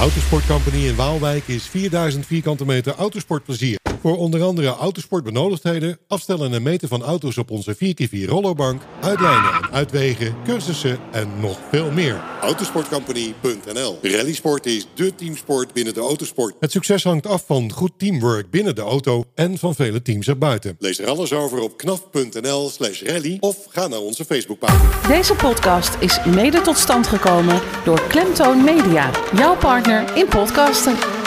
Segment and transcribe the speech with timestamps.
[0.00, 3.79] Autosport Company in Waalwijk is 4000 vierkante meter autosportplezier.
[4.00, 9.70] Voor onder andere autosportbenodigdheden, afstellen en meten van auto's op onze 4x4 rollerbank, uitlijnen en
[9.72, 12.20] uitwegen, cursussen en nog veel meer.
[12.40, 16.54] Autosportcompany.nl Rallysport is dé teamsport binnen de autosport.
[16.60, 20.76] Het succes hangt af van goed teamwork binnen de auto en van vele teams erbuiten.
[20.78, 25.08] Lees er alles over op knaf.nl slash rally of ga naar onze Facebookpagina.
[25.08, 31.19] Deze podcast is mede tot stand gekomen door Klemtoon Media, jouw partner in podcasten.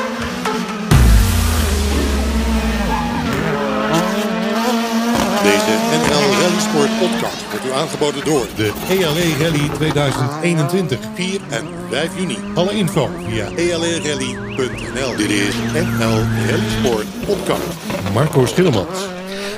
[5.44, 11.68] Deze NL Rally Sport podcast wordt u aangeboden door de ELE Rally 2021, 4 en
[11.90, 12.38] 5 juni.
[12.56, 15.16] Alle info via E elerally.nl.
[15.16, 16.20] Dit is NL
[16.50, 17.68] Rally Sport podcast.
[18.14, 19.08] Marco Schillemans.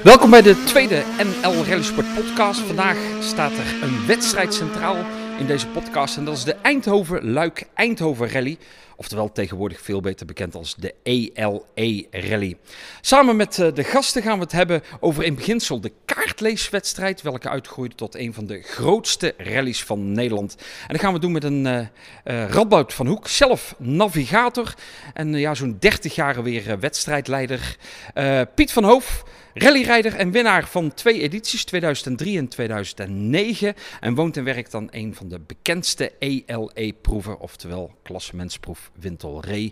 [0.03, 2.59] Welkom bij de tweede NL Rally Sport podcast.
[2.59, 4.97] Vandaag staat er een wedstrijd centraal
[5.39, 8.57] in deze podcast en dat is de Eindhoven Luik Eindhoven Rally.
[8.95, 12.57] Oftewel tegenwoordig veel beter bekend als de ELE Rally.
[13.01, 17.49] Samen met eh, de gasten gaan we het hebben over in beginsel de kaartleeswedstrijd, welke
[17.49, 20.55] uitgroeide tot een van de grootste rallies van Nederland.
[20.57, 24.73] En dat gaan we doen met een eh, Radboud van Hoek, zelf navigator
[25.13, 27.77] en ja, zo'n 30 jaar weer wedstrijdleider.
[28.55, 29.23] Piet van Hoof,
[29.57, 33.73] rallyrijder en winnaar van twee edities, 2003 en 2009.
[33.99, 39.71] En woont en werkt aan een van de bekendste ELE-proeven, oftewel klassementsproef Wintelree.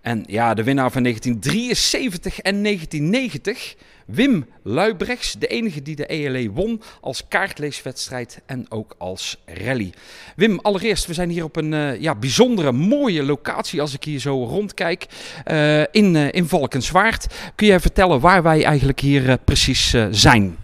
[0.00, 3.74] En ja, de winnaar van 1973 en 1990,
[4.06, 9.92] Wim Luibrechts, de enige die de ELE won als kaartleeswedstrijd en ook als rally.
[10.36, 14.18] Wim, allereerst, we zijn hier op een eh, ja, bijzondere, mooie locatie als ik hier
[14.20, 15.06] zo rondkijk
[15.44, 17.26] eh, in, eh, in Valkenswaard.
[17.54, 20.56] Kun jij vertellen waar wij eigenlijk hier precies zijn?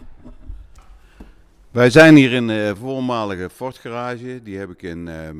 [1.70, 4.40] Wij zijn hier in de voormalige Ford garage.
[4.42, 5.08] Die heb ik in.
[5.08, 5.36] ehm,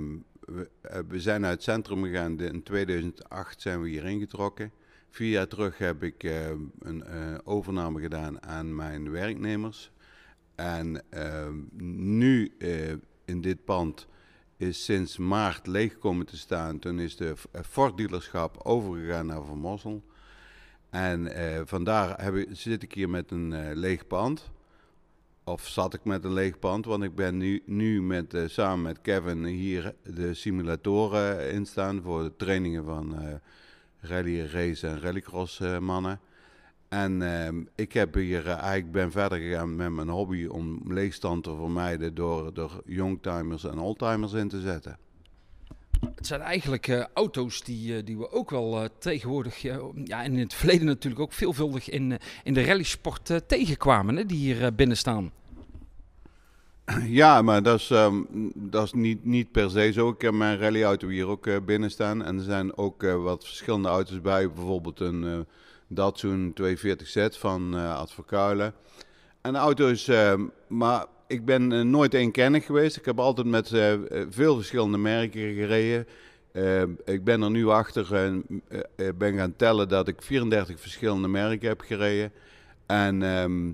[1.09, 2.41] we, zijn uit het centrum gegaan.
[2.41, 4.73] In 2008 zijn we hier ingetrokken.
[5.11, 9.91] Vier jaar terug heb ik ehm, een eh, overname gedaan aan mijn werknemers.
[10.55, 11.55] En ehm,
[12.17, 12.93] nu eh,
[13.25, 14.07] in dit pand
[14.57, 16.79] is sinds maart leeg komen te staan.
[16.79, 20.03] Toen is de eh, Ford dealerschap overgegaan naar Van.
[20.91, 24.51] En eh, vandaar heb ik, zit ik hier met een eh, leeg pand.
[25.45, 28.83] Of zat ik met een leeg pand, want ik ben nu, nu met, eh, samen
[28.83, 33.35] met Kevin hier de simulatoren in staan voor de trainingen van eh,
[34.01, 36.21] rally race en rallycross eh, mannen.
[36.89, 41.45] En ehm, ik heb hier eh, eigenlijk ben verder gegaan met mijn hobby om leegstand
[41.45, 44.99] te vermijden door er youngtimers en oldtimers in te zetten.
[46.15, 49.63] Het zijn eigenlijk eh, auto's die, die we ook wel tegenwoordig,
[50.05, 54.39] ja, en in het verleden natuurlijk ook veelvuldig in, in de rallysport tegenkwamen, hè, die
[54.39, 55.33] hier binnen staan.
[57.21, 58.23] Ja, maar dat is, ehm,
[58.55, 60.09] dat is niet, niet per se zo.
[60.09, 62.25] Ik heb mijn rallyauto hier ook eh, binnen staan.
[62.25, 64.51] En er zijn ook eh, wat verschillende auto's bij.
[64.53, 65.39] Bijvoorbeeld een eh
[65.91, 67.77] Datsun 240Z van
[68.09, 68.75] Verkuilen.
[69.41, 70.09] En de auto is...
[70.09, 72.97] ehm, maar ik ben nooit eenkennig geweest.
[72.97, 73.69] Ik heb altijd met
[74.31, 76.07] veel verschillende merken gereden.
[76.53, 78.45] Eh, ik ben er nu achter en
[79.19, 82.33] ben gaan tellen dat ik 34 verschillende merken heb gereden.
[82.87, 83.23] En...
[83.23, 83.73] ehm,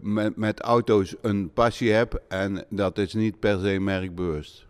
[0.00, 4.65] met, met auto's een passie heb en dat is niet per se merkbewust.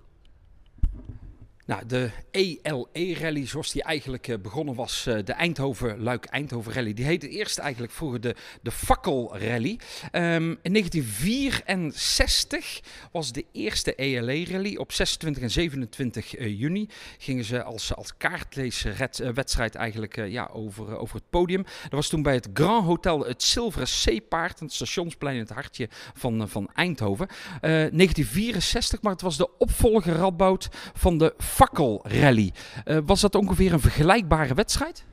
[1.66, 7.58] Nou, de ELE-rally, zoals die eigenlijk eh, begonnen was, eh, de Eindhoven-Luik-Eindhoven-rally, die heette eerst
[7.58, 9.78] eigenlijk vroeger de, de Fakkelrally.
[10.10, 12.80] Ehm, in 1964
[13.12, 14.76] was de eerste ELE-rally.
[14.76, 16.88] Op 26 en 27 eh, juni
[17.18, 21.62] gingen ze als, als kaartleeswedstrijd eigenlijk ja, over, over het podium.
[21.62, 25.88] Dat was toen bij het Grand Hotel het Zilveren Zeepaard, het stationsplein in het hartje
[26.14, 27.26] van, van Eindhoven.
[27.26, 32.52] Eh, 1964, maar het was de opvolger Radboud van de Fakkelrally.
[32.84, 35.04] Eh, was dat ongeveer een vergelijkbare wedstrijd?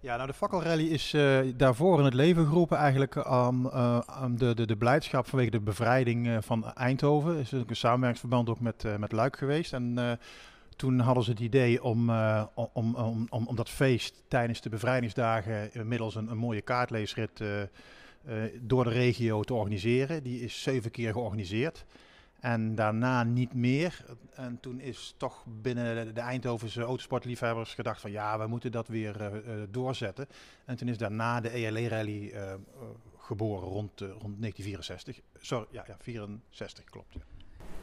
[0.00, 4.54] Ja, nou de fakkelrally is eh, daarvoor in het leven geroepen eigenlijk aan, eh, de,
[4.54, 7.34] de, de blijdschap vanwege de bevrijding van Eindhoven.
[7.34, 9.72] Er is een samenwerkingsverband ook met, met Luik geweest.
[9.72, 10.18] En
[10.76, 12.10] toen hadden ze het idee om,
[12.54, 17.42] om, om, om, dat feest tijdens de bevrijdingsdagen eh, middels een, een mooie kaartleesrit
[18.60, 20.22] door de regio te organiseren.
[20.22, 21.84] Die is zeven keer georganiseerd.
[22.40, 24.04] En daarna niet meer.
[24.34, 29.20] En toen is toch binnen de- Eindhovense autosportliefhebbers gedacht van ja, we moeten dat weer
[29.20, 30.26] eh, eh, doorzetten.
[30.64, 32.54] En toen is daarna de ELE-rally eh,
[33.18, 35.20] geboren rond, rond 1964.
[35.40, 37.16] Sorry, ja, ja 64 klopt.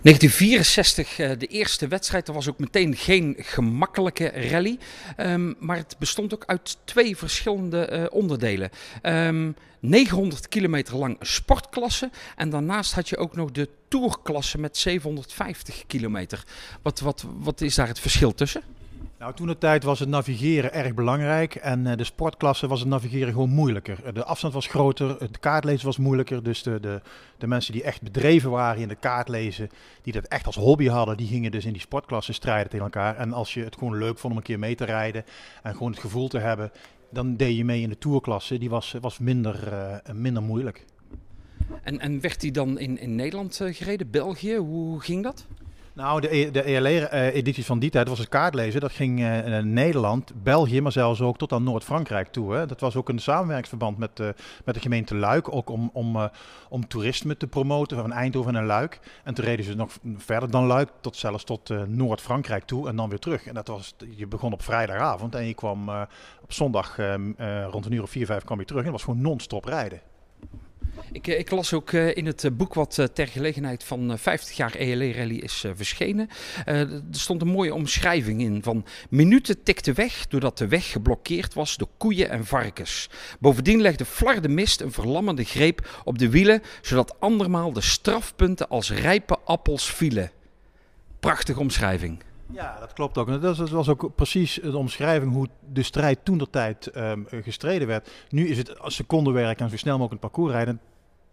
[0.01, 2.25] 1964, eh, de eerste wedstrijd.
[2.25, 4.77] Dat was ook meteen geen gemakkelijke rally.
[5.15, 8.69] Ehm, maar het bestond ook uit twee verschillende eh, onderdelen.
[9.01, 12.09] Ehm, 900 kilometer lang sportklasse.
[12.35, 16.43] En daarnaast had je ook nog de tourklasse met 750 kilometer.
[16.81, 18.61] Wat, wat, wat is daar het verschil tussen?
[19.19, 22.89] Nou, toen de tijd was het navigeren erg belangrijk en uh, de sportklasse was het
[22.89, 24.13] navigeren gewoon moeilijker.
[24.13, 26.43] De afstand was groter, het kaartlezen was moeilijker.
[26.43, 27.01] Dus de, de,
[27.37, 29.69] de mensen die echt bedreven waren in de kaartlezen,
[30.01, 33.17] die dat echt als hobby hadden, die gingen dus in die sportklasse strijden tegen elkaar.
[33.17, 35.25] En als je het gewoon leuk vond om een keer mee te rijden
[35.63, 36.71] en gewoon het gevoel te hebben,
[37.09, 38.57] dan deed je mee in de tourklasse.
[38.57, 40.85] Die was, was minder, uh, minder moeilijk.
[41.83, 44.55] En, en werd die dan in, in Nederland uh, gereden, België?
[44.55, 45.47] Hoe ging dat?
[45.95, 48.81] Nou, de, e- de ELR-edities van die tijd was het kaartlezen.
[48.81, 52.53] Dat ging naar Nederland, België, maar zelfs ook tot aan Noord-Frankrijk toe.
[52.53, 52.65] Hè.
[52.65, 54.27] Dat was ook een samenwerkingsverband met, uh,
[54.65, 55.53] met de gemeente Luik.
[55.53, 56.29] Ook om, om,
[56.69, 58.99] om toerisme te promoten van Eindhoven en Luik.
[59.23, 63.09] En toen reden ze nog verder dan Luik, tot zelfs tot Noord-Frankrijk toe en dan
[63.09, 63.45] weer terug.
[63.45, 65.89] En dat was, je begon op vrijdagavond en je kwam
[66.41, 66.97] op zondag
[67.69, 68.85] rond een uur of vier, vijf kwam je terug.
[68.85, 70.01] En dat was gewoon non-stop rijden.
[71.11, 74.75] Ik, ik, las ook uh, in het eh, boek wat ter gelegenheid van 50 jaar
[74.75, 76.29] ELE Rally is verschenen.
[76.65, 81.77] er stond een mooie omschrijving in van minuten tikte weg doordat de weg geblokkeerd was
[81.77, 83.09] door koeien en varkens.
[83.39, 88.91] Bovendien legde flarde mist een verlammende greep op de wielen, zodat andermaal de strafpunten als
[88.91, 90.31] rijpe appels vielen.
[91.19, 92.23] Prachtige omschrijving.
[92.51, 93.27] Ja, dat klopt ook.
[93.27, 97.87] En dat was ook precies de omschrijving hoe de strijd toen de tijd um, gestreden
[97.87, 98.11] werd.
[98.29, 100.79] Nu is het secondenwerk en zo snel mogelijk een parcours rijden.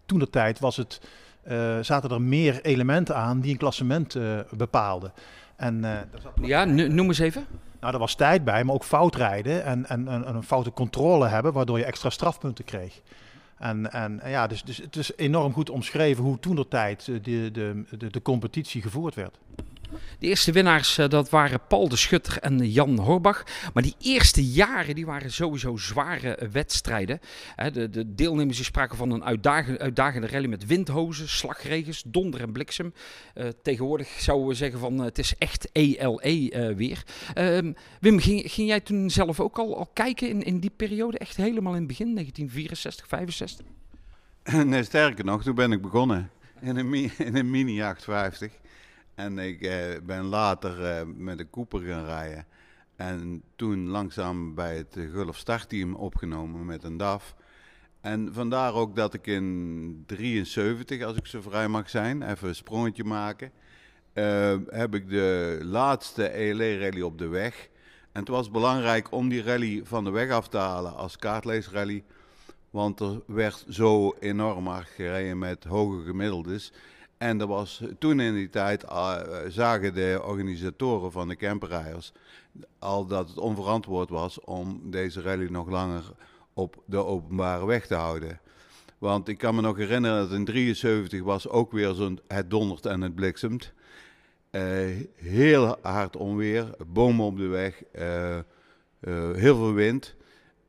[0.05, 1.01] Toen de tijd was het,
[1.47, 5.13] uh, zaten er meer elementen aan die een klassement uh, bepaalden.
[5.55, 5.97] En, uh.
[6.41, 7.45] Ja, noem eens even.
[7.79, 11.53] Nou, er was tijd bij, maar ook foutrijden en, en, en, een foute controle hebben,
[11.53, 13.01] waardoor je extra strafpunten kreeg.
[13.57, 17.21] En, en ja, dus, dus het is enorm goed omschreven hoe toen de tijd de,
[17.21, 19.37] de, de, de competitie gevoerd werd.
[20.19, 23.43] De eerste winnaars uh, dat waren Paul de Schutter en Jan Horbach.
[23.73, 27.19] Maar die eerste jaren die waren sowieso zware uh, wedstrijden.
[27.71, 32.93] De, de, deelnemers spraken van een uitdagende, uitdagende rally met windhozen, slagregens, donder en bliksem.
[33.33, 37.03] Eh, tegenwoordig zouden we zeggen van het is echt ELE weer.
[37.33, 41.17] Ehm, Wim, ging, ging, jij toen zelf ook al, al kijken in, in die periode?
[41.17, 43.65] Echt helemaal in het begin, 1964, 65?
[44.65, 46.29] Nee, sterker nog, toen ben ik begonnen
[46.61, 48.51] in een, in een Mini 850.
[49.15, 52.45] En ik eh, ben later eh, met de Cooper gaan rijden.
[52.95, 57.35] En toen langzaam bij het Gulf Startteam opgenomen met een DAF.
[58.01, 62.55] En vandaar ook dat ik in 73, als ik zo vrij mag zijn, even een
[62.55, 63.51] sprongetje maken.
[64.13, 67.69] Uh, heb ik de laatste ELE-rally op de weg.
[68.11, 72.03] En het was belangrijk om die rally van de weg af te halen als kaartleesrally.
[72.69, 76.73] Want er werd zo enorm hard gereden met hoge gemiddeldes.
[77.23, 82.11] En er was toen in die tijd uh, zagen de organisatoren van de camperrijders
[82.79, 86.03] al dat het onverantwoord was om deze rally nog langer
[86.53, 88.39] op de openbare weg te houden.
[88.97, 92.85] Want ik kan me nog herinneren dat in 73 was ook weer zo'n het dondert
[92.85, 93.71] en het bliksemt.
[94.51, 94.61] Uh,
[95.15, 97.83] heel hard onweer, bomen op de weg,
[99.31, 100.15] heel veel wind.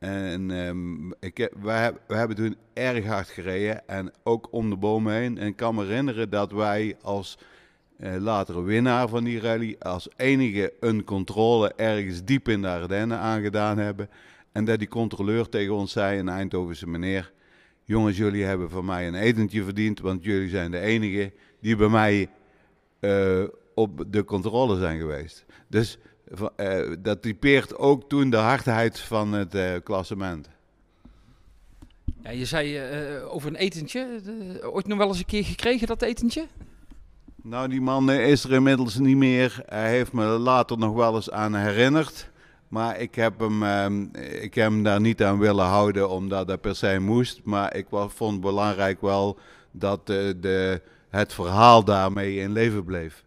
[0.04, 5.12] En um, ik, wij, wij, hebben toen erg hard gereden en ook om de bomen
[5.14, 5.38] heen.
[5.38, 7.38] En ik kan me herinneren dat wij als
[7.98, 13.18] uh, latere winnaar van die rally als enige een controle ergens diep in de Ardennen
[13.18, 14.08] aangedaan hebben.
[14.52, 17.32] En dat die controleur tegen ons zei, een Eindhovense meneer,
[17.84, 21.88] jongens jullie hebben van mij een etentje verdiend, want jullie zijn de enige die bij
[21.88, 22.28] mij
[23.00, 23.44] uh,
[23.74, 25.44] op de controle zijn geweest.
[25.68, 25.98] Dus
[26.56, 30.48] uh, dat typeert ook toen de hardheid van het uh, klassement.
[32.22, 34.20] Ja, je zei uh, over een etentje.
[34.62, 36.46] ooit nog wel eens een keer gekregen, dat etentje?
[37.42, 39.62] Nou, die man is er inmiddels niet meer.
[39.66, 42.32] Hij heeft me later nog wel eens aan herinnerd.
[42.68, 44.02] Maar ik heb hem, ehm,
[44.42, 47.40] ik heb hem daar niet aan willen houden omdat dat per se moest.
[47.44, 49.38] Maar ik vond het belangrijk wel
[49.70, 53.24] dat de, het verhaal daarmee in leven bleef.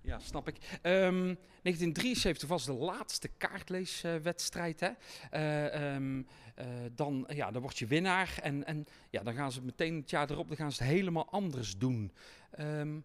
[0.00, 0.56] Ja, snap ik.
[0.82, 1.36] Um,
[1.66, 4.80] 1973 was de laatste kaartleeswedstrijd.
[4.80, 4.90] Hè?
[5.34, 6.26] Uh, um,
[6.58, 8.38] uh, dan, ja, dan word je winnaar.
[8.42, 11.28] En, en ja, dan gaan ze meteen het jaar erop dan gaan ze het helemaal
[11.30, 12.12] anders doen.
[12.60, 13.04] Um,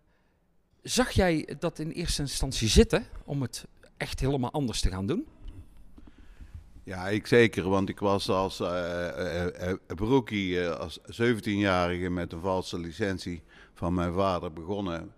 [0.82, 3.66] zag jij dat in eerste instantie zitten om het
[3.98, 5.28] echt helemaal anders te gaan doen?
[6.84, 12.80] Ja, ik zeker, want ik was als uh, uh, broekie, als 17-jarige met een valse
[12.80, 13.42] licentie
[13.74, 15.14] van mijn vader begonnen.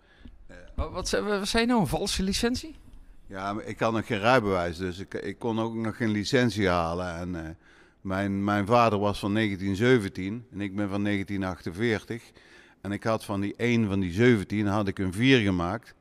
[0.74, 2.76] wat, wat, wat zei je nou, een valse licentie?
[3.26, 7.16] Ja, ik had nog geen rijbewijs, dus ik, ik kon ook nog geen licentie halen.
[7.16, 7.40] En, uh,
[8.00, 12.22] mijn, mijn vader was van 1917 en ik ben van 1948.
[12.80, 15.94] En ik had van die 1 van die 17 had ik een 4 gemaakt.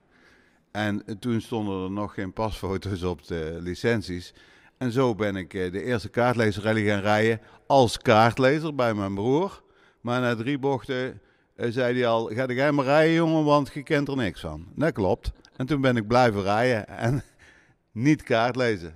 [0.72, 4.34] En toen stonden er nog geen pasfoto's op de licenties.
[4.77, 9.63] En zo ben ik uh, de eerste kaartlezer gaan rijden als kaartlezer bij mijn broer.
[10.01, 11.22] Maar na drie bochten
[11.56, 14.68] uh, zei hij al, ga jij maar rijden jongen, want je kent er niks van.
[14.75, 15.32] Dat klopt.
[15.55, 16.88] En toen ben ik blijven rijden.
[16.88, 17.24] En
[17.91, 18.93] niet kaart lezen.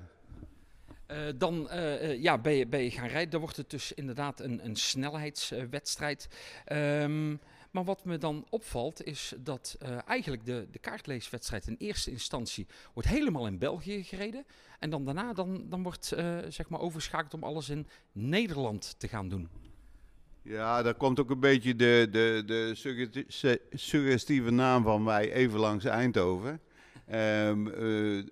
[1.11, 3.29] Uh, dan uh, ja, ben, je, ben je gaan rijden.
[3.29, 6.27] Dan wordt het dus inderdaad een, een snelheidswedstrijd.
[6.71, 7.39] Um,
[7.71, 13.09] maar wat me dan opvalt is dat eigenlijk de, de kaartleeswedstrijd in eerste instantie wordt
[13.09, 14.45] helemaal in België gereden.
[14.79, 16.05] En dan daarna dan, dan wordt
[16.49, 19.49] zeg maar overschakeld om alles in Nederland te gaan doen.
[20.50, 22.72] Ja, daar komt ook een beetje de, de, de
[23.72, 26.62] suggestieve naam van wij even langs Eindhoven.
[27.12, 28.24] Um, uh,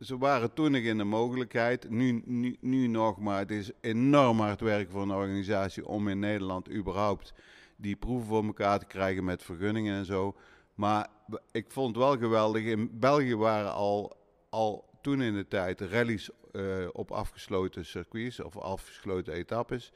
[0.00, 4.40] ze, waren toen nog in de mogelijkheid, nu, nu, nu nog, maar het is enorm
[4.40, 7.32] hard werk voor een organisatie om in Nederland überhaupt
[7.76, 10.36] die proeven voor elkaar te krijgen met vergunningen en zo.
[10.74, 11.08] Maar
[11.50, 12.64] ik vond wel geweldig.
[12.64, 14.16] In België waren al,
[14.50, 19.92] al toen in de tijd rallies uh, op afgesloten circuits of afgesloten etappes.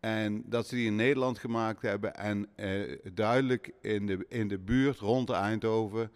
[0.00, 4.58] En dat ze die in Nederland gemaakt hebben en uh, duidelijk in de, in de
[4.58, 6.10] buurt rond Eindhoven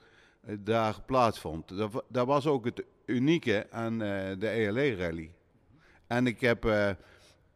[0.48, 1.76] uh, daar plaatsvond.
[1.76, 3.98] Dat, dat was ook het unieke aan
[4.38, 5.30] de ELE-rally.
[6.06, 6.64] En ik heb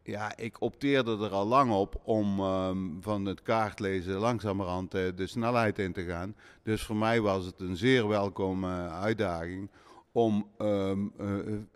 [0.03, 5.79] ja, ik opteerde er al lang op om um, van het kaartlezen langzamerhand de snelheid
[5.79, 6.35] in te gaan.
[6.63, 9.69] Dus voor mij was het een zeer welkome uitdaging
[10.11, 10.91] om uh,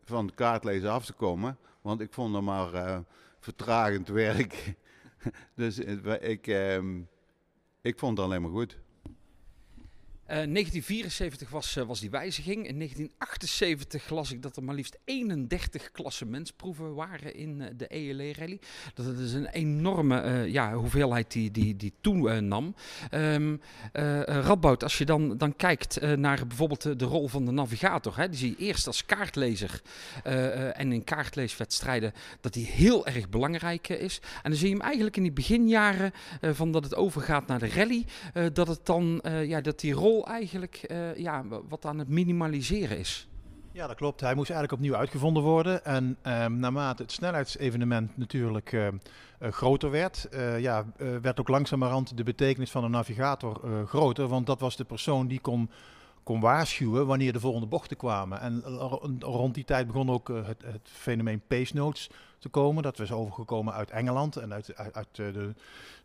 [0.04, 1.58] van het kaartlezen af te komen.
[1.82, 3.04] Want ik vond er maar
[3.44, 4.74] vertragend werk.
[5.56, 5.80] dus
[6.20, 7.10] ik, um,
[7.82, 8.80] ik vond het alleen maar goed.
[10.34, 12.68] 1974 eh, was, uh, was die wijziging.
[12.68, 18.60] In 1978 las ik dat er maar liefst 31 klassementsproeven waren in uh, de ELE-rally.
[18.94, 22.76] Dat is een enorme ja, hoeveelheid die, die, die toen nam.
[23.12, 23.62] Um,
[24.26, 28.18] Radboud, als je dan, dan kijkt naar bijvoorbeeld de rol van de navigator.
[28.18, 29.82] Hè, die zie je eerst als kaartlezer
[30.74, 34.22] en in kaartleeswedstrijden dat die heel erg belangrijk is.
[34.44, 36.12] En dan zie je hem eigenlijk in die beginjaren
[36.42, 38.06] van dat het overgaat naar de rally.
[38.54, 43.28] dat het dan, ja, dat die rol eigenlijk uh, ja, wat aan het minimaliseren is.
[43.72, 44.22] Ja, dat klopt.
[44.22, 45.86] Hij moest eigenlijk opnieuw uitgevonden worden.
[45.86, 48.92] En um, naarmate het snelheidsevenement natuurlijk uh, uh,
[49.40, 50.28] groter werd,
[50.58, 50.86] ja,
[51.22, 54.28] werd ook langzamerhand de betekenis van de navigator groter.
[54.28, 55.70] Want dat was de persoon die kon,
[56.24, 58.40] kon waarschuwen wanneer de volgende bochten kwamen.
[58.40, 58.62] En
[59.20, 62.84] rond die tijd begon ook het, het, fenomeen pace notes te komen.
[62.84, 65.54] Dat was overgekomen uit Engeland en uit, uit, de,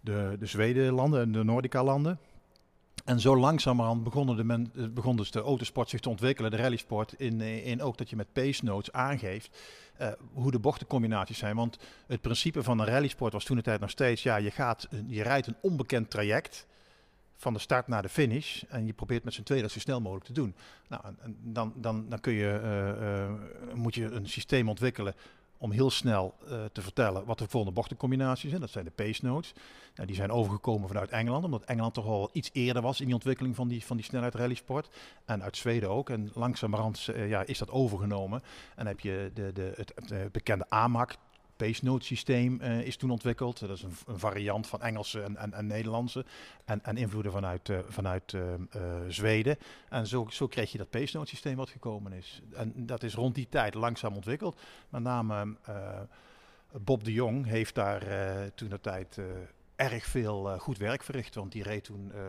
[0.00, 2.18] de, de Zweden-landen en de Nordica-landen.
[3.08, 6.56] En zo langzamerhand begonnen de men, eh, begon dus de autosport zich te ontwikkelen, de
[6.56, 9.58] rallysport, in, eh, in ook dat je met pace notes aangeeft
[10.00, 11.56] uh, hoe de bochtencombinaties zijn.
[11.56, 14.88] Want het principe van een rallysport was toen de tijd nog steeds, ja, je, gaat,
[15.06, 16.66] je rijdt een onbekend traject
[17.36, 20.00] van de start naar de finish en je probeert met z'n tweeën dat zo snel
[20.00, 20.54] mogelijk te doen.
[20.88, 21.02] Nou,
[21.40, 22.60] dan, dan, dan kun je,
[23.74, 25.14] moet je een systeem ontwikkelen
[25.58, 28.60] om heel snel uh, te vertellen wat de volgende bochtencombinaties zijn.
[28.60, 29.52] Dat zijn de pace notes.
[29.94, 33.14] Nou, die zijn overgekomen vanuit Engeland, omdat Engeland toch al iets eerder was in die
[33.14, 34.88] ontwikkeling van die, van die snelheid rallysport.
[35.24, 36.10] En uit Zweden ook.
[36.10, 38.42] En langzamerhand uh, ja, is dat overgenomen.
[38.76, 41.16] En heb je de, de, het, het bekende AMAC
[41.58, 43.58] pace note systeem uh, is toen ontwikkeld.
[43.58, 46.24] Dat is een, een variant van Engelse en, en, en Nederlandse.
[46.64, 48.42] En, en, invloeden vanuit, uh, vanuit uh,
[49.08, 49.56] Zweden.
[49.88, 52.42] En zo, zo kreeg je dat pace note systeem wat gekomen is.
[52.52, 54.60] En dat is rond die tijd langzaam ontwikkeld.
[54.88, 55.56] Met name
[56.72, 58.02] Bob de Jong heeft daar
[58.54, 59.18] toen de tijd
[59.78, 61.34] erg veel uh, goed werk verricht.
[61.34, 62.20] Want die reed toen uh,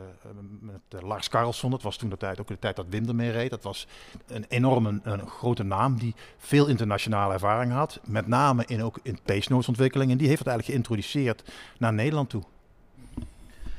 [0.60, 1.72] met uh, Lars Carlsson.
[1.72, 3.50] Dat was toen de tijd ook de tijd dat Wim ermee reed.
[3.50, 3.88] Dat was
[4.28, 8.00] een enorme een grote naam die veel internationale ervaring had.
[8.06, 10.12] Met name in, ook in ontwikkeling.
[10.12, 11.44] En die heeft het eigenlijk geïntroduceerd
[11.78, 12.44] naar Nederland toe.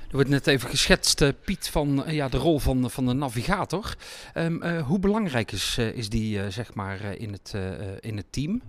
[0.09, 3.97] Er wordt net even geschetst, Piet, van ja, de rol van, van de navigator.
[4.35, 7.55] Um, hoe belangrijk is, is die zeg maar, in, het,
[8.00, 8.62] in het team?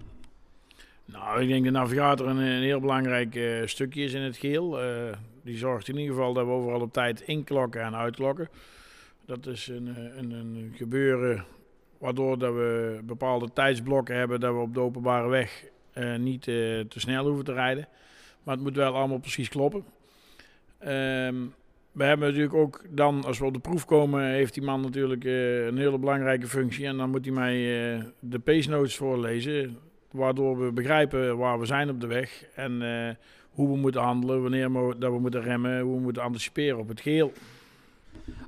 [1.11, 4.83] Nou, ik denk de navigator een, heel belangrijk uh, stukje is in het geheel.
[4.83, 5.13] Uh,
[5.43, 8.49] die zorgt in ieder geval dat we overal op tijd inklokken en uitklokken.
[9.25, 11.45] Dat is een, eh, een, een gebeuren
[11.97, 15.63] waardoor dat we bepaalde tijdsblokken hebben dat we op de openbare weg
[16.17, 17.87] niet te snel hoeven te rijden.
[18.43, 19.83] Maar het moet wel allemaal precies kloppen.
[20.87, 21.53] Um,
[21.91, 25.23] we hebben natuurlijk ook dan, als we op de proef komen, heeft die man natuurlijk
[25.23, 26.85] een hele belangrijke functie.
[26.85, 27.53] En dan moet hij mij
[28.19, 29.77] de pace notes voorlezen
[30.11, 33.09] waardoor we begrijpen waar we zijn op de weg en uh,
[33.49, 36.87] hoe we moeten handelen, wanneer we, dat we moeten remmen, hoe we moeten anticiperen op
[36.87, 37.33] het geheel.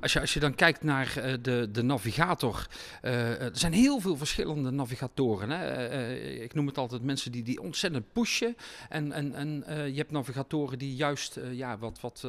[0.00, 2.66] Als je, als je dan kijkt naar uh, de, de navigator,
[3.02, 5.50] uh, er zijn heel veel verschillende navigatoren.
[5.50, 6.14] Hè?
[6.42, 8.56] Ik noem het altijd mensen die, die ontzettend pushen.
[8.88, 12.26] En, en, en je hebt navigatoren die juist ja, wat, wat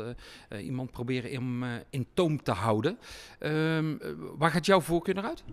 [0.61, 2.97] iemand proberen in, in toom te houden.
[3.39, 3.95] Ehm,
[4.37, 5.43] waar gaat jouw voorkeur naar uit?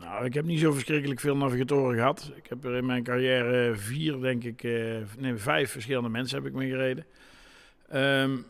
[0.00, 2.32] Nou, ik heb niet zo verschrikkelijk veel navigatoren gehad.
[2.36, 6.46] Ik heb er in mijn carrière vier, denk ik, uh, nee, vijf verschillende mensen heb
[6.46, 7.06] ik mee gereden.
[7.94, 8.46] Um,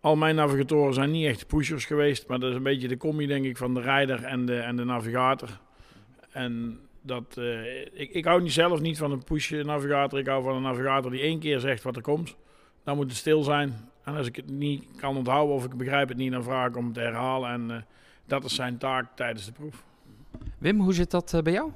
[0.00, 3.26] al mijn navigatoren zijn niet echt pushers geweest, maar dat is een beetje de combi
[3.26, 5.60] denk ik van de rijder en de, en de navigator.
[6.30, 10.18] En dat, uh, ik, ik hou niet zelf niet van een push navigator.
[10.18, 12.36] Ik hou van een navigator die één keer zegt wat er komt.
[12.84, 13.90] Dan moet het stil zijn.
[14.04, 16.76] En als ik het niet kan onthouden of ik begrijp het niet, dan vraag ik
[16.76, 17.50] om het te herhalen.
[17.50, 17.86] En
[18.26, 19.84] dat is zijn taak tijdens de proef.
[20.58, 21.70] Wim, hoe zit dat uh, bij jou?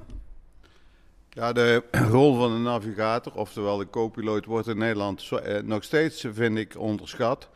[1.29, 6.25] Ja, de rol van de navigator, oftewel de co-piloot, wordt in Nederland eh, nog steeds,
[6.31, 7.49] vind ik, onderschat.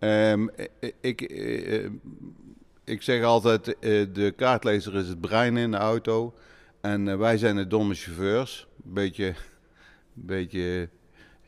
[0.00, 0.50] Um,
[1.00, 1.90] ik, uh,
[2.84, 3.64] ik zeg altijd,
[4.14, 6.34] de kaartlezer is het brein in de auto.
[6.80, 8.66] En wij zijn de domme chauffeurs.
[8.76, 9.34] Beetje,
[10.12, 10.88] beetje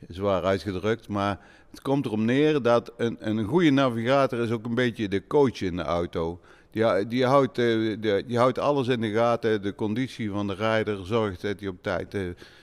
[0.09, 1.39] zwaar uitgedrukt, maar
[1.71, 5.61] het komt erop neer dat een, een goede navigator is ook een beetje de coach
[5.61, 6.41] in de auto.
[6.71, 11.07] Die, die, houdt, die, die houdt alles in de gaten, de conditie van de rijder,
[11.07, 12.17] zorgt dat hij op tijd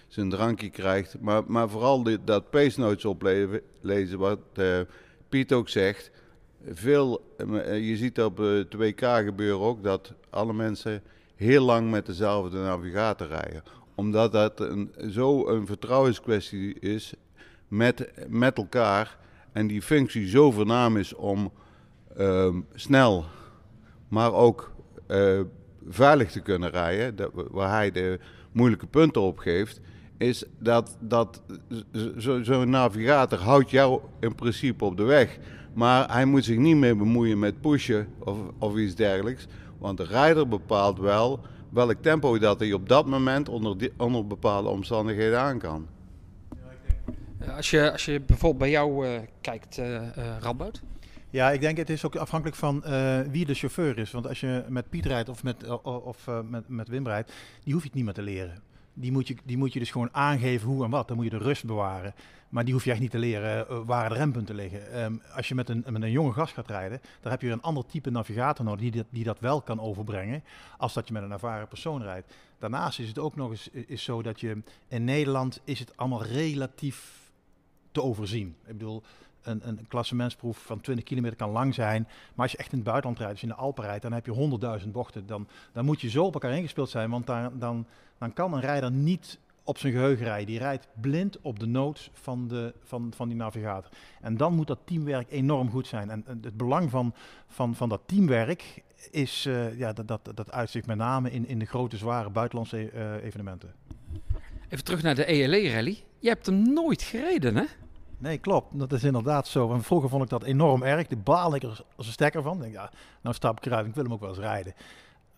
[0.08, 1.20] zijn drankje krijgt.
[1.20, 2.44] Maar, maar vooral die, dat
[2.76, 4.40] notes oplezen, wat
[5.30, 6.12] Piet ook zegt.
[6.70, 7.36] Veel,
[7.82, 11.02] je ziet op het WK gebeuren ook dat alle mensen
[11.36, 13.64] heel lang met dezelfde navigator rijden.
[13.96, 17.14] Omdat dat een, zo een vertrouwenskwestie is
[17.68, 19.18] met, met elkaar.
[19.52, 21.52] En die functie zo voornaam is om
[22.18, 23.26] uh, snel,
[24.08, 24.72] maar ook
[25.08, 25.40] uh,
[25.90, 27.16] veilig te kunnen rijden.
[27.16, 28.20] Dat, waar hij de
[28.52, 29.82] moeilijke punten op geeft.
[30.18, 31.42] Is dat, dat
[32.16, 35.38] zo'n zo navigator houdt jou in principe op de weg.
[35.74, 39.48] Maar hij moet zich niet meer bemoeien met pushen of, of iets dergelijks.
[39.78, 44.70] Want de rijder bepaalt wel welk tempo dat hij op dat moment onder, onder bepaalde
[44.70, 45.88] omstandigheden aan kan.
[47.56, 50.02] Als je, als je bijvoorbeeld bij jou uh, kijkt, uh, uh,
[50.40, 50.82] Radboud?
[51.30, 54.12] Ja, ik denk het is ook afhankelijk van uh, wie de chauffeur is.
[54.12, 57.74] Want als je met Piet rijdt of met, of, uh, met, met Wim rijdt, die
[57.74, 58.62] hoef je het niet meer te leren.
[58.94, 61.08] Die moet, je, die moet je dus gewoon aangeven hoe en wat.
[61.08, 62.14] Dan moet je de rust bewaren.
[62.50, 65.04] Maar die hoef je echt niet te leren waar de rempunten liggen.
[65.04, 67.62] Um, als je met een, met een jonge gast gaat rijden, dan heb je een
[67.62, 70.44] ander type navigator nodig die dat, die dat wel kan overbrengen.
[70.78, 72.34] Als dat je met een ervaren persoon rijdt.
[72.60, 76.24] Daarnaast is het ook nog eens is zo dat je in Nederland is het allemaal
[76.24, 77.32] relatief
[77.92, 78.56] te overzien.
[78.66, 79.04] Ik bedoel,
[79.48, 82.04] een, een klassementsproef van 20 kilometer kan lang zijn.
[82.04, 84.14] Maar als je echt in het buitenland rijdt, als je in de Alpen rijdt, dan
[84.14, 85.26] heb je 100.000 bochten.
[85.26, 87.86] Dan, dan moet je zo op elkaar ingespeeld zijn, want daar, dan,
[88.18, 90.46] dan kan een rijder niet op zijn geheugen rijden.
[90.48, 93.92] Die rijdt blind op de nood van, van, van die navigator.
[94.22, 96.10] En dan moet dat teamwerk enorm goed zijn.
[96.10, 97.14] En, het belang van,
[97.48, 101.60] van, van dat teamwerk is, uh, ja, dat, dat, dat uitzicht met name in, in
[101.60, 103.74] de grote, zware buitenlandse uh, evenementen.
[104.70, 106.04] Even terug naar de ELE-rally.
[106.20, 107.64] Je hebt hem nooit gereden, hè?
[108.18, 108.80] Nee, klopt.
[108.80, 109.74] Dat is inderdaad zo.
[109.74, 111.08] En vroeger vond ik dat enorm erg.
[111.08, 112.60] De baal ik er als een stekker van.
[112.60, 113.86] Denk, ja, nou stap ik eruit.
[113.86, 114.74] Ik wil hem ook wel eens rijden.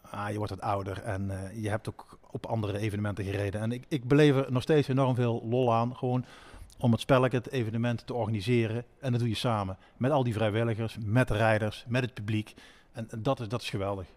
[0.02, 3.62] Ah, je wordt wat ouder en uh, je hebt ook op andere evenementen gereden.
[3.62, 5.96] En ik, ik beleef er nog steeds enorm veel lol aan.
[5.96, 6.26] Gewoon
[6.78, 8.86] om het spelletje, het evenement te organiseren.
[9.00, 9.78] En dat doe je samen.
[9.98, 12.54] Met al die vrijwilligers, met de rijders, met het publiek.
[12.92, 14.08] En, en dat, is, dat is geweldig.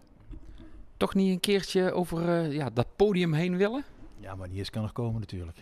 [0.97, 3.85] Toch niet een keertje over uh, ja, dat podium heen willen?
[4.21, 5.59] Ja, maar die is kan nog komen natuurlijk.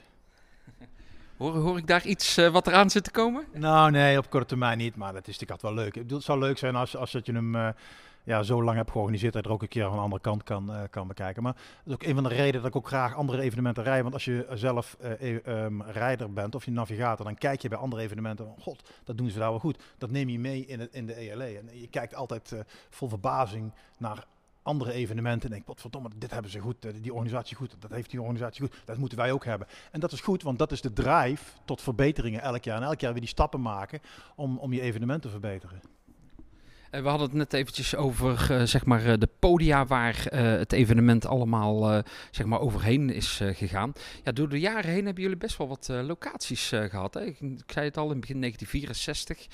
[1.41, 3.45] Hoor, hoor ik daar iets uh, wat eraan zit te komen?
[3.53, 4.97] Nou, nee, op korte termijn niet.
[4.97, 5.95] Maar dat is natuurlijk altijd wel leuk.
[5.95, 7.69] Ik bedoel, het zou leuk zijn als, als dat je hem uh,
[8.25, 9.33] ja, zo lang hebt georganiseerd...
[9.33, 11.43] dat je er ook een keer van de andere kant kan, uh, kan bekijken.
[11.43, 14.03] Maar dat is ook een van de redenen dat ik ook graag andere evenementen rijd.
[14.03, 14.97] Want als je zelf
[15.45, 17.25] um, rijder bent of je navigator...
[17.25, 18.55] dan kijk je bij andere evenementen...
[18.59, 19.83] God, dat doen ze daar wel goed.
[19.99, 21.59] Dat neem je mee in, het, in de ELE.
[21.59, 22.55] En je kijkt altijd
[22.91, 24.25] vol verbazing naar
[24.71, 28.11] andere evenementen en denk, wat verdomme, dit hebben ze goed, die organisatie goed, dat heeft
[28.11, 29.67] die organisatie goed, dat moeten wij ook hebben.
[29.91, 32.77] En dat is goed, want dat is de drive tot verbeteringen elk jaar.
[32.77, 34.01] En elk jaar weer die stappen maken
[34.37, 35.81] om, om je evenement te verbeteren.
[36.91, 42.03] We hadden het net eventjes over uh, zeg maar, de podia waar het evenement allemaal
[42.31, 43.93] zeg maar, overheen is gegaan.
[44.25, 47.15] Ja, door de jaren heen hebben jullie best wel wat locaties gehad.
[47.15, 47.25] Hè?
[47.25, 49.47] Ik, zei het al in begin 1964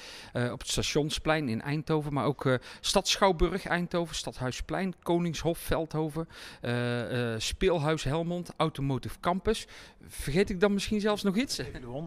[0.53, 6.29] op het Stationsplein in Eindhoven, maar ook Stad Schouwburg Eindhoven, Stadhuisplein, Koningshof Veldhoven,
[7.39, 9.67] Speelhuis Helmond, Automotive Campus.
[10.09, 11.61] Vergeet ik dan misschien zelfs nog iets?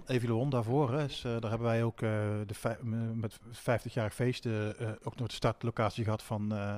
[0.05, 2.77] Evaluon daarvoor, hè, is, daar hebben wij ook de
[3.13, 4.47] met 50-jarig feest
[5.03, 6.73] ook de startlocatie gehad van, uh,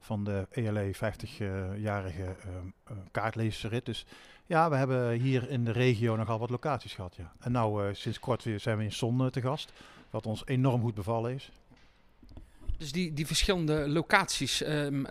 [0.00, 3.86] van de ELE 50-jarige uh, kaartlezersrit.
[3.86, 4.06] Dus
[4.46, 7.16] ja, we hebben hier in de regio nogal wat locaties gehad.
[7.16, 7.32] Ja.
[7.40, 9.72] En nou, uh, sinds kort weer zijn we in Son te gast,
[10.10, 11.50] wat ons enorm goed bevallen is.
[12.82, 15.06] Dus die, die verschillende locaties, um,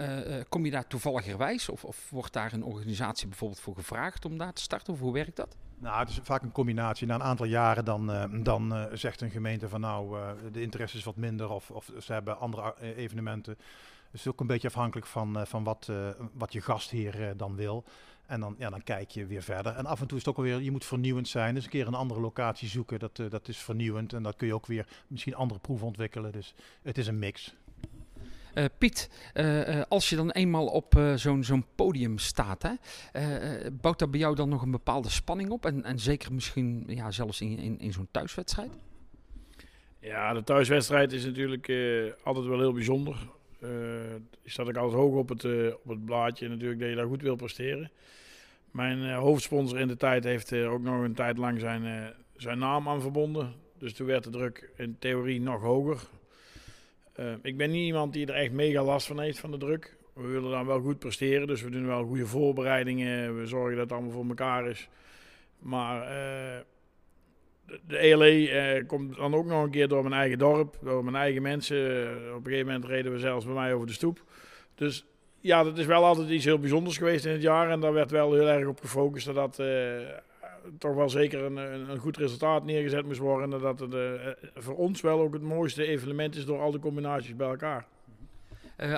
[0.50, 1.70] kom je daar toevalligerwijs?
[1.70, 4.94] Of, of wordt daar een organisatie bijvoorbeeld voor gevraagd om daar te starten?
[4.94, 5.58] Of hoe werkt dat?
[5.78, 7.08] Nou, het is vaak een combinatie.
[7.08, 10.18] Na een aantal jaren dan, uh, dan zegt een gemeente van nou,
[10.52, 13.58] de interesse is wat minder of, of ze hebben andere evenementen.
[14.12, 15.92] Het is ook een beetje afhankelijk van, van wat,
[16.34, 17.84] wat je gastheer dan wil.
[18.32, 19.76] En dan, ja, dan kijk je weer verder.
[19.76, 21.54] En af en toe is het ook alweer, je moet vernieuwend zijn.
[21.54, 24.14] Dus een keer een andere locatie zoeken, dat, uh, dat is vernieuwend.
[24.14, 26.32] En dat kun je ook weer misschien andere proeven ontwikkelen.
[26.32, 27.56] Dus het is een mix.
[28.56, 32.74] Uh, Piet, uh, als je dan eenmaal op zo'n zo'n podium staat, hè,
[33.72, 35.66] bouwt dat bij jou dan nog een bepaalde spanning op?
[35.66, 38.72] En, en zeker misschien ja, zelfs in, in, in zo'n thuiswedstrijd?
[40.00, 41.72] Ja, de thuiswedstrijd is natuurlijk
[42.24, 43.30] altijd wel heel bijzonder.
[43.64, 43.70] Uh,
[44.46, 47.22] staat ook altijd hoog op het, uh, op het blaadje natuurlijk dat je daar goed
[47.22, 47.92] wil presteren.
[48.72, 52.60] Mijn uh, hoofdsponsor in de tijd heeft er ook nog een tijd lang zijn, zijn
[52.60, 53.54] naam aan verbonden.
[53.78, 56.02] Dus toen werd de druk in theorie nog hoger.
[57.42, 59.96] ik ben niet iemand die er echt mega last van heeft van de druk.
[60.14, 63.40] We willen dan wel goed presteren, dus we doen wel goede voorbereidingen.
[63.40, 64.90] We zorgen dat het allemaal voor elkaar is.
[65.60, 66.08] Maar
[67.88, 71.16] de ELE eh, komt dan ook nog een keer door mijn eigen dorp, door mijn
[71.16, 71.78] eigen mensen.
[72.36, 74.24] op een gegeven moment reden we zelfs bij mij over de stoep.
[74.76, 75.06] Dus
[75.42, 77.70] ja, dat is wel altijd iets heel bijzonders geweest in het jaar.
[77.70, 79.68] En daar werd wel heel erg op gefocust dat dat uh,
[80.78, 81.58] toch wel zeker een,
[81.90, 83.54] een, goed resultaat neergezet moest worden.
[83.54, 84.12] En dat het uh,
[84.56, 87.86] voor ons wel ook het mooiste evenement is door al de combinaties bij elkaar.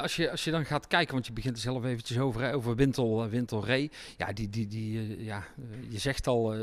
[0.01, 2.75] Als, je, als je dan gaat kijken, want je begint er zelf eventjes over, over
[2.75, 3.91] Wintel, Wintel Ree.
[4.17, 5.43] Ja, die, die, die, ja,
[5.89, 6.53] je zegt al,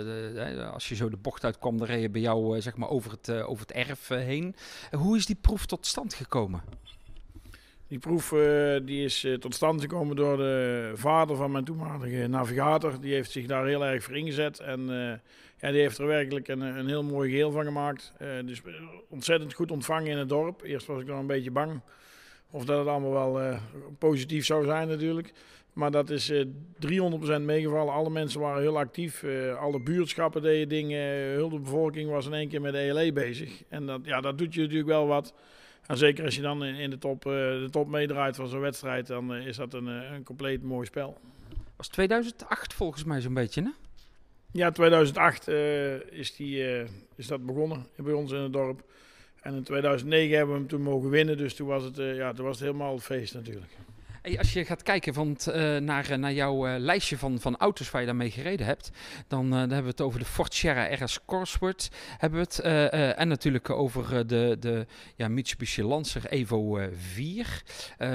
[0.73, 3.31] als je zo de bocht uitkwam, dan reed je bij jou zeg maar over, het,
[3.31, 4.55] over het erf heen.
[4.91, 6.63] hoe is die proef tot stand gekomen?
[7.91, 8.35] Die proef
[8.83, 13.01] die is tot stand gekomen door de vader van mijn toenmalige navigator.
[13.01, 14.59] Die heeft zich daar heel erg voor ingezet.
[14.59, 14.87] En
[15.61, 18.13] ja, die heeft er werkelijk een, een heel mooi geheel van gemaakt.
[18.45, 18.63] dus
[19.09, 20.63] ontzettend goed ontvangen in het dorp.
[20.63, 21.81] Eerst was ik nog een beetje bang
[22.51, 23.59] of dat het allemaal wel
[23.99, 25.33] positief zou zijn natuurlijk.
[25.73, 27.93] Maar dat is uh, eh, 300% meegevallen.
[27.93, 29.25] Alle mensen waren heel actief.
[29.59, 31.01] Alle buurtschappen deden dingen.
[31.13, 33.63] Heel de bevolking was in één keer met de ELE bezig.
[33.69, 35.35] En dat, ja, dat doet je natuurlijk wel wat.
[35.91, 39.07] En zeker als je dan in, in de, top, de top meedraait van zo'n wedstrijd,
[39.07, 41.19] dan is dat een, een compleet mooi spel.
[41.77, 43.71] Was 2008 volgens mij zo'n beetje, hè?
[44.53, 45.49] Ja, 2008
[46.11, 46.65] is, die,
[47.15, 48.83] is dat begonnen bij ons in het dorp.
[49.41, 51.37] En in 2009 hebben we hem toen mogen winnen.
[51.37, 53.73] Dus toen was het, ja, toen was het helemaal feest natuurlijk.
[54.23, 58.01] Als je gaat kijken van uh, naar, naar jouw uh, lijstje van, van auto's waar
[58.01, 58.91] je daarmee gereden hebt,
[59.29, 61.91] dan, dan hebben we het over de Ford Sierra RS Cosworth.
[62.19, 62.59] Hebben we het,
[63.17, 67.63] en natuurlijk over de, de ja, Mitsubishi Lancer Evo 4.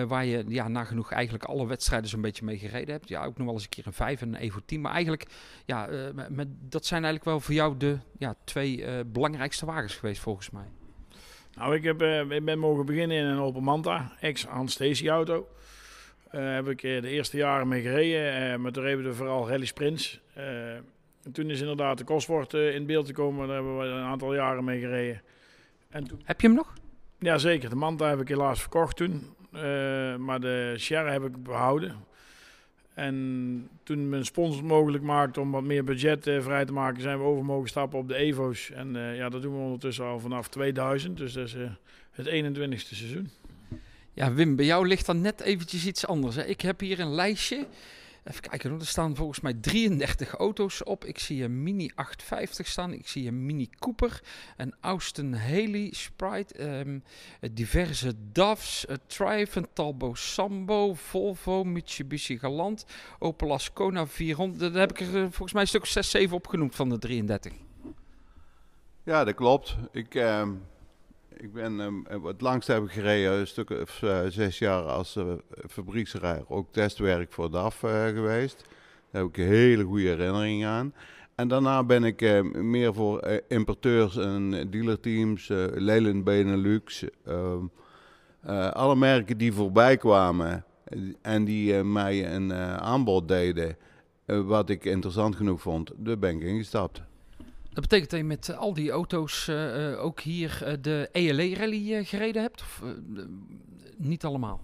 [0.08, 3.10] waar je ja, nagenoeg eigenlijk alle wedstrijden zo'n beetje mee gereden hebt.
[3.10, 4.82] Ja, ook nog wel eens een keer een 5 en een Evo 10.
[4.82, 5.26] Maar eigenlijk,
[5.66, 5.90] ja,
[6.30, 10.66] met, dat zijn eigenlijk wel voor jou de ja, twee belangrijkste wagens geweest volgens mij.
[11.56, 15.34] Nou, ik, heb, ik ben mogen beginnen in een Opel Manta, ex-Hans Stacy auto.
[15.36, 15.54] Daar uh,
[16.30, 20.22] heb ik uh, de eerste jaren mee gereden, maar toen reden we vooral rally sprints.
[21.24, 24.64] en toen is inderdaad de Cosworth in beeld gekomen, daar hebben we een aantal jaren
[24.64, 25.22] mee gereden.
[25.90, 26.22] En toen...
[26.24, 26.74] Heb je hem nog?
[27.20, 27.70] Ja, zeker.
[27.70, 29.36] De Manta heb ik helaas verkocht toen,
[30.18, 31.96] maar de Sierra heb ik behouden.
[32.96, 37.18] En toen mijn sponsor mogelijk maakte om wat meer budget uh, vrij te maken, zijn
[37.18, 38.72] we over mogen stappen op de Evo's.
[38.72, 41.56] En uh, ja, dat doen we ondertussen al vanaf 2000, dus dat is
[42.12, 43.30] het 21ste seizoen.
[44.16, 46.36] Ja, Wim, bij jou ligt dan net eventjes iets anders.
[46.36, 46.46] Hè?
[46.46, 47.68] Ik heb hier een lijstje
[48.26, 51.06] Even kijken, er staan volgens mij 33 auto's op.
[51.06, 52.94] Ik zie een Mini 850 staan.
[52.94, 54.22] Ik zie een Mini Cooper,
[54.58, 57.04] een Austin Haley Sprite, um,
[57.52, 58.86] diverse DAFs,
[59.18, 62.86] een Talbot Sambo, Volvo, Mitsubishi Galant,
[63.20, 64.74] Opel Ascona 400.
[64.74, 67.54] Daar heb ik er eh, volgens mij een stuk 6, 7 opgenoemd van de 33.
[69.04, 69.76] Ja, dat klopt.
[69.92, 70.16] Ik...
[70.16, 70.48] Uh
[71.38, 75.16] ik ben um, het langst heb ik gereden, een stuk of uh, zes jaar als
[75.16, 75.34] uh.
[76.48, 78.64] Ook testwerk voor DAF geweest.
[79.12, 80.94] Daar heb ik hele goede herinnering aan.
[81.36, 87.04] En daarna ben ik meer voor importeurs en dealerteams, uh, Leyland Benelux.
[87.26, 87.66] Ehm,
[88.74, 90.66] alle merken die voorbij kwamen
[91.22, 93.78] en die mij een aanbod deden,
[94.26, 97.02] wat ik interessant genoeg vond, daar ben ik ingestapt.
[97.76, 102.42] Dat betekent dat je met al die auto's uh, uh, ook hier de ELE-rally gereden
[102.42, 102.62] hebt?
[102.62, 102.84] Of
[103.98, 104.62] niet allemaal?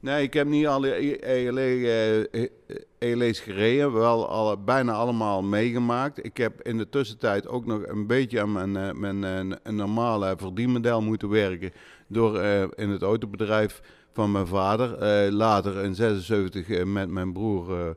[0.00, 2.50] Nee, ik heb niet alle ELE,
[2.98, 3.92] ELE's gereden.
[3.92, 6.24] Wel alle, bijna allemaal meegemaakt.
[6.24, 9.22] Ik heb in de tussentijd ook nog een beetje aan mijn, mijn
[9.62, 11.72] een normale verdienmodel moeten werken.
[12.06, 12.42] Door
[12.74, 13.80] in het autobedrijf
[14.12, 15.02] van mijn vader.
[15.32, 17.96] later in 76 met mijn broer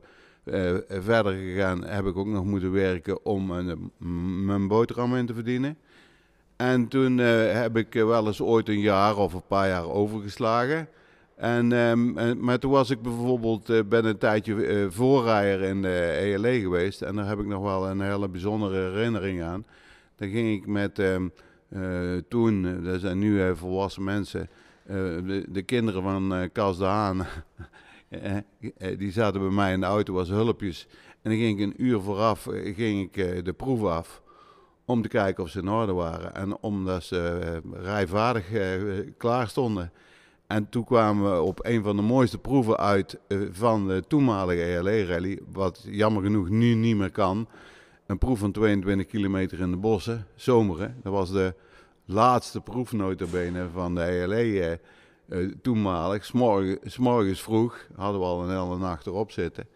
[0.52, 3.74] uh, verder gegaan heb ik ook nog moeten werken om uh,
[4.46, 5.76] mijn boterham in te verdienen.
[6.56, 10.88] En toen heb ik wel eens ooit een jaar of een paar jaar overgeslagen.
[11.36, 17.02] En, um, maar toen was ik bijvoorbeeld ben een tijdje voorrijder in de ELE geweest.
[17.02, 19.66] En daar heb ik nog wel een hele bijzondere herinnering aan.
[20.16, 21.32] Dan ging ik met um,
[22.28, 24.48] toen, dat zijn nu volwassen mensen,
[24.86, 27.26] de, de, kinderen van Cas de.
[28.08, 30.86] Eh, eh, die zaten bij mij in de auto als hulpjes.
[31.22, 34.22] En dan ging ik een uur vooraf eh, ging ik, de proef af
[34.84, 36.34] om te kijken of ze in orde waren.
[36.34, 38.46] En omdat ze rijvaardig
[39.16, 39.92] klaar stonden.
[40.46, 43.18] En toen kwamen we op een van de mooiste proeven uit
[43.50, 45.40] van de toenmalige ELE-rally.
[45.52, 47.48] Wat jammer genoeg nu niet meer kan.
[48.06, 50.96] Een proef van 22 kilometer in de bossen, zomeren.
[51.02, 51.54] Dat was de
[52.04, 52.92] laatste proef
[53.72, 54.80] van de ELE
[55.28, 56.24] eh, toenmalig.
[56.24, 59.66] S'morgen- S'morgens vroeg hadden we al een hele nacht erop zitten.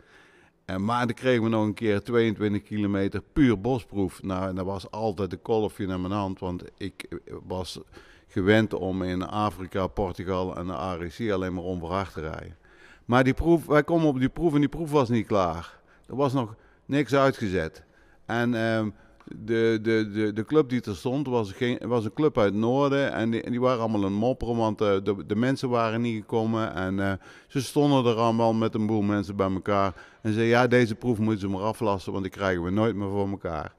[0.64, 4.22] En, maar dan kregen we nog een keer 22 kilometer puur bosproef.
[4.22, 6.38] Nou, en dat was altijd de kolfje naar mijn hand.
[6.38, 7.80] Want ik eh, was
[8.28, 12.56] gewend om in Afrika, Portugal en de ARC alleen maar onverhard te rijden.
[13.04, 15.80] Maar die proef, wij komen op die proef en die proef was niet klaar.
[16.06, 16.54] Er was nog
[16.86, 17.82] niks uitgezet.
[18.26, 18.90] En ehm,
[19.36, 22.60] de, de, de, de club die er stond was, geen, was een club uit het
[22.60, 23.12] noorden.
[23.12, 26.74] En die, die waren allemaal het mopperen, want eh, de, de mensen waren niet gekomen.
[26.74, 27.12] En eh,
[27.46, 29.94] ze stonden er allemaal met een boel mensen bij elkaar.
[30.22, 33.08] En zeiden, ja, deze proef moeten ze maar aflassen, want die krijgen we nooit meer
[33.08, 33.74] voor elkaar.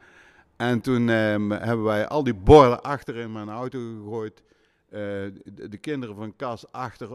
[0.56, 4.44] En toen ehm, hebben wij al die borden achter in mijn auto gegooid.
[4.90, 5.00] Eh,
[5.44, 7.10] de, de kinderen van Kas achter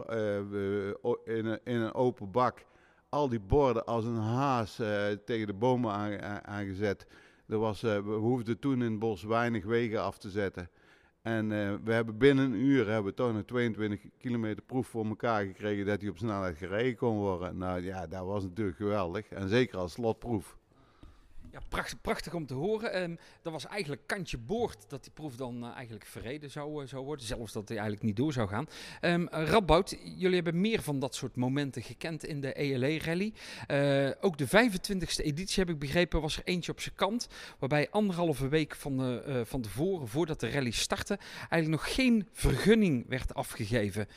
[1.23, 2.65] in, een, in een open bak.
[3.09, 4.81] Al die borden als een haas
[5.25, 7.07] tegen de bomen aan- aan- aangezet.
[7.49, 10.69] Er was, eh, we hoefden toen in het bos weinig wegen af te zetten.
[11.21, 15.05] En eh, we hebben binnen een uur hebben we toch een 22 kilometer proef voor
[15.05, 17.57] elkaar gekregen dat hij op snelheid gereden kon worden.
[17.57, 19.29] Nou ja, dat was natuurlijk geweldig.
[19.29, 20.58] En zeker als slotproef.
[21.51, 22.93] Ja, prachtig, prachtig om te horen.
[22.93, 26.87] Ehm, dat was eigenlijk kantje boord dat die proef dan eh, eigenlijk verreden zou, eh,
[26.89, 27.25] zou worden.
[27.25, 28.67] Zelfs dat hij eigenlijk niet door zou gaan.
[28.99, 33.33] Ehm Radboud, jullie hebben meer van dat soort momenten gekend in de ELE-rally.
[33.67, 37.27] Eh, ook de 25e editie, heb ik begrepen, was er eentje op zijn kant.
[37.59, 41.17] Waarbij anderhalve week van, van tevoren, voordat de rally startte,
[41.49, 44.07] eigenlijk nog geen vergunning werd afgegeven.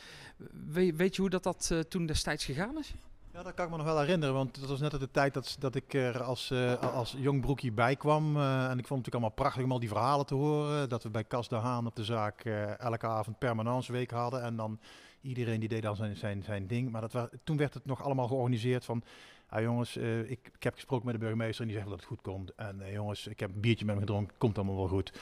[0.67, 2.93] We- weet je hoe dat, dat toen destijds gegaan is?
[3.33, 5.55] Ja, dat kan ik me nog wel herinneren, want dat was net de tijd dat,
[5.59, 8.37] dat ik er als, eh, als jong broekje bij kwam.
[8.37, 10.89] eh, en ik vond het natuurlijk allemaal prachtig om al die verhalen te horen.
[10.89, 14.41] Dat we bij Cas de Haan op de zaak eh, elke avond permanence week hadden.
[14.41, 14.79] En dan
[15.21, 16.91] iedereen die deed dan zijn, zijn, zijn ding.
[16.91, 19.03] Maar dat wa- toen werd het nog allemaal georganiseerd van...
[19.51, 22.21] Ja, jongens, ik, ik heb gesproken met de burgemeester en die zegt dat het goed
[22.21, 22.55] komt.
[22.55, 25.13] En jongens, ik heb een biertje met hem gedronken, komt allemaal wel goed.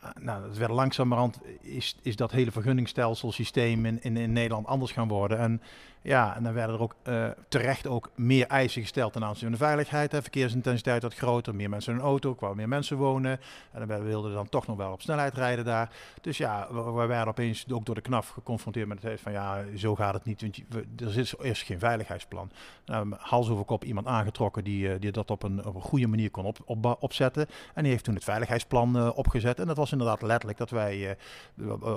[0.00, 4.92] Ah, nou, het werd langzamerhand is, is dat hele vergunningsstelselsysteem in, in, in Nederland anders
[4.92, 5.38] gaan worden.
[5.38, 5.62] En
[6.02, 9.52] ja, en dan werden er ook eh, terecht ook meer eisen gesteld ten aanzien van
[9.52, 10.12] de veiligheid.
[10.12, 10.22] Hè.
[10.22, 13.40] Verkeersintensiteit wat groter, meer mensen in een auto, kwamen meer mensen wonen.
[13.72, 15.90] En dan wilden we dan toch nog wel op snelheid rijden daar.
[16.20, 19.32] Dus ja, we, we werden opeens ook door de knaf geconfronteerd met het feit van
[19.32, 20.40] ja, zo gaat het niet.
[20.40, 22.50] Want er is eerst geen veiligheidsplan.
[22.84, 26.06] Nou, hals over kop iemand aangetrokken die, eh, die dat op een, op een goede
[26.06, 27.46] manier kon op, op, opzetten.
[27.74, 29.58] En die heeft toen het veiligheidsplan eh, opgezet.
[29.58, 31.16] En dat was inderdaad letterlijk dat wij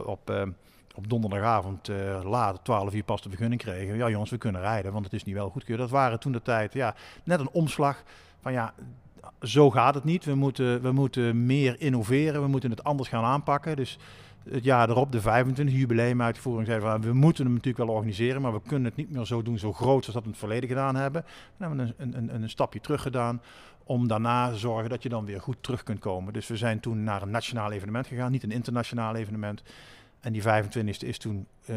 [0.06, 0.32] op,
[0.96, 3.96] op, donderdagavond eh laat, 12 uur pas de vergunning kregen.
[3.96, 5.80] Ja jongens, we kunnen rijden, want het is niet wel goedkeurd.
[5.80, 8.04] Dat waren toen de tijd, ja, net een omslag
[8.42, 8.74] van ja,
[9.42, 10.26] zo gaat het niet.
[10.26, 13.76] We moeten, we moeten meer innoveren, we moeten het anders gaan aanpakken.
[13.76, 13.98] Dus
[14.50, 18.54] het jaar erop, de 25 jubileumuitvoering, zeiden we, we moeten hem natuurlijk wel organiseren, maar
[18.54, 20.96] we kunnen het niet meer zo doen, zo groot als dat we het verleden gedaan
[20.96, 21.26] hebben.
[21.58, 23.42] Hebben we een, een, een, een stapje terug gedaan
[23.84, 26.34] om daarna te zorgen dat je dan weer goed terug kunt komen.
[26.34, 29.64] Dus we zijn toen naar een nationaal evenement gegaan, niet een internationaal evenement.
[30.24, 31.76] En die 25e is toen eh,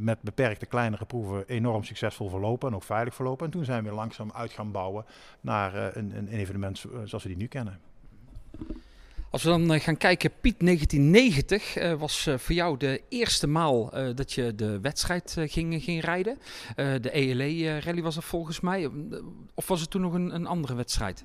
[0.00, 3.46] met beperkte kleinere proeven enorm succesvol verlopen en ook veilig verlopen.
[3.46, 5.04] En toen zijn we langzaam uit gaan bouwen
[5.40, 7.80] naar eh, een, een evenement zo- zoals we die nu kennen.
[9.30, 13.46] Als we dan eh, gaan kijken, Piet 1990 eh, was eh, voor jou de eerste
[13.46, 16.38] maal eh, dat je de wedstrijd eh, ging, ging rijden.
[16.76, 18.90] Eh, de ELE-rally was er volgens mij.
[19.54, 21.24] Of was het toen nog een, een andere wedstrijd?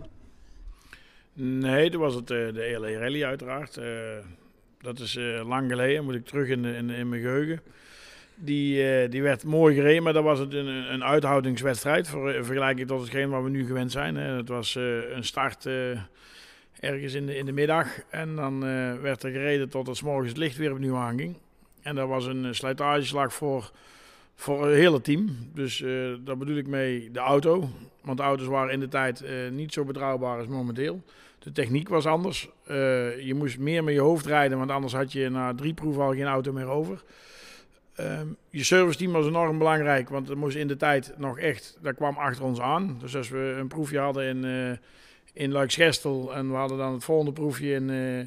[1.34, 3.78] Nee, dat was het eh, de ELE Rally uiteraard.
[4.84, 7.62] Dat is eh, lang geleden, moet ik terug in, in, in mijn geheugen.
[8.36, 12.08] Die, eh, die werd mooi gereden, maar dat was een, een uithoudingswedstrijd.
[12.08, 14.16] Voor, eh, vergelijking tot hetgeen wat we nu gewend zijn.
[14.16, 14.36] Hè.
[14.36, 15.66] Het was een start
[16.80, 17.88] ergens in de, in de middag.
[18.10, 18.60] En dan
[19.02, 21.38] werd er gereden tot het morgens het licht weer opnieuw aanging.
[21.82, 23.72] En dat was een slijtageslag voor,
[24.36, 25.38] voor het hele team.
[25.54, 25.84] Dus
[26.24, 27.70] daar bedoel ik mee de auto.
[28.02, 31.04] Want de auto's waren in de tijd niet zo betrouwbaar als momenteel.
[31.44, 32.50] De techniek was anders.
[32.66, 36.04] Eh, je moest meer met je hoofd rijden, want anders had je na drie proeven
[36.04, 37.04] al geen auto meer over.
[37.96, 41.96] Ehm, je serviceteam was enorm belangrijk, want er moest in de tijd nog echt, dat
[41.96, 42.98] kwam achter ons aan.
[43.00, 44.78] Dus als we een proefje hadden in, eh
[45.34, 48.20] in Luikschestel en we hadden dan het volgende proefje in, eh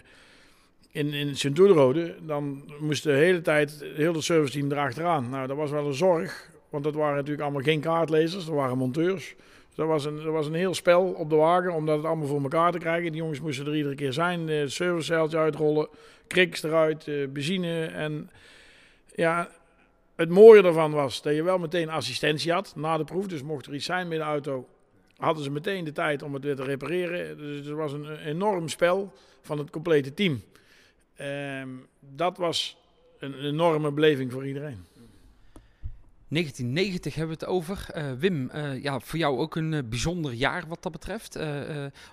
[0.91, 5.31] in, in Sint-Oederode, dan moest de hele tijd heel het serviceteam erachteraan.
[5.31, 8.79] Nou, dat was wel een zorg, want dat waren natuurlijk allemaal geen kaartlezers, dat waren
[8.79, 9.35] monteurs.
[9.77, 12.43] Dat was, een, dat was een heel spel op de wagen om dat allemaal voor
[12.43, 13.13] elkaar te krijgen.
[13.13, 15.89] Die jongens moesten er iedere keer zijn, eh, het servicezeiltje uitrollen,
[16.27, 17.85] kriks eruit, eh, benzine.
[17.85, 18.31] En
[19.15, 19.51] ja,
[20.15, 23.27] het mooie daarvan was dat je wel meteen assistentie had na de proef.
[23.27, 24.69] Dus mocht er iets zijn met de auto,
[25.17, 27.39] hadden ze meteen de tijd om het weer te repareren.
[27.39, 29.13] Dus het was een enorm spel
[29.43, 30.43] van het complete team.
[31.17, 31.69] Ehm,
[32.01, 32.77] dat was
[33.19, 34.85] een enorme beleving voor iedereen.
[36.29, 37.87] 1990 hebben we het over.
[37.97, 41.39] Uh, Wim, uh, ja, voor jou ook een uh, bijzonder jaar wat dat betreft.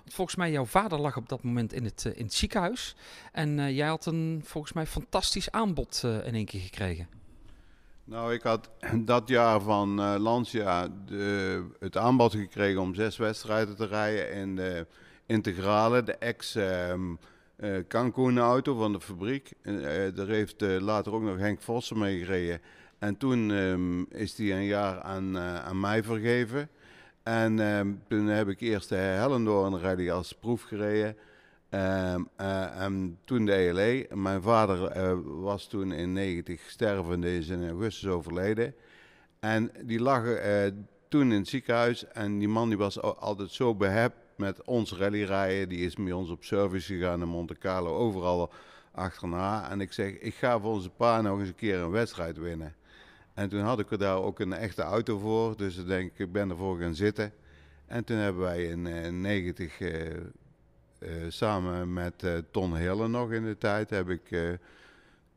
[0.06, 2.96] volgens mij, jouw vader lag op dat moment in het, in het ziekenhuis.
[3.32, 7.08] En jij had een volgens mij fantastisch aanbod in één keer gekregen.
[8.04, 8.70] Nou, ik had
[9.04, 14.86] dat jaar van Lancia de, het aanbod gekregen om zes wedstrijden te rijden in de
[15.26, 16.54] integrale, de ex...
[16.54, 17.18] Um,
[17.88, 19.52] Cancun auto van de fabriek.
[20.14, 22.60] daar heeft later ook nog Henk Vossen mee gereden.
[23.04, 26.68] En toen um, is die een jaar aan, uh, aan mij vergeven.
[27.22, 31.16] En um, toen heb ik eerst de Hellendoorn rally als proef gereden.
[31.70, 34.06] Um, uh, en toen de ELE.
[34.14, 38.74] Mijn vader uh, was toen in 90 stervende, is in augustus overleden.
[39.40, 40.24] En die lag
[41.08, 42.06] toen in het ziekenhuis.
[42.06, 45.68] En die man die was altijd zo behept met ons rallyrijden.
[45.68, 48.52] Die is met ons op service gegaan in Monte Carlo, overal
[48.92, 49.70] achterna.
[49.70, 52.74] En ik zeg, ik ga voor onze pa nog eens een keer een wedstrijd winnen.
[53.34, 55.56] En toen had ik er daar ook een echte auto voor.
[55.56, 57.32] Dus ik denk ik ben ervoor gaan zitten.
[57.86, 59.90] En toen hebben wij in 1990 uh,
[60.98, 64.52] uh, samen met Ton Hille nog in de tijd heb ik eh,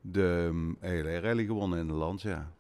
[0.02, 2.22] de um, hele rally gewonnen in de land.
[2.22, 2.52] Ja.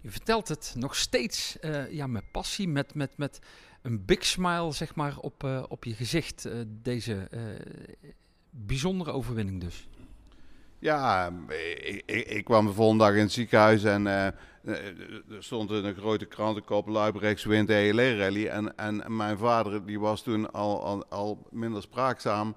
[0.00, 1.56] Je vertelt het nog steeds
[1.90, 3.38] ja, met passie, met, met, met
[3.82, 6.48] een big smile zeg maar, op, op je gezicht.
[6.66, 7.28] deze
[8.50, 9.88] bijzondere overwinning dus.
[10.78, 11.32] Ja,
[11.82, 14.26] ik, ik, ik, kwam de volgende dag in het ziekenhuis en uh,
[14.66, 18.46] er stond een grote krantenkop Luibrechts wint de rally.
[18.46, 22.54] En, en mijn vader die was toen al, al, al, minder spraakzaam.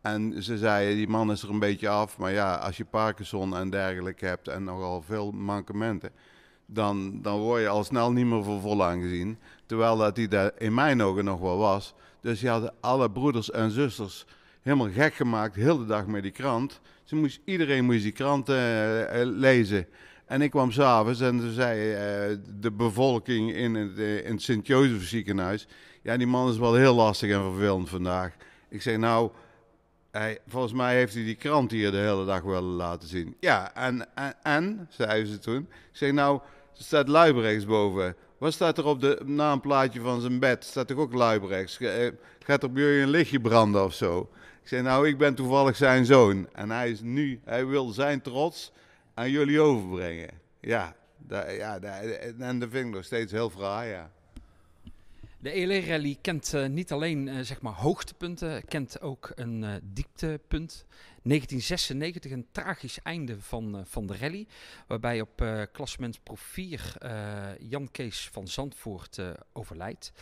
[0.00, 2.18] En ze zeiden, die man is er een beetje af.
[2.18, 6.10] Maar ja, als je Parkinson en dergelijke hebt en nogal veel mankementen...
[6.66, 9.38] Dan, dan word je al snel niet meer voor vol aangezien.
[9.66, 11.94] Terwijl dat hij daar in mijn ogen nog wel was.
[12.20, 14.26] Dus je had alle broeders en zusters
[14.64, 16.80] helemaal gek gemaakt, heel de dag met die krant.
[17.04, 18.56] Ze moest, iedereen moest die krant uh,
[19.22, 19.86] lezen.
[20.26, 25.66] En ik kwam s'avonds en toen zei uh, de bevolking in het, in Sint-Jozef ziekenhuis...
[26.02, 28.36] Ja, die man is wel heel lastig en vervelend vandaag.
[28.68, 29.30] Ik zeg, nou,
[30.10, 33.36] hij, volgens mij heeft hij die krant hier de hele dag willen laten zien.
[33.40, 35.60] Ja, en, en, en zei ze toen.
[35.70, 36.40] Ik zeg, nou,
[36.76, 38.16] er staat Luibrechts boven.
[38.38, 40.64] Wat staat er op de naamplaatje van zijn bed?
[40.64, 41.78] Staat toch ook Luibrechts?
[42.38, 44.30] Gaat er bij jullie een lichtje branden of zo?
[44.64, 46.48] Ik zei, nou, ik ben toevallig zijn zoon.
[46.52, 48.72] En hij is nu, hij wil zijn trots
[49.14, 50.30] aan jullie overbrengen.
[50.60, 50.96] Ja,
[51.28, 51.78] ja
[52.38, 54.10] en dat vind ik nog steeds heel fraai, ja.
[55.38, 59.74] De ELE Rally kent uh, niet alleen uh, zeg maar hoogtepunten, kent ook een uh,
[59.82, 60.86] dieptepunt.
[61.22, 64.46] 1996, een tragisch einde van, van de rally.
[64.86, 66.96] Waarbij op uh, klassement Pro 4
[67.58, 69.20] Jan Kees van Zandvoort
[69.52, 70.12] overlijdt.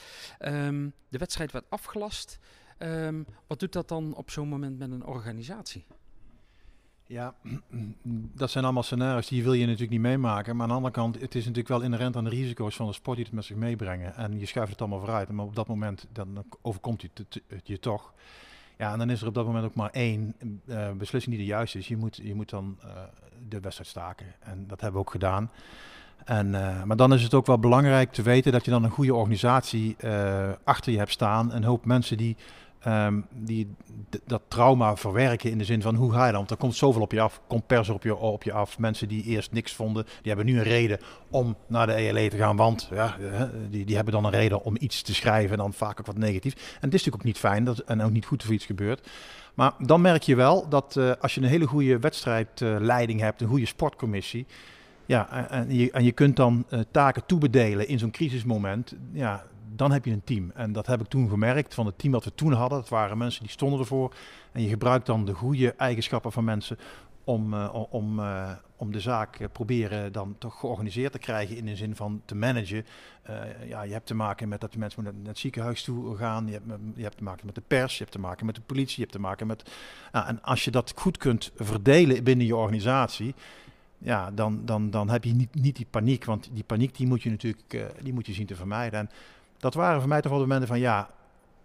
[0.41, 2.39] Um, de wedstrijd werd afgelast.
[2.83, 5.85] Um, wat doet dat dan op zo'n moment met een organisatie?
[7.13, 7.35] Ja,
[8.43, 10.55] dat zijn allemaal scenario's die wil je natuurlijk niet meemaken.
[10.57, 12.93] Maar aan de andere kant, het is natuurlijk wel inherent aan de risico's van de
[12.93, 14.15] sport die het met zich meebrengen.
[14.15, 15.29] En je schuift het allemaal vooruit.
[15.29, 18.13] Maar op dat moment, dan overkomt het je toch.
[18.79, 21.51] Ja, en dan is er op dat moment ook maar één uh, beslissing die de
[21.51, 21.89] juiste is.
[21.89, 22.91] Je moet, je moet dan uh,
[23.49, 24.27] de wedstrijd staken.
[24.41, 25.51] En dat hebben we ook gedaan.
[26.25, 28.91] En, uh, maar dan is het ook wel belangrijk te weten dat je dan een
[28.91, 29.97] goede organisatie
[30.65, 31.53] achter je hebt staan.
[31.53, 32.37] Een hoop mensen die
[32.87, 33.75] Um, die
[34.25, 36.39] dat trauma verwerken in de zin van hoe ga je dan?
[36.39, 38.79] Want er komt zoveel op je af, komt pers op je, op je af.
[38.79, 40.99] Mensen die eerst niks vonden, die hebben nu een reden
[41.31, 42.57] om naar de ELE te gaan.
[42.57, 43.17] Want ja,
[43.71, 46.19] die, die hebben dan een reden om iets te schrijven en dan vaak ook wat
[46.19, 46.55] negatief.
[46.55, 49.09] En het is natuurlijk ook niet fijn dat, en ook niet goed of iets gebeurt.
[49.55, 53.41] Maar dan merk je wel dat uh, als je een hele goede wedstrijdleiding uh, hebt,
[53.41, 54.47] een goede sportcommissie.
[55.07, 58.95] Ja, en je, en je kunt dan taken toebedelen in zo'n crisismoment.
[59.13, 59.45] Ja,
[59.77, 60.51] dan heb je een team.
[60.55, 62.79] En dat heb ik toen gemerkt van het team dat we toen hadden.
[62.79, 64.15] Dat waren mensen die stonden ervoor.
[64.53, 66.79] En je gebruikt dan de goede eigenschappen van mensen
[67.25, 71.67] om, uh, om, uh, om de zaak uh, proberen dan toch georganiseerd te krijgen in
[71.67, 72.87] de zin van te managen.
[73.67, 76.47] ja, je hebt te maken met dat de mensen naar het ziekenhuis toe gaan.
[76.47, 78.61] Je hebt, je hebt te maken met de pers, je hebt te maken met de
[78.61, 79.71] politie, je hebt te maken met...
[80.13, 83.35] Nou, en als je dat goed kunt verdelen binnen je organisatie,
[83.99, 86.25] ja, dan, dan, dan heb je niet, niet die paniek.
[86.25, 88.99] Want die paniek die moet je natuurlijk die moet je zien te vermijden.
[88.99, 89.11] En
[89.63, 91.11] dat waren voor mij toch wel de momenten van ja,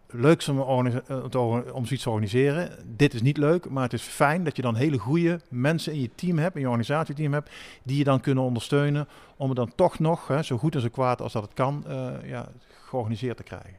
[0.08, 2.72] leuk om, om zoiets te organiseren.
[2.86, 6.02] Dit is niet leuk, maar het is fijn dat je dan hele goede mensen in
[6.02, 7.50] je team hebt, in je organisatieteam hebt,
[7.84, 10.88] die je dan kunnen ondersteunen om het dan toch nog, hè, zo goed en zo
[10.90, 12.52] kwaad als dat het kan, uh, ja,
[12.86, 13.76] georganiseerd te krijgen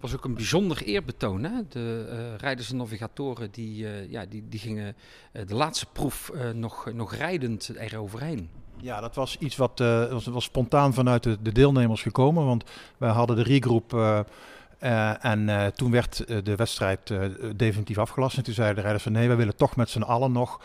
[0.00, 1.44] was ook een bijzonder eerbetoon.
[1.44, 1.68] Hè?
[1.68, 4.96] De uh, rijders en navigatoren die, ja, die, die gingen
[5.32, 8.48] de laatste proef nog, nog rijdend eroverheen.
[8.80, 12.46] Ja, dat was iets wat uh, was, spontaan vanuit de, de, deelnemers gekomen.
[12.46, 12.64] Want
[12.96, 14.18] wij hadden de regroep uh,
[14.82, 17.14] uh, en toen werd de wedstrijd
[17.56, 18.36] definitief afgelast.
[18.36, 20.60] En toen zeiden de rijders van nee, wij willen toch met z'n allen nog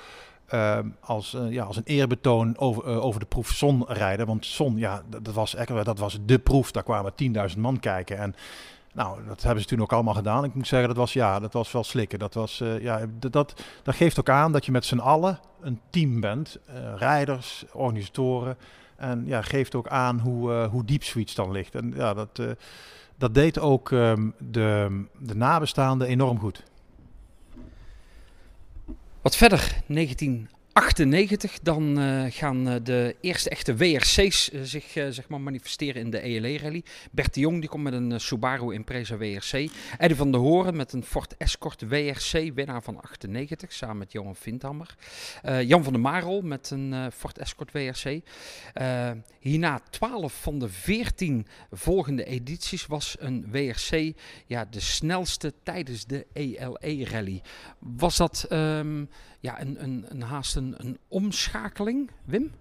[0.99, 4.26] als, ja, als een eerbetoon over, over de proef Zon rijden.
[4.26, 6.72] Want Zon, ja, dat was, echt, dat was de proef.
[6.72, 7.14] Daar kwamen
[7.51, 8.18] 10.000 man kijken.
[8.18, 8.36] En
[8.94, 10.44] nou, dat hebben ze toen ook allemaal gedaan.
[10.44, 12.20] Ik moet zeggen, dat was, ja, dat was wel slikken.
[12.20, 13.34] Dat, was, uh, ja, dat,
[13.84, 16.58] dat, geeft ook aan dat je met z'n allen een team bent.
[16.70, 18.58] Uh, rijders, organisatoren.
[18.96, 21.76] En ja, geeft ook aan hoe, uh, hoe diep zoiets dan ligt.
[21.76, 22.41] En ja, dat,
[23.18, 26.64] dat deed ook um, de, de nabestaanden enorm goed.
[29.22, 35.28] Wat verder, 19 98, dan uh, gaan uh, de eerste echte WRC's uh, zich zeg
[35.28, 36.84] maar manifesteren in de ELE-rally.
[37.12, 39.70] Bert de Jong die komt met een Subaru Impreza WRC.
[39.98, 44.36] Eddie van der Horen met een Ford Escort WRC, winnaar van 98, samen met Johan
[44.36, 44.96] Vindhammer.
[45.66, 48.22] Jan van der Marel met een Ford Escort WRC.
[49.40, 54.14] hierna 12 van de 14 volgende edities was een WRC
[54.46, 57.42] ja, de snelste tijdens de ELE-rally.
[57.80, 58.48] Was dat...
[58.50, 59.10] Um,
[59.44, 62.52] ja, een, een, een haast een, een omschakeling, Wim?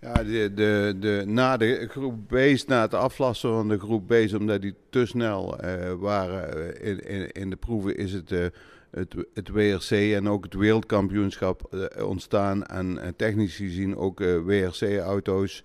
[0.00, 4.32] Ja, de, de, de, na de groep B's, na het aflassen van de groep B's,
[4.32, 8.46] omdat die te snel uh, waren in, in, in, de proeven, is het, uh,
[8.90, 12.66] het, het WRC en ook het wereldkampioenschap ontstaan.
[12.66, 15.64] En technisch gezien ook WRC-auto's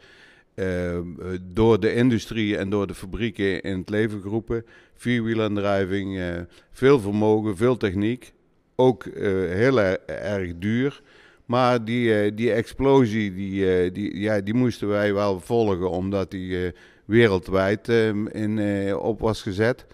[1.42, 4.66] door de industrie en door de fabrieken in het leven geroepen.
[4.94, 6.38] Vierwielaandrijving,
[6.72, 8.34] veel vermogen, veel techniek
[8.76, 9.14] ook uh,
[9.52, 11.02] heel erg duur.
[11.46, 16.32] Maar die, uh, die explosie, die, uh, die, ja, die moesten wij wel volgen, omdat
[16.32, 16.74] die
[17.06, 19.86] wereldwijd ehm, in, op was gezet.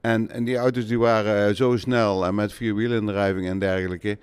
[0.00, 4.18] En, en die auto's die waren zo snel en met vierwielendrijving en dergelijke.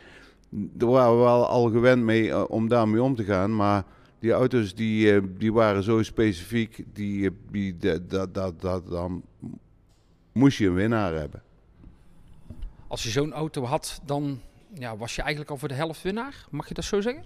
[0.50, 3.56] Daar waren we wel al gewend mee om daarmee om te gaan.
[3.56, 3.84] Maar
[4.20, 9.24] die auto's die, die waren zo specifiek, die, die, dat, dat, dat, dan
[10.32, 11.42] moest je een winnaar hebben
[12.92, 14.42] als je zo'n auto had, dan
[14.74, 16.46] ja, was je eigenlijk al voor de helft winnaar.
[16.50, 17.24] Mag je dat zo zeggen?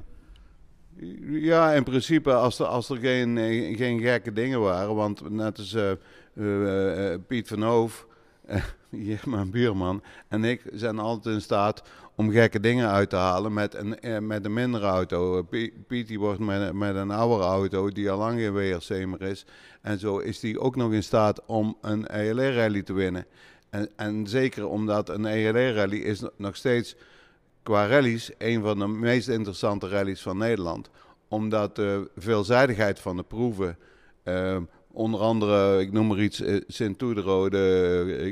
[1.29, 4.95] Ja, in principe als er, als er geen, eh, geen gekke dingen waren.
[4.95, 5.91] Want net als uh,
[6.33, 8.07] uh, Piet van Hoof,
[8.89, 11.83] hier mijn buurman, en ik zijn altijd in staat
[12.15, 15.43] om gekke dingen uit te halen met een, met een mindere auto.
[15.87, 19.45] Piet die wordt met, met een oudere auto die al lang geen WRC is.
[19.81, 23.25] En zo is hij ook nog in staat om een ELR-rally te winnen.
[23.95, 26.95] En, zeker omdat een ELE-rally is nog steeds
[27.63, 30.89] qua rallies een van de meest interessante rallies van Nederland.
[31.27, 33.77] Omdat de veelzijdigheid van de proeven,
[34.23, 34.57] uh,
[34.91, 37.57] onder andere, ik noem maar iets, uh, Sint-Toederode,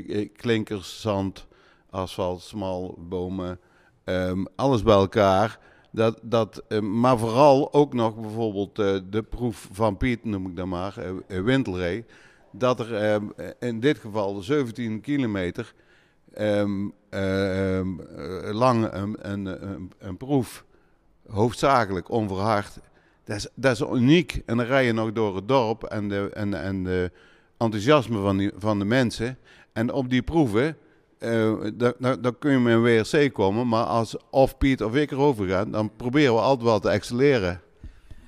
[0.06, 1.46] uh, klinkers, zand,
[1.90, 3.58] asfalt, smal, bomen,
[4.04, 5.58] um, alles bij elkaar.
[5.90, 8.76] Dat, dat, maar vooral ook nog bijvoorbeeld
[9.12, 10.94] de proef van Piet, noem ik dan maar,
[11.26, 12.04] Wintelree
[12.58, 13.24] dat er ehm,
[13.58, 15.74] in dit geval 17 kilometer
[16.38, 17.80] um, uh,
[18.52, 19.46] lang een, een,
[19.98, 20.64] een, proef,
[21.26, 22.78] hoofdzakelijk onverhard,
[23.24, 24.42] dat is, dat is uniek.
[24.46, 27.10] En dan rij je nog door het dorp en de, en, en de
[27.56, 29.38] enthousiasme van, die, van de mensen.
[29.72, 30.76] En op die proeven,
[31.18, 31.52] uh,
[31.98, 35.70] dan kun je met een WRC komen, maar als of Piet of ik erover gaan,
[35.70, 37.60] dan proberen we altijd wel te excelleren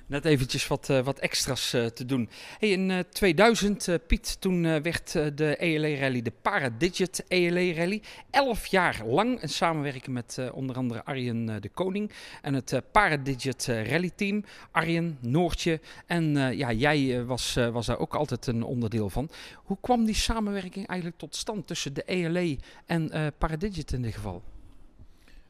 [0.07, 2.29] net eventjes wat, uh, wat extra's uh, te doen.
[2.59, 8.01] Hey, in uh, 2000, Piet, toen werd de ELE Rally de Paradigit ELE Rally.
[8.29, 14.11] Elf jaar lang een samenwerking met onder andere Arjen de Koning en het Paradigit Rally
[14.15, 14.43] Team.
[14.71, 19.29] Arjen, Noortje en ja, jij was, was daar ook altijd een onderdeel van.
[19.55, 24.43] Hoe kwam die samenwerking eigenlijk tot stand tussen de ELE en Paradigit in dit geval?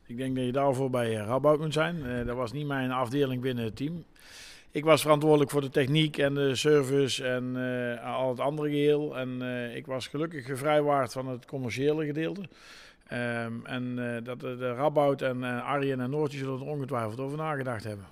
[0.07, 2.25] Ik denk dat je daarvoor bij Rabout moet zijn.
[2.25, 4.03] dat was niet mijn afdeling binnen het team
[4.71, 9.17] ik was verantwoordelijk voor de techniek en de service en uh, al het andere geheel.
[9.17, 9.41] En
[9.75, 12.41] ik was gelukkig gevrijwaard van het commerciële gedeelte.
[13.13, 17.37] Um, en uh, dat de, de Rabout en Arjen en Noortje zullen er ongetwijfeld over
[17.37, 18.05] nagedacht hebben.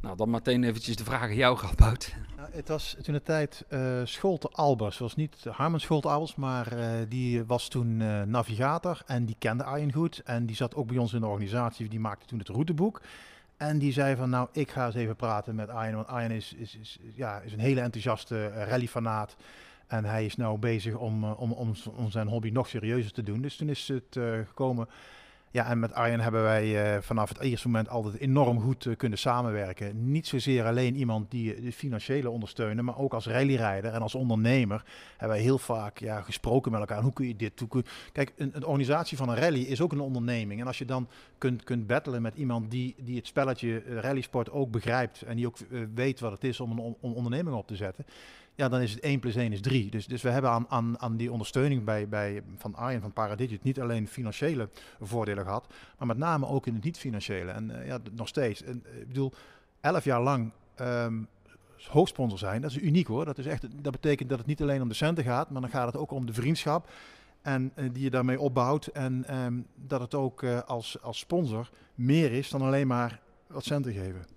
[0.00, 2.14] Nou, dan meteen eventjes de vraag aan jou, Rabout.
[2.36, 3.64] Nou, het was toen de tijd
[4.04, 4.98] Scholte Albers.
[4.98, 6.68] Was niet Harmen Scholte Albers, maar
[7.08, 7.96] die was toen
[8.30, 10.22] navigator en die kende Arjen goed.
[10.24, 13.00] En die zat ook bij ons in de organisatie, die maakte toen het routeboek.
[13.56, 15.94] En die zei van, nou, ik ga eens even praten met Arjen.
[15.94, 19.36] Want Arjen is, is, ja, is een hele enthousiaste uh, rallyfanaat.
[19.86, 23.22] En hij is nou bezig om, uh, om, om, om, zijn hobby nog serieuzer te
[23.22, 23.40] doen.
[23.40, 24.88] Dus toen is het uh, gekomen,
[25.54, 28.96] Ja, en met Arjen hebben wij uh, vanaf het eerste moment altijd enorm goed uh,
[28.96, 30.10] kunnen samenwerken.
[30.10, 34.84] Niet zozeer alleen iemand die de financiële ondersteunen, maar ook als rallyrijder en als ondernemer
[35.10, 37.02] hebben wij heel vaak ja, gesproken met elkaar.
[37.02, 37.84] Hoe kun je dit doen?
[38.12, 40.60] Kijk, een, een, organisatie van een rally is ook een onderneming.
[40.60, 44.70] En als je dan kunt, kunt battelen met iemand die, die het spelletje rallysport ook
[44.70, 45.56] begrijpt en die ook
[45.94, 48.04] weet wat het is om een, om onderneming op te zetten
[48.54, 49.90] ja, dan is het 1 plus 1 is 3.
[49.90, 53.62] Dus, dus we hebben aan, aan, aan die ondersteuning bij, bij, van Arjen van Paradigit
[53.62, 54.68] niet alleen financiële
[55.00, 55.66] voordelen gehad,
[55.98, 57.50] maar met name ook in het niet-financiële.
[57.50, 58.62] En uh, ja, nog steeds.
[58.62, 59.32] En, uh, ik bedoel,
[59.80, 61.28] 11 jaar lang um,
[61.88, 63.24] hoofdsponsor zijn, dat is uniek hoor.
[63.24, 65.70] Dat, is echt, dat betekent dat het niet alleen om de centen gaat, maar dan
[65.70, 66.90] gaat het ook om de vriendschap.
[67.42, 68.86] En uh, die je daarmee opbouwt.
[68.86, 73.92] En um, dat het ook als, als sponsor meer is dan alleen maar wat centen
[73.92, 74.33] geven.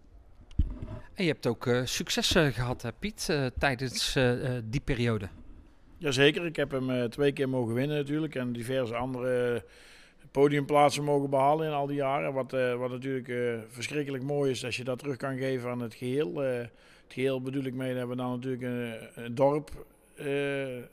[1.17, 4.17] En je hebt ook uh, successen gehad, hè, Piet, uh, tijdens
[4.63, 5.27] die periode.
[5.97, 8.35] Jazeker, ik heb hem twee keer mogen winnen natuurlijk.
[8.35, 9.63] En diverse andere
[10.31, 12.33] podiumplaatsen mogen behalen in al die jaren.
[12.33, 13.29] Wat, wat natuurlijk
[13.69, 16.35] verschrikkelijk mooi is als je dat terug kan geven aan het geheel.
[16.35, 16.71] het
[17.07, 19.85] geheel bedoel ik mee, dat we dan natuurlijk een, een dorp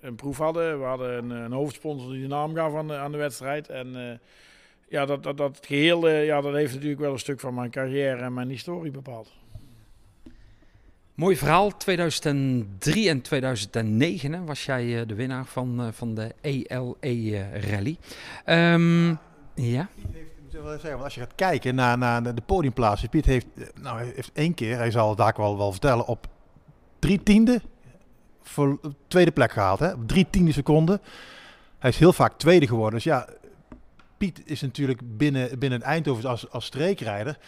[0.01, 0.79] een proef hadden.
[0.79, 3.69] We hadden een, een, hoofdsponsor die de naam gaf aan de, aan de wedstrijd.
[3.69, 4.21] En
[4.89, 8.23] ja, dat, dat, dat geheel ja, dat heeft natuurlijk wel een stuk van mijn carrière
[8.23, 9.44] en mijn historie bepaald.
[11.15, 11.77] Mooi verhaal.
[11.77, 17.71] 2003 en 2009 hè, was jij uh, de winnaar van, uh, van de ELE uh,
[17.71, 17.97] Rally.
[18.47, 19.19] Um,
[19.55, 19.89] ja.
[20.51, 23.47] Zeggen, als je gaat kijken naar, naar de podiumplaatsen, Piet heeft,
[23.81, 26.27] nou, heeft één keer, hij zal het daar wel, wel vertellen, op
[26.99, 27.61] drie tiende
[28.43, 29.79] voor tweede plek gehaald.
[29.79, 29.93] Hè?
[29.93, 31.01] Op drie tiende seconden.
[31.79, 32.95] Hij is heel vaak tweede geworden.
[32.95, 33.29] Dus ja,
[34.17, 37.39] Piet is natuurlijk binnen, binnen Eindhoven als, als streekrijder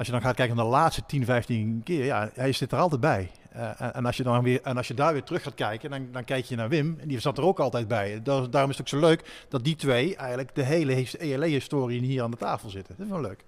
[0.00, 2.78] als je dan gaat kijken naar de laatste 10, 15 keer, ja, hij zit er
[2.78, 3.30] altijd bij.
[3.56, 6.08] Uh, en, als je dan weer, en als je daar weer terug gaat kijken, dan,
[6.12, 6.96] dan kijk je naar Wim.
[7.00, 8.20] En die zat er ook altijd bij.
[8.22, 12.22] Daar, daarom is het ook zo leuk dat die twee eigenlijk de hele ELE-historie hier
[12.22, 12.94] aan de tafel zitten.
[12.96, 13.44] Dat is wel leuk.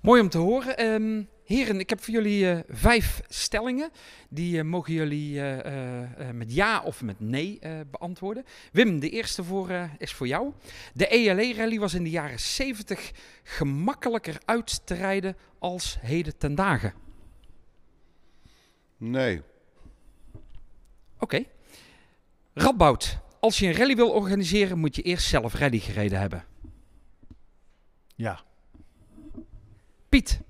[0.00, 0.84] Mooi om te horen.
[0.84, 3.90] Um, heren, ik heb voor jullie uh, vijf stellingen.
[4.28, 7.58] Die uh, mogen jullie uh, met ja of met nee
[7.90, 8.44] beantwoorden.
[8.72, 10.52] Wim, de eerste voor, is voor jou.
[10.94, 16.94] De ELE-rally was in de jaren 70 gemakkelijker uit te rijden als heden ten dagen.
[18.96, 19.42] Nee.
[20.34, 20.44] Oké.
[21.18, 21.48] Okay.
[22.54, 26.44] Radboud, als je een rally wil organiseren, moet je eerst zelf rally gereden hebben.
[28.14, 28.40] Ja.
[30.08, 30.40] Piet,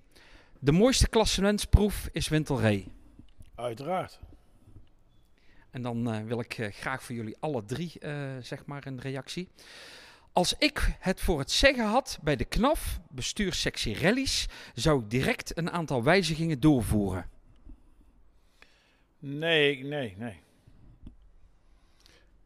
[0.62, 2.92] de mooiste klassementsproef is Wintelree.
[3.54, 4.20] Uiteraard.
[5.70, 9.00] En dan uh, wil ik uh, graag voor jullie alle drie uh, zeg maar een
[9.00, 9.48] reactie.
[10.32, 15.56] Als ik het voor het zeggen had bij de KNAF, bestuurssectie rallies, zou ik direct
[15.56, 17.28] een aantal wijzigingen doorvoeren.
[19.18, 20.40] Nee, nee, nee.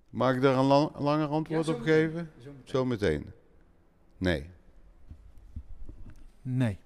[0.09, 2.31] Mag ik daar een lang, langer antwoord ja, op geven?
[2.65, 3.23] Zometeen.
[3.23, 3.33] Zo
[4.19, 4.47] nee.
[6.43, 6.79] Nee.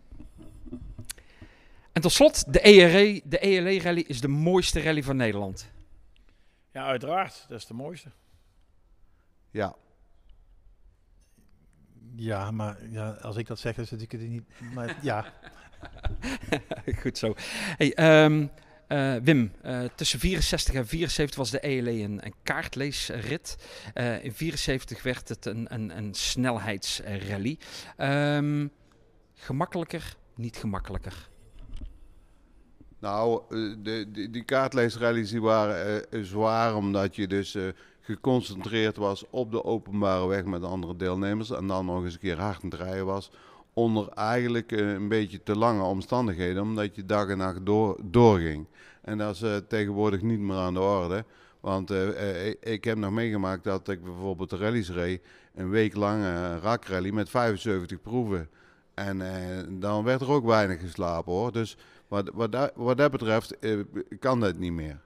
[1.93, 5.71] En tot slot, de ERE, de ELE rally is de mooiste rally van Nederland.
[6.73, 7.45] Ja, uiteraard.
[7.49, 8.11] Dat is de mooiste.
[9.51, 9.77] Ja.
[12.15, 14.73] Ja, maar ja, als ik dat zeg, is het natuurlijk niet.
[14.75, 15.33] Maar ja.
[17.03, 17.35] Goed zo.
[17.77, 18.51] Hey, um,
[18.89, 23.57] uh, Wim, uh, tussen 64 en 74 was de ELE een, een kaartleesrit.
[23.95, 27.59] Uh, in 74 werd het een, een, een snelheidsrally.
[27.99, 28.73] Um,
[29.35, 31.30] gemakkelijker, niet gemakkelijker?
[33.01, 33.43] Nou,
[33.83, 37.63] de, de, die kaartleesrallies die waren uh, zwaar omdat je dus uh,
[38.01, 41.51] geconcentreerd was op de openbare weg met andere deelnemers.
[41.51, 43.31] En dan nog eens een keer hard aan het rijden was.
[43.73, 48.67] Onder eigenlijk een beetje te lange omstandigheden, omdat je dag en nacht door, doorging.
[49.03, 51.25] En dat is tegenwoordig niet meer aan de orde.
[51.61, 51.93] Want
[52.61, 55.23] ik heb nog meegemaakt dat ik bijvoorbeeld de rallies reed.
[55.55, 58.49] Een week lang een rakrally met 75 proeven.
[58.95, 59.23] En
[59.81, 61.53] dan werd er ook weinig geslapen hoor.
[61.53, 61.77] Dus
[62.11, 63.85] wat, wat, dat, wat dat betreft uh,
[64.19, 65.01] kan dat niet meer.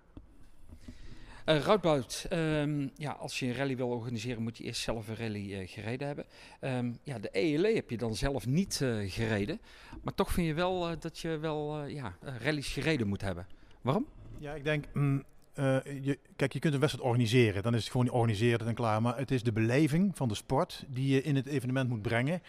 [1.47, 5.17] Uh, Routbout, um, ja, als je een rally wil organiseren, moet je eerst zelf een
[5.17, 6.25] rally uh, gereden hebben.
[6.61, 9.61] Um, ja, de ELE heb je dan zelf niet uh, gereden.
[10.03, 13.47] Maar toch vind je wel dat je wel ja, rallies gereden moet hebben.
[13.81, 14.07] Waarom?
[14.39, 15.25] Ja, ik denk, mm,
[15.55, 17.63] je, kijk, je kunt een wedstrijd organiseren.
[17.63, 19.03] Dan is het gewoon organiseren en klaar.
[19.03, 22.43] Maar het is de beleving van de sport die je in het evenement moet brengen.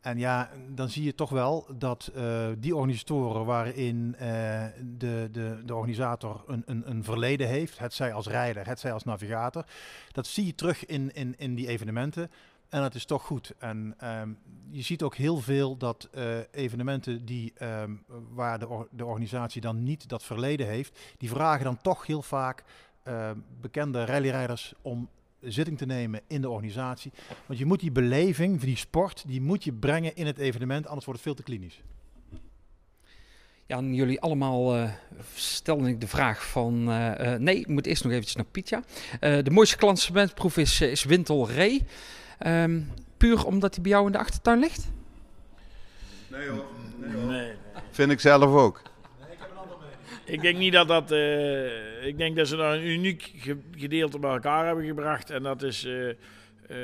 [0.00, 4.64] En ja, dan zie je toch wel dat uh, die organisatoren waarin uh,
[4.98, 8.92] de, de, de organisator een, een, een verleden heeft, het zij als rijder, het zij
[8.92, 9.64] als navigator,
[10.12, 12.30] dat zie je terug in, in, in die evenementen.
[12.68, 13.54] En dat is toch goed.
[13.58, 14.38] En um,
[14.70, 19.82] je ziet ook heel veel dat uh, evenementen die, um, waar de, de organisatie dan
[19.82, 22.64] niet dat verleden heeft, die vragen dan toch heel vaak
[23.60, 25.08] bekende rallyrijders om
[25.40, 27.12] zitting te nemen in de organisatie.
[27.46, 31.06] Want je moet die beleving, die sport, die moet je brengen in het evenement, anders
[31.06, 31.80] wordt het veel te klinisch.
[33.66, 34.90] Ja, en jullie allemaal uh,
[35.34, 36.88] stelden ik de vraag van...
[36.88, 38.82] Uh, uh, nee, ik moet eerst nog eventjes naar Pietja.
[39.20, 41.82] de mooiste klassementsproef is, is Wintel Ree.
[42.46, 44.88] Um, puur omdat hij bij jou in de achtertuin ligt?
[46.28, 46.64] Nee hoor.
[46.96, 47.24] Nee, hoor.
[47.24, 47.52] nee.
[47.90, 48.82] Vind ik zelf ook.
[50.30, 51.12] Ik denk niet dat dat.
[51.12, 53.32] Uh, ik denk dat ze daar een uniek
[53.76, 55.30] gedeelte bij elkaar hebben gebracht.
[55.30, 56.08] En dat is uh,
[56.70, 56.76] uh,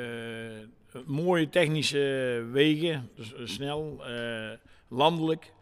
[1.05, 4.01] mooie technische wegen, dus snel,
[4.87, 5.53] landelijk.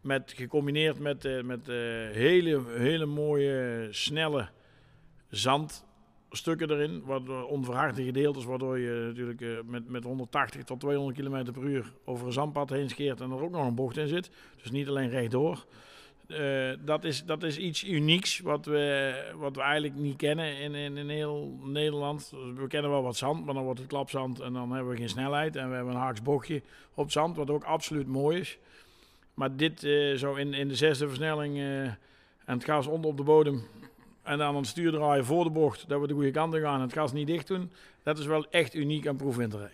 [0.00, 1.66] Met, gecombineerd met, met
[2.12, 4.48] hele, hele mooie, snelle
[5.30, 7.02] zandstukken erin.
[7.04, 12.26] Wat onverharde gedeeltes, waardoor je natuurlijk met, met 180 tot 200 km per uur over
[12.26, 13.20] een zandpad heen scheert.
[13.20, 14.30] En er ook nog een bocht in zit.
[14.62, 15.64] Dus niet alleen rechtdoor.
[16.40, 20.74] Uh, dat, is, dat is iets unieks wat we, wat we eigenlijk niet kennen in,
[20.74, 22.32] in, in heel Nederland.
[22.56, 25.08] We kennen wel wat zand, maar dan wordt het klapzand en dan hebben we geen
[25.08, 25.56] snelheid.
[25.56, 26.62] En we hebben een haaks bochtje
[26.94, 28.58] op zand, wat ook absoluut mooi is.
[29.34, 31.96] Maar dit uh, zo in, in de zesde versnelling uh, en
[32.44, 33.62] het gas onder op de bodem.
[34.22, 36.80] En dan een stuur draaien voor de bocht, dat we de goede kant gaan en
[36.80, 37.70] het gas niet dicht doen.
[38.02, 39.72] Dat is wel echt uniek aan proefwinterij.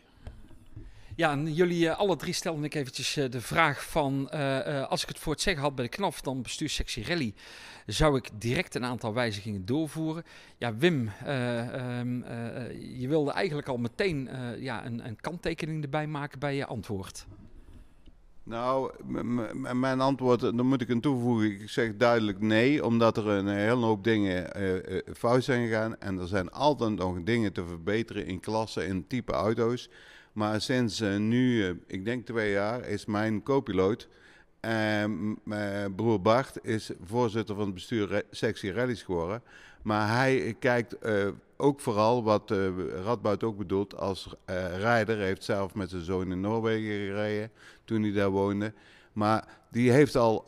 [1.20, 4.30] Ja, en jullie uh, alle drie stelden ik eventjes uh, de vraag van...
[4.34, 7.34] Uh, als ik het voor het zeggen had bij de KNAF, dan bestuurssectie rally...
[7.86, 10.22] zou ik direct een aantal wijzigingen doorvoeren.
[10.58, 12.24] Ja, Wim, um,
[12.98, 17.26] je wilde eigenlijk al meteen ja, een, een kanttekening erbij maken bij je antwoord.
[18.42, 18.92] Nou,
[19.74, 21.60] mijn antwoord, dan moet ik een toevoegen.
[21.60, 24.50] Ik zeg duidelijk nee, omdat er een hele hoop dingen
[25.16, 25.98] fout zijn gegaan.
[25.98, 29.90] En er zijn altijd nog dingen te verbeteren in klassen, in type auto's.
[30.32, 34.08] Maar sinds uh, nu, uh, ik denk twee jaar, is mijn co-piloot,
[34.60, 35.04] uh,
[35.96, 39.42] broer Bart, is voorzitter van het bestuur sectie rallies geworden.
[39.82, 40.96] Maar hij kijkt
[41.56, 42.50] ook vooral wat
[43.04, 44.34] Radboud ook bedoelt als
[44.78, 45.18] rijder.
[45.18, 47.50] Heeft zelf met zijn zoon in Noorwegen gereden
[47.84, 48.72] toen hij daar woonde.
[49.12, 50.44] Maar die heeft al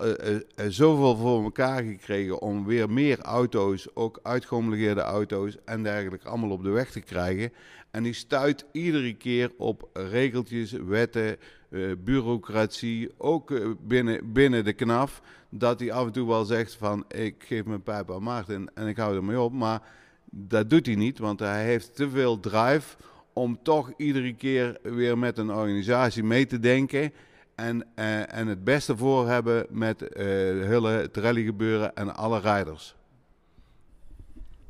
[0.69, 6.63] zoveel voor elkaar gekregen om weer meer auto's, ook uitgehomologeerde auto's en dergelijke, allemaal op
[6.63, 7.53] de weg te krijgen.
[7.93, 11.37] En die stuit iedere keer op regeltjes, wetten,
[11.69, 15.23] uh, bureaucratie, ook binnen, binnen de knaf.
[15.49, 18.87] Dat hij af en toe wel zegt van ik geef mijn pijp aan Maarten en
[18.87, 19.53] ik hou ermee op.
[19.53, 19.83] Maar
[20.31, 22.97] dat doet hij niet, want hij heeft te veel drive
[23.33, 27.13] om toch iedere keer weer met een organisatie mee te denken.
[27.55, 32.97] En, uh, en het beste voor hebben met hele, het rallygebeuren en alle rijders.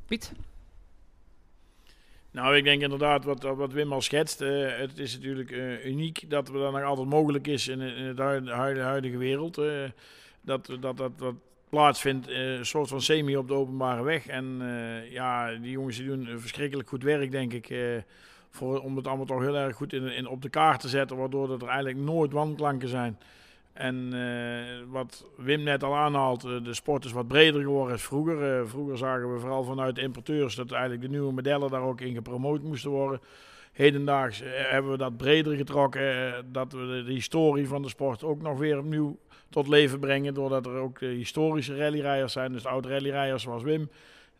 [0.07, 0.33] Piet?
[2.33, 4.41] Nou, ik denk inderdaad wat, wat Wim al schetst.
[4.41, 5.51] Uh, het is natuurlijk
[5.85, 9.55] uniek dat we dat nog altijd mogelijk is in, in huidige, wereld.
[10.41, 11.35] dat, dat, dat, dat
[11.69, 14.27] plaatsvindt, een soort van semi op de openbare weg.
[14.27, 14.61] En
[15.11, 17.69] ja, die jongens die doen verschrikkelijk goed werk, denk ik
[18.53, 21.17] voor, om het allemaal toch heel erg goed in, in, op de kaart te zetten,
[21.17, 23.19] waardoor er eigenlijk nooit wanklanken zijn.
[23.73, 28.03] En uh, wat Wim net al aanhaalt, uh, de sport is wat breder geworden als
[28.03, 28.61] vroeger.
[28.61, 32.01] Uh, vroeger zagen we vooral vanuit de importeurs dat eigenlijk de nieuwe modellen daar ook
[32.01, 33.21] in gepromoot moesten worden.
[33.73, 38.59] Hedendaags hebben we dat breder getrokken, dat we de, historie van de sport ook nog
[38.59, 39.19] weer opnieuw
[39.49, 40.35] tot leven brengen.
[40.35, 43.89] Doordat er ook historische rallyrijders zijn, dus oud rallyrijders zoals Wim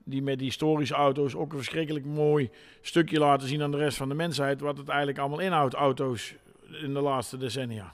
[0.05, 3.97] die met die historische auto's ook een verschrikkelijk mooi stukje laten zien aan de rest
[3.97, 4.61] van de mensheid.
[4.61, 6.35] Wat het eigenlijk allemaal inhoudt, auto's
[6.83, 7.93] in de laatste decennia.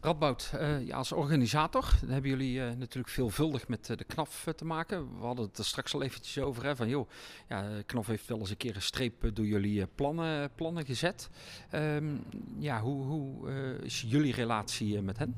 [0.00, 4.64] Radboud, uh, ja, als organisator hebben jullie uh, natuurlijk veelvuldig met uh, de KNAF te
[4.64, 5.18] maken.
[5.18, 6.64] We hadden het er straks al eventjes over.
[6.64, 7.08] Hè, van joh,
[7.48, 11.30] ja, KNAF heeft wel eens een keer een streep door jullie plannen, plannen gezet.
[11.74, 12.24] Um,
[12.58, 13.50] ja, hoe, hoe
[13.82, 15.34] is jullie relatie met hen?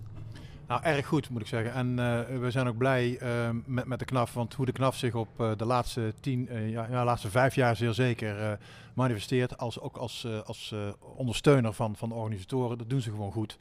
[0.68, 1.72] Nou, erg goed moet ik zeggen.
[1.72, 1.96] En
[2.40, 4.34] we zijn ook blij uh, met, met de KNAF.
[4.34, 7.94] Want hoe de KNAF zich op de laatste tien, ja, ja, laatste vijf jaar zeer
[7.94, 8.58] zeker
[8.94, 9.58] manifesteert.
[9.58, 12.78] Als, ook als, als ondersteuner van, van de organisatoren.
[12.78, 13.58] Dat doen ze gewoon goed.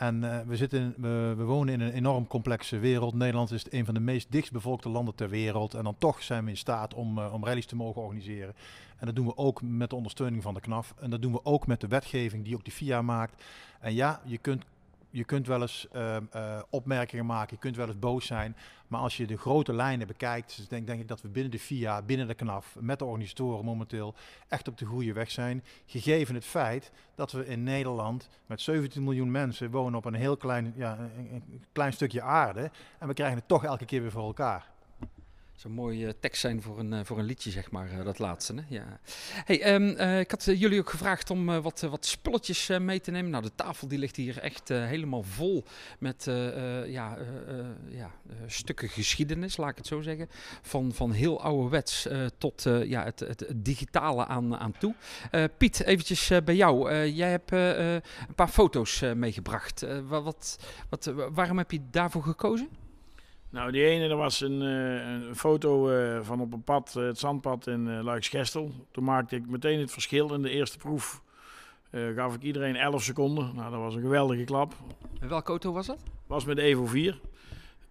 [0.00, 0.94] En we, zitten,
[1.36, 3.14] we, wonen in een enorm complexe wereld.
[3.14, 5.74] Nederland is een van de meest dichtstbevolkte landen ter wereld.
[5.74, 8.54] En dan toch zijn we in staat om, om rallies te mogen organiseren.
[8.96, 10.94] En dat doen we ook met de ondersteuning van de KNAF.
[11.00, 13.42] En dat doen we ook met de wetgeving die ook de FIA maakt.
[13.80, 14.64] En ja, je kunt
[15.10, 18.56] je kunt wel eens uh, uh, opmerkingen maken, je kunt wel eens boos zijn.
[18.88, 21.58] Maar als je de grote lijnen bekijkt, dus denk, denk ik dat we binnen de
[21.58, 24.14] FIA, binnen de KNAF, met de organisatoren momenteel
[24.48, 25.64] echt op de goede weg zijn.
[25.86, 30.36] Gegeven het feit dat we in Nederland met 17 miljoen mensen wonen op een heel
[30.36, 31.10] klein, ja,
[31.72, 32.70] klein stukje aarde.
[32.98, 34.68] En we krijgen het toch elke keer weer voor elkaar.
[35.60, 38.54] Zo'n mooie tekst zijn voor een, voor een liedje, zeg maar, dat laatste.
[38.54, 38.62] Hè?
[38.68, 39.00] Ja.
[39.44, 43.30] Hey, ehm, ik had jullie ook gevraagd om wat, wat spulletjes mee te nemen.
[43.30, 45.64] Nou, de tafel die ligt hier echt helemaal vol
[45.98, 46.24] met
[46.86, 47.18] ja,
[47.88, 48.10] ja,
[48.46, 50.28] stukken geschiedenis, laat ik het zo zeggen.
[50.62, 52.08] Van, van heel ouderwets
[52.38, 54.94] tot ja, het, het, digitale aan, aan toe.
[55.58, 57.04] Piet, eventjes bij jou.
[57.06, 59.86] jij hebt een paar foto's meegebracht.
[60.08, 60.58] wat,
[60.88, 62.79] wat, waarom heb je daarvoor gekozen?
[63.50, 67.04] Nou, die ene, dat was een, uh, een foto uh, van op een pad, uh,
[67.04, 68.70] het zandpad in Luiksgestel.
[68.90, 70.34] Toen maakte ik meteen het verschil.
[70.34, 71.22] In de eerste proef
[72.14, 73.50] gaf ik iedereen 11 seconden.
[73.54, 74.74] Nou, dat was een geweldige klap.
[75.20, 76.02] En welke auto was dat?
[76.26, 77.20] Was met Evo 4.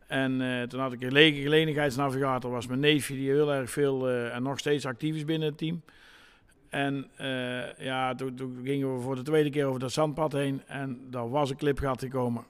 [0.07, 2.51] En toen had ik een lege geledigheidsnavigator.
[2.51, 5.81] Was mijn neefje die heel erg veel en nog steeds actief is binnen het team.
[6.69, 7.07] En
[7.77, 10.61] ja, toen, toen, gingen we voor de tweede keer over dat zandpad heen.
[10.67, 12.45] En daar was een clipgat gekomen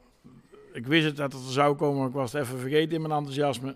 [0.73, 3.01] ik wist het dat het er zou komen, maar ik was het even vergeten in
[3.01, 3.75] mijn enthousiasme.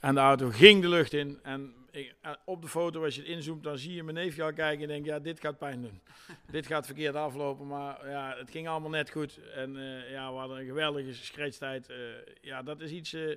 [0.00, 1.38] En de auto ging de lucht in.
[1.42, 4.42] En ik, eh, op de foto, als je het inzoomt, dan zie je mijn neefje
[4.42, 6.00] al kijken en denk, ja, dit gaat pijn doen.
[6.50, 9.40] dit gaat verkeerd aflopen, maar ja, het ging allemaal net goed.
[9.54, 11.90] En uh, ja, we hadden een geweldige scratchtijd.
[11.90, 11.96] Uh,
[12.40, 13.36] ja, dat is iets, uh,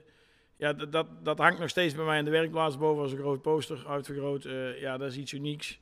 [0.56, 3.18] ja, dat, dat, dat, hangt nog steeds bij mij in de werkplaats boven als een
[3.18, 4.44] groot poster uitvergroot.
[4.80, 5.80] ja, dat is iets unieks.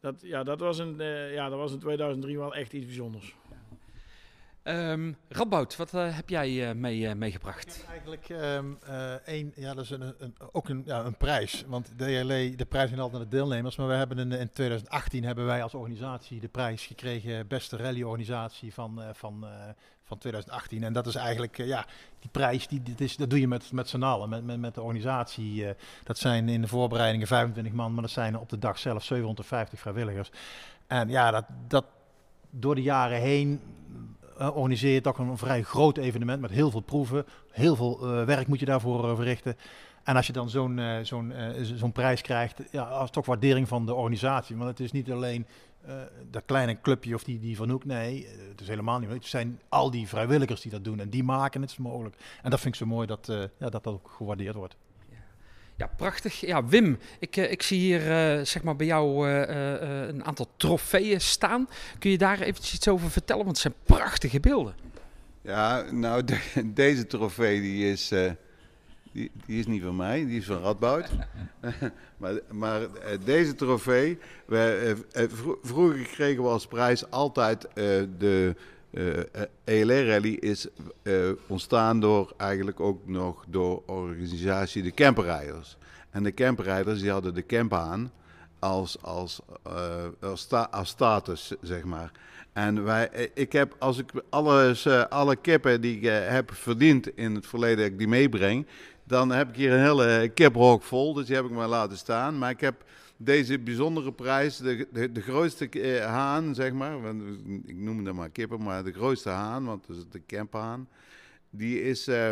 [0.00, 0.96] Dat, ja, dat, was een,
[1.32, 3.36] ja, dat was in 2003 wel echt iets bijzonders.
[4.64, 5.16] Um,
[5.76, 7.84] wat uh, heb jij uh, mee, uh, meegebracht?
[7.88, 8.78] eigenlijk um,
[9.24, 10.14] één, ja, dat is een,
[10.52, 11.64] ook een, ja, een prijs.
[11.66, 13.76] Want DLE, de prijs gaat altijd naar de deelnemers.
[13.76, 18.74] Maar we hebben in, in 2018 hebben wij als organisatie de prijs gekregen, beste rallyorganisatie
[18.74, 19.46] van, van,
[20.02, 20.82] van 2018.
[20.82, 21.86] En dat is eigenlijk, ja,
[22.18, 24.82] die prijs, die, is, dat doe je met, met z'n allen, met, met, met de
[24.82, 25.66] organisatie.
[26.04, 29.78] dat zijn in de voorbereidingen 25 man, maar dat zijn op de dag zelf 750
[29.78, 30.30] vrijwilligers.
[30.86, 31.84] En ja, dat, dat
[32.50, 33.60] door de jaren heen
[34.48, 37.24] organiseer je toch een vrij groot evenement met heel veel proeven.
[37.50, 39.56] Heel veel uh, werk moet je daarvoor uh, verrichten.
[40.02, 43.94] En als je dan zo'n zo'n zo'n prijs krijgt, ja, als toch waardering van de
[43.94, 44.56] organisatie.
[44.56, 45.46] Want het is niet alleen
[46.30, 47.84] dat kleine clubje of die, die van Hoek.
[47.84, 49.10] Nee, het is helemaal niet.
[49.10, 52.16] Het zijn al die vrijwilligers die dat doen en die maken het mogelijk.
[52.42, 54.76] En dat vind ik zo mooi dat ja, dat, dat ook gewaardeerd wordt.
[55.76, 56.40] Ja, prachtig.
[56.40, 60.48] Ja, Wim, ik, eh, ik zie hier uh, zeg maar bij jou uh, een aantal
[60.56, 61.68] trofeeën staan.
[61.98, 63.44] Kun je daar eventjes iets over vertellen?
[63.44, 64.74] Want het zijn prachtige beelden.
[65.42, 66.38] Ja, nou, de,
[66.74, 68.08] deze trofee die is,
[69.12, 71.08] die, die, is niet van mij, die is van Radboud.
[72.16, 72.80] maar maar
[73.24, 74.18] deze trofee,
[75.62, 77.68] vroeger kregen we als prijs altijd
[78.18, 78.54] de
[78.92, 79.24] uh, eh,
[79.64, 80.66] ELR Rally is
[81.02, 85.76] uh, ontstaan door eigenlijk ook nog door organisatie de camperrijders.
[86.10, 88.12] En de camperrijders die hadden de camp aan
[88.58, 92.10] als, als, uh, als, sta als, status, zeg maar.
[92.52, 97.46] En wij, ik heb, als ik alles, alle kippen die ik heb verdiend in het
[97.46, 98.66] verleden, ik die meebreng,
[99.04, 101.12] dan heb ik hier een hele kiphok vol.
[101.12, 102.38] Dus die heb ik maar laten staan.
[102.38, 102.84] Maar ik heb
[103.24, 106.96] deze bijzondere prijs, de, de, grootste eh, haan, zeg maar,
[107.66, 110.88] ik noem het maar kippen, maar de grootste haan, want dat is de camphaan,
[111.50, 112.30] die is, uh,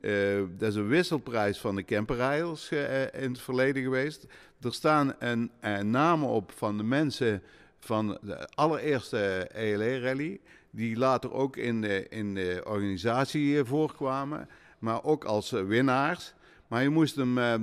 [0.00, 4.26] uh, dat is een wisselprijs van de camperrijders uh, in het verleden geweest.
[4.60, 5.50] Er staan een,
[5.90, 7.42] namen op van de mensen
[7.78, 10.40] van de allereerste ELE-rally,
[10.70, 14.48] die later ook in de, in de organisatie voorkwamen,
[14.78, 16.34] maar ook als winnaars.
[16.68, 17.54] Maar je moest hem uh,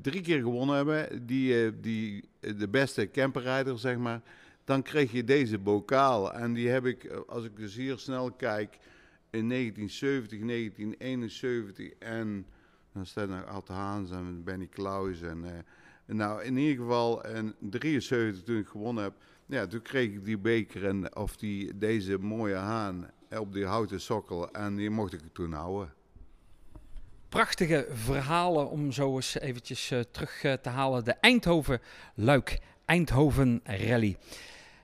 [0.00, 4.20] drie keer gewonnen hebben, die, uh, die, de beste camperrijder, zeg maar.
[4.64, 6.32] Dan kreeg je deze bokaal.
[6.32, 8.78] En die heb ik, als ik dus hier snel kijk,
[9.30, 12.46] in 1970, 1971 en
[12.92, 15.22] dan staat nog Alte Haans en Benny Klaus.
[15.22, 15.44] En,
[16.06, 19.14] nou, in ieder geval in 73 toen ik gewonnen heb,
[19.46, 24.00] ja, toen kreeg ik die beker en, of die, deze mooie haan op die houten
[24.00, 25.92] sokkel en die mocht ik toen houden
[27.32, 31.04] prachtige verhalen om zo eens eventjes uh, terug uh, te halen.
[31.04, 34.16] De Eindhoven-Luik Eindhoven Rally.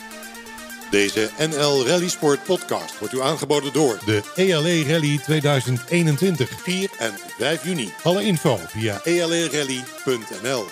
[0.90, 7.12] Deze NL Rally Sport podcast wordt u aangeboden door de ELE Rally 2021, 4 en
[7.38, 7.92] 5 juni.
[8.02, 10.66] Alle info via E elerally.nl.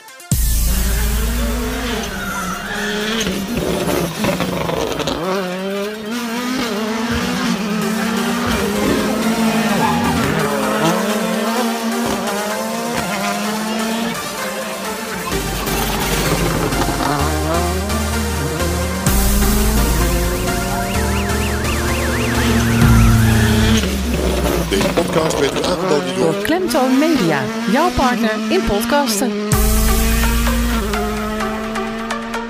[26.98, 29.30] Media, jouw partner in podcasten.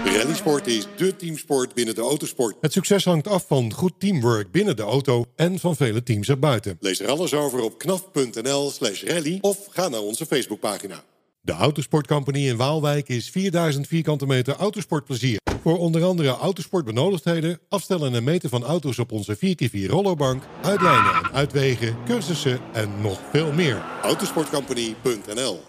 [0.04, 2.56] Rallysport is dé teamsport binnen de autosport.
[2.60, 6.76] Het succes hangt af van goed teamwork binnen de auto en van vele teams erbuiten.
[6.80, 11.04] Lees er alles over op knaf.nl slash rally of ga naar onze Facebookpagina.
[11.44, 15.40] De Autosport Company in Waalwijk is 4000 vierkante meter autosportplezier.
[15.62, 21.32] Voor onder andere autosportbenodigdheden, afstellen en meten van auto's op onze 4x4 rollerbank, uitlijnen en
[21.32, 23.82] uitwegen, cursussen en nog veel meer.
[24.02, 25.60] Autosportcompany.nl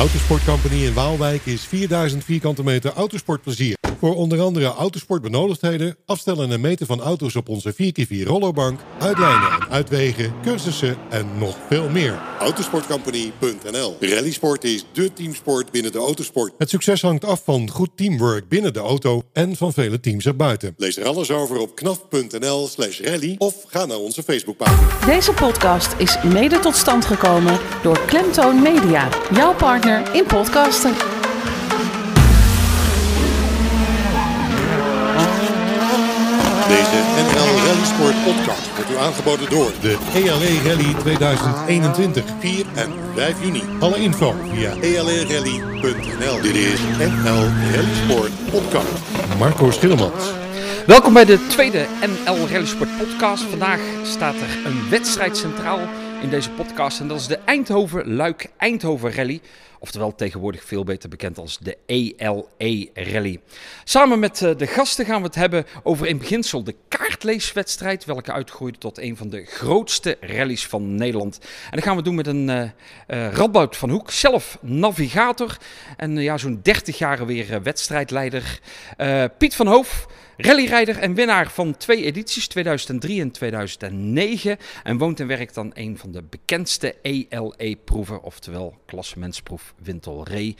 [0.00, 3.79] De Autosport Company in Waalwijk is 4000 vierkante meter autosportplezier.
[4.00, 9.68] Voor onder andere autosportbenodigdheden, afstellen en meten van auto's op onze 4x4 rollerbank, uitlijnen en
[9.70, 12.18] uitwegen, cursussen en nog veel meer.
[12.38, 16.52] Autosportcompany.nl Rallysport is dé teamsport binnen de autosport.
[16.58, 20.74] Het succes hangt af van goed teamwork binnen de auto en van vele teams erbuiten.
[20.76, 25.06] Lees er alles over op knaf.nl slash rally of ga naar onze Facebookpagina.
[25.06, 31.19] Deze podcast is mede tot stand gekomen door Klemtoon Media, jouw partner in podcasten.
[38.14, 43.62] Podcast wordt u aangeboden door de ELE Rally 2021, 4 en 5 juni.
[43.80, 46.40] Alle info via E elerally.nl.
[46.42, 48.88] Dit is NL Rally Sport podcast.
[49.38, 50.24] Marco Schillemans.
[50.86, 53.42] Welkom bij de tweede NL Rally Sport podcast.
[53.42, 55.80] Vandaag staat er een wedstrijd centraal
[56.22, 59.40] in deze podcast en dat is de Eindhoven Luik Eindhoven Rally.
[59.78, 63.40] Oftewel tegenwoordig veel beter bekend als de ELE Rally.
[63.84, 68.32] Samen met eh, de gasten gaan we het hebben over in beginsel de kaartleeswedstrijd, welke
[68.32, 71.38] uitgroeide tot een van de grootste rallies van Nederland.
[71.40, 75.56] En dat gaan we doen met een eh, Radboud van Hoek, zelf navigator
[75.96, 78.60] en ja, zo'n 30 jaar weer wedstrijdleider.
[79.38, 80.06] Piet van Hoof,
[80.42, 84.56] rallyrijder en winnaar van twee edities, 2003 en 2009.
[84.82, 90.54] En woont en werkt aan een van de bekendste ELE-proeven, oftewel klassementsproef Wintel Ree.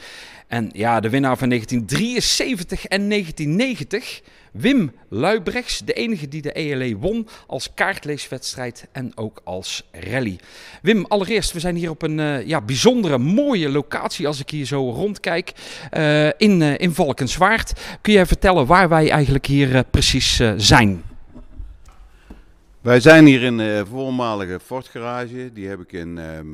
[0.47, 4.21] En ja, de winnaar van 1973 en 1990,
[4.53, 10.39] Wim Luibrechts, de enige die de ELE won als kaartleeswedstrijd en ook als rally.
[10.83, 14.67] Wim, allereerst, we zijn hier op een eh, ja, bijzondere, mooie locatie als ik hier
[14.67, 15.53] zo rondkijk
[15.91, 17.73] eh, in, eh, in Valkenswaard.
[18.01, 21.03] Kun jij vertellen waar wij eigenlijk hier precies zijn?
[22.81, 25.51] Wij zijn hier in de voormalige Ford garage.
[25.53, 26.19] Die heb ik in.
[26.19, 26.47] ehm,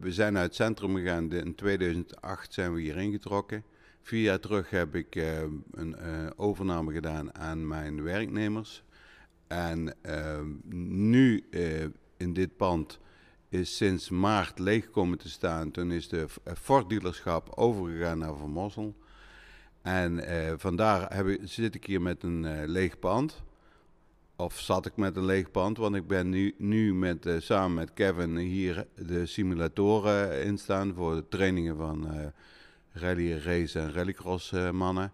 [0.00, 1.32] we, zijn uit het centrum gegaan.
[1.32, 3.64] In 2008 zijn we hier ingetrokken.
[4.02, 8.82] Vier jaar terug heb ik ehm, een eh, overname gedaan aan mijn werknemers.
[9.46, 10.48] En ehm,
[11.08, 11.84] nu eh,
[12.16, 12.98] in dit pand
[13.48, 15.70] is sinds maart leeg komen te staan.
[15.70, 18.94] Toen is de eh, Ford dealerschap overgegaan naar Van Mossel.
[19.82, 23.42] En eh, vandaar heb ik, zit ik hier met een eh, leeg pand.
[24.36, 27.74] Of zat ik met een leeg pand, want ik ben nu, nu met, eh, samen
[27.74, 32.26] met Kevin hier de simulatoren in staan voor de trainingen van eh,
[32.92, 35.12] rally race en rallycross eh, mannen.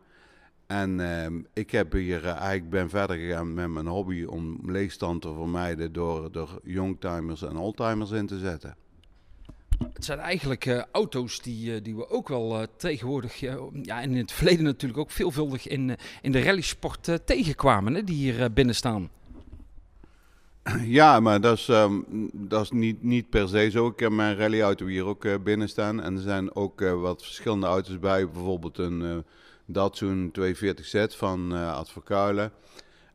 [0.67, 5.23] En ehm, ik heb hier eh, eigenlijk ben verder gegaan met mijn hobby om leegstand
[5.23, 8.77] te vermijden door er youngtimers en oldtimers in te zetten.
[9.93, 13.41] Het zijn eigenlijk eh, auto's die, die we ook wel tegenwoordig,
[13.83, 18.17] ja, en in het verleden natuurlijk ook veelvuldig in, in de rallysport tegenkwamen, hè, die
[18.17, 19.11] hier binnen staan.
[20.99, 22.01] Ja, maar dat is, ehm,
[22.33, 23.87] dat is niet, niet per se zo.
[23.87, 26.03] Ik heb mijn rallyauto hier ook eh, binnen staan.
[26.03, 28.29] En er zijn ook eh, wat verschillende auto's bij.
[28.29, 29.17] Bijvoorbeeld een, eh,
[29.71, 32.51] Datsun 240Z van uh, Advocaule.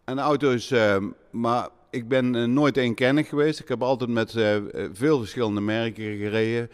[0.04, 0.98] En de auto's, uh,
[1.32, 3.60] maar ik ben uh, nooit eenkennig geweest.
[3.60, 4.58] Ik heb altijd met uh,
[4.94, 6.70] veel verschillende merken gereden.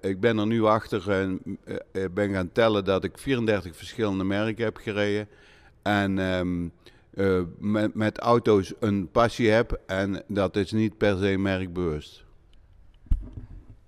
[0.00, 1.58] ik ben er nu achter en
[2.14, 5.28] ben gaan tellen dat ik 34 verschillende merken heb gereden.
[5.82, 6.18] En
[7.58, 12.25] met, met auto's een passie heb en dat is niet per se merkbewust.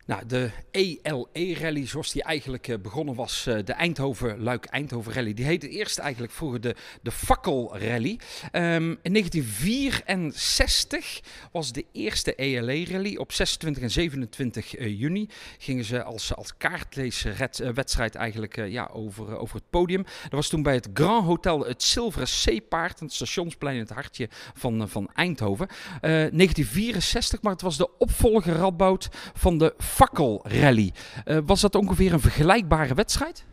[0.09, 5.98] Nou, de ELE-rally, zoals die eigenlijk uh, begonnen was, uh, de Eindhoven-Luik-Eindhoven-rally, die heette eerst
[5.98, 8.18] eigenlijk vroeger de, de Fakkel-rally.
[8.52, 11.20] Um, in 1964
[11.52, 13.16] was de eerste ELE-rally.
[13.16, 15.28] Op 26 en 27 uh, juni
[15.59, 20.02] gingen ze als, als kaartleeswedstrijd eigenlijk ja, over, over het podium.
[20.02, 24.28] Dat was toen bij het Grand Hotel het Zilveren Zeepaard, het stationsplein in het hartje
[24.54, 25.68] van, van Eindhoven.
[26.00, 30.92] 1964, maar het was de opvolger Radboud van de fakkelrally.
[31.24, 33.44] Uh, was dat ongeveer een vergelijkbare wedstrijd?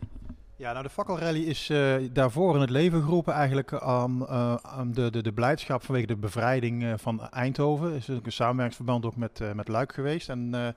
[0.56, 4.28] Ja, nou de fakkelrally is uh, daarvoor in het leven geroepen eigenlijk aan,
[4.62, 7.94] aan de, de, de blijdschap vanwege de bevrijding van Eindhoven.
[7.94, 10.28] Is een samenwerkingsverband ook met, met Luik geweest.
[10.28, 10.74] En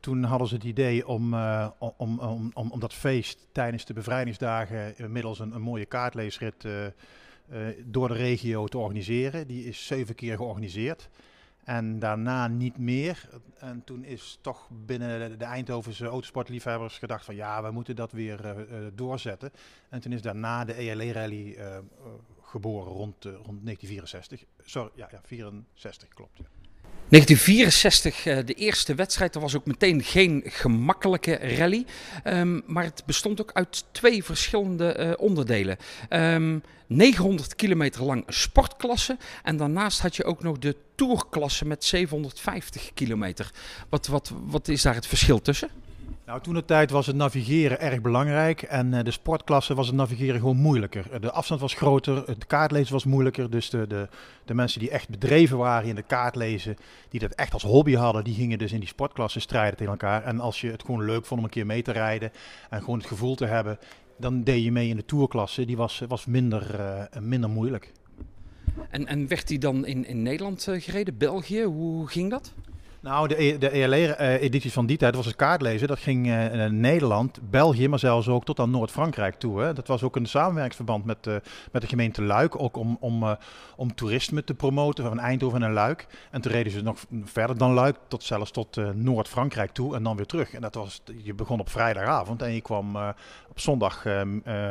[0.00, 1.34] toen hadden ze het idee om,
[1.78, 6.66] om, om, om, om dat feest tijdens de bevrijdingsdagen middels een, een mooie kaartleesrit
[7.84, 9.46] door de regio te organiseren.
[9.46, 11.08] Die is zeven keer georganiseerd.
[11.64, 13.28] En daarna niet meer.
[13.58, 18.56] En toen is toch binnen de Eindhovense autosportliefhebbers gedacht van ja, we moeten dat weer
[18.56, 19.50] uh, doorzetten.
[19.88, 21.78] En toen is daarna de ELE-rally uh,
[22.42, 24.44] geboren rond, rond 1964.
[24.62, 26.38] Sorry, ja, ja 64 klopt.
[26.38, 26.44] Ja.
[27.08, 29.32] 1964, uh, de eerste wedstrijd.
[29.32, 31.86] Dat was ook meteen geen gemakkelijke rally.
[32.24, 35.76] Um, maar het bestond ook uit twee verschillende uh, onderdelen.
[36.10, 39.16] Um, 900 kilometer lang sportklasse.
[39.42, 43.50] En daarnaast had je ook nog de tourklasse met 750 kilometer.
[43.88, 45.83] Wat, wat, wat is daar het verschil tussen?
[46.26, 49.96] Nou, toen de tijd was het navigeren erg belangrijk en uh, de sportklasse was het
[49.96, 51.20] navigeren gewoon moeilijker.
[51.20, 53.50] De afstand was groter, het kaartlezen was moeilijker.
[53.50, 54.08] Dus de, de,
[54.44, 56.76] de mensen die echt bedreven waren in de kaartlezen,
[57.08, 60.24] die dat echt als hobby hadden, die gingen dus in die sportklasse strijden tegen elkaar.
[60.24, 62.32] En als je het gewoon leuk vond om een keer mee te rijden
[62.70, 63.78] en gewoon het gevoel te hebben,
[64.16, 65.64] dan deed je mee in de tourklasse.
[65.64, 67.92] Die was, was minder, uh, minder moeilijk.
[68.90, 71.62] En, en werd die dan in, in Nederland gereden, België?
[71.62, 72.54] Hoe ging dat?
[73.04, 75.88] Nou, de, e, de ELE-edities van die tijd was het kaartlezen.
[75.88, 79.60] Dat ging naar Nederland, België, maar zelfs ook tot aan Noord-Frankrijk toe.
[79.60, 79.72] Hè.
[79.72, 81.34] Dat was ook een samenwerkingsverband met, uh,
[81.72, 82.60] met de gemeente Luik.
[82.60, 83.36] Ook om, om,
[83.76, 86.06] om toerisme te promoten van Eindhoven en Luik.
[86.30, 90.16] En toen reden ze nog verder dan Luik, tot zelfs tot Noord-Frankrijk toe en dan
[90.16, 90.52] weer terug.
[90.52, 92.96] En dat was, je begon op vrijdagavond en je kwam
[93.48, 94.04] op zondag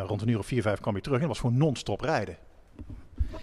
[0.05, 1.21] rond een uur of vier, vijf kwam je terug.
[1.21, 2.37] En dat was gewoon non-stop rijden.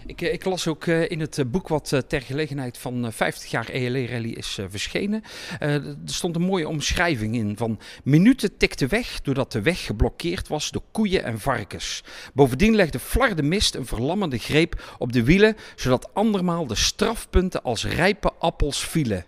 [0.05, 3.51] Ik, eh, ik, las ook uh, in het eh, boek wat ter gelegenheid van 50
[3.51, 5.23] jaar ELE Rally is verschenen.
[5.59, 10.71] er stond een mooie omschrijving in van minuten tikte weg doordat de weg geblokkeerd was
[10.71, 12.03] door koeien en varkens.
[12.33, 17.85] Bovendien legde flarde mist een verlammende greep op de wielen, zodat andermaal de strafpunten als
[17.85, 19.25] rijpe appels vielen.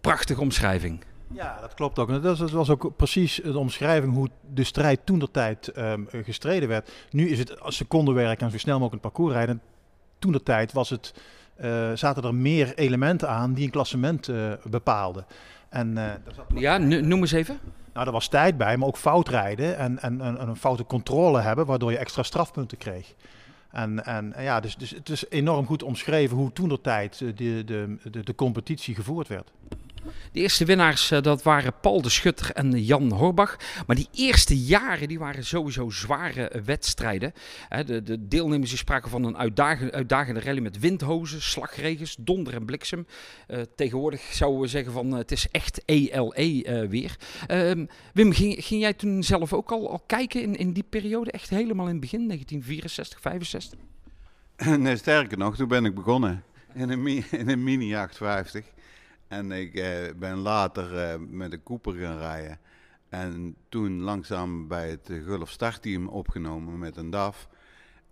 [0.00, 1.04] Prachtige omschrijving.
[1.32, 2.22] Ja, dat klopt ook.
[2.22, 6.92] Dat was ook precies de omschrijving hoe de strijd toen de tijd um, gestreden werd.
[7.10, 9.62] Nu is het secondenwerk en zo snel mogelijk een parcours rijden.
[10.18, 11.14] Toen de tijd was het,
[11.60, 15.26] uh, zaten er meer elementen aan die een klassement uh, bepaalden.
[15.68, 16.12] En, uh.
[16.54, 17.58] Ja, noem eens even.
[17.92, 21.40] Nou, er was tijd bij, maar ook foutrijden en, en, en, en een foute controle
[21.40, 23.14] hebben, waardoor je extra strafpunten kreeg.
[23.70, 27.34] En, en ja, dus, dus het is enorm goed omschreven hoe toen de tijd de,
[27.34, 29.50] de, de, de competitie gevoerd werd.
[30.32, 33.56] De eerste winnaars eh, dat waren Paul de Schutter en Jan Horbach.
[33.86, 37.32] Maar die eerste jaren die waren sowieso zware eh, wedstrijden.
[37.86, 43.06] De, de deelnemers spraken van een uitdagende, uitdagende rally met windhozen, slagregens, donder en bliksem.
[43.48, 47.16] Uh, tegenwoordig zouden we zeggen van het is echt ELE uh, weer.
[47.50, 51.30] Uh, Wim, ging, ging, jij toen zelf ook al, al kijken in, in die periode?
[51.30, 53.78] Echt helemaal in het begin, 1964, 65?
[54.78, 56.42] Nee, sterker nog, toen ben ik begonnen
[56.74, 58.64] in een, in een Mini 850.
[59.28, 62.58] En ik eh, ben later eh, met een Cooper gaan rijden.
[63.08, 67.48] En toen langzaam bij het Gulf Startteam opgenomen met een DAF.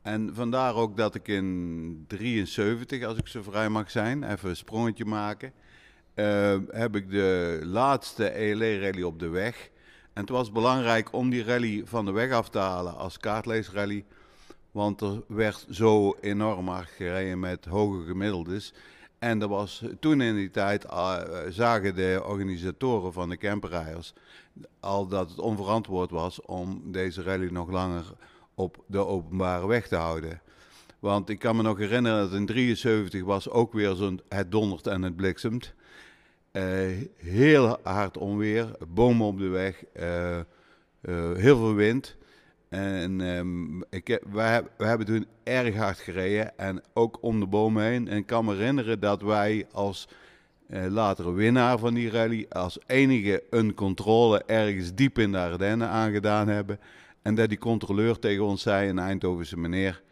[0.03, 4.57] En vandaar ook dat ik in 73, als ik zo vrij mag zijn, even een
[4.57, 5.53] sprongetje maken.
[6.15, 9.71] Uh, heb ik de laatste ELE-rally op de weg.
[10.13, 14.05] En het was belangrijk om die rally van de weg af te halen als kaartleesrally.
[14.71, 18.75] Want er werd zo enorm hard gereden met hoge gemiddeldes.
[19.19, 24.15] En er was, toen in die tijd uh, zagen de organisatoren van de camperrijders
[24.81, 28.05] al dat het onverantwoord was om deze rally nog langer
[28.55, 30.41] op de openbare weg te houden.
[30.99, 34.87] Want ik kan me nog herinneren dat in 73 was ook weer zo'n het dondert
[34.87, 35.75] en het bliksemt.
[36.53, 36.63] Uh,
[37.17, 40.41] heel hard onweer, bomen op de weg, uh,
[41.35, 42.17] heel veel wind.
[42.69, 44.23] En ehm, ik heb,
[44.77, 48.09] we hebben toen erg hard gereden en ook om de bomen heen.
[48.09, 50.09] En ik kan me herinneren dat wij als
[50.67, 55.89] eh, latere winnaar van die rally als enige een controle ergens diep in de Ardennen
[55.89, 56.79] aangedaan hebben.
[57.23, 60.03] En dat die controleur tegen ons zei, een Eindhovense meneer,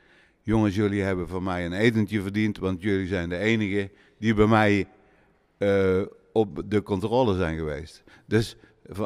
[0.42, 4.46] jongens jullie hebben van mij een etentje verdiend, want jullie zijn de enige die bij
[4.46, 4.86] mij
[5.58, 6.02] eh,
[6.32, 8.04] op de controle zijn geweest.
[8.26, 8.56] Dus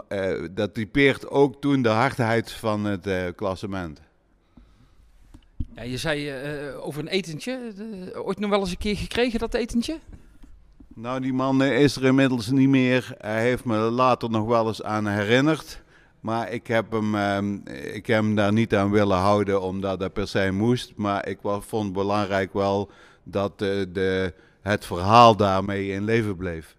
[0.09, 4.01] eh, dat typeert ook toen de hardheid van het eh, klassement.
[5.75, 7.73] Ja, je zei eh, over een etentje.
[8.15, 9.99] ooit nog wel eens een keer gekregen, dat etentje?
[10.95, 13.15] Nou, die man is er inmiddels niet meer.
[13.19, 15.83] Hij heeft me later nog wel eens aan herinnerd.
[16.21, 17.55] Maar ik heb hem, ehm,
[17.95, 20.93] ik heb hem daar niet aan willen houden omdat dat per se moest.
[20.97, 22.91] Maar ik wa- vond het belangrijk wel
[23.23, 26.77] dat de, het verhaal daarmee in leven bleef.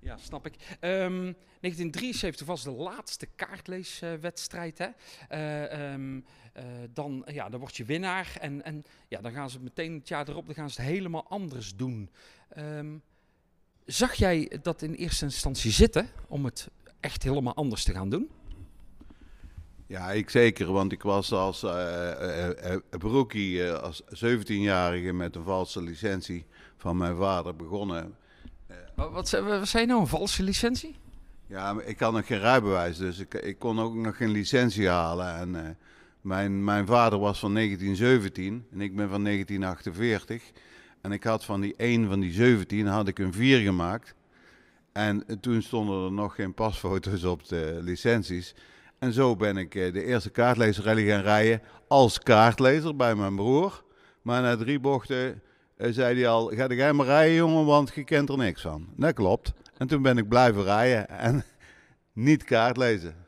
[0.00, 0.54] Ja, snap ik.
[0.80, 1.32] Ehm,
[1.66, 4.78] 1973 was de laatste kaartleeswedstrijd.
[4.78, 4.88] hè?
[5.28, 6.20] Eh, ehm,
[6.52, 8.36] eh, dan, ja, dan word je winnaar.
[8.40, 11.26] En, en ja, dan gaan ze meteen het jaar erop dan gaan ze het helemaal
[11.28, 12.10] anders doen.
[12.48, 12.96] Ehm,
[13.84, 16.68] zag jij dat in eerste instantie zitten om het
[17.00, 18.30] echt helemaal anders te gaan doen?
[19.86, 25.82] Ja, ik zeker, want ik was als eh, eh, broekie, als 17-jarige met een valse
[25.82, 26.46] licentie
[26.76, 28.16] van mijn vader begonnen.
[28.94, 30.96] Wat, wat, wat zei je nou, een valse licentie?
[31.48, 35.36] Ja, ik had nog geen rijbewijs, dus ik, ik kon ook nog geen licentie halen.
[35.36, 35.70] En eh,
[36.20, 40.42] mijn, mijn vader was van 1917 en ik ben van 1948.
[41.00, 44.14] En ik had van die 1 van die 17 had ik een 4 gemaakt.
[44.92, 48.54] En toen stonden er nog geen pasfoto's op de licenties.
[48.98, 53.84] En zo ben ik eh, de eerste kaartleesrally gaan rijden als kaartlezer bij mijn broer.
[54.22, 55.42] Maar na drie bochten
[55.76, 58.88] eh, zei hij al, ga jij maar rijden jongen, want je kent er niks van.
[58.96, 59.52] Dat klopt.
[59.76, 61.44] En toen ben ik blijven rijden en
[62.12, 63.26] niet kaart lezen.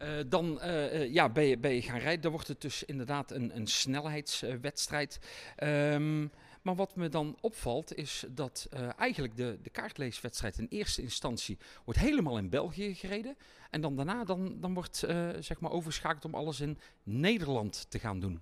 [0.00, 2.20] Eh, dan eh, eh, ja, ben, je, ben je gaan rijden.
[2.20, 5.20] Dan wordt het dus inderdaad een, een snelheidswedstrijd.
[5.56, 6.26] Ehm,
[6.62, 12.00] maar wat me dan opvalt is dat eigenlijk de, de kaartleeswedstrijd in eerste instantie wordt
[12.00, 13.36] helemaal in België gereden.
[13.70, 14.96] En dan daarna dan, dan wordt
[15.40, 18.40] zeg maar overschakeld om alles in Nederland te gaan doen.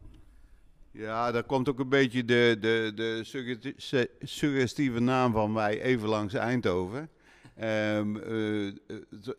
[0.99, 3.21] Ja, daar komt ook een beetje de, de, de
[4.21, 7.11] suggestieve naam van wij even langs Eindhoven.
[7.57, 8.75] Ehm, eh, eh,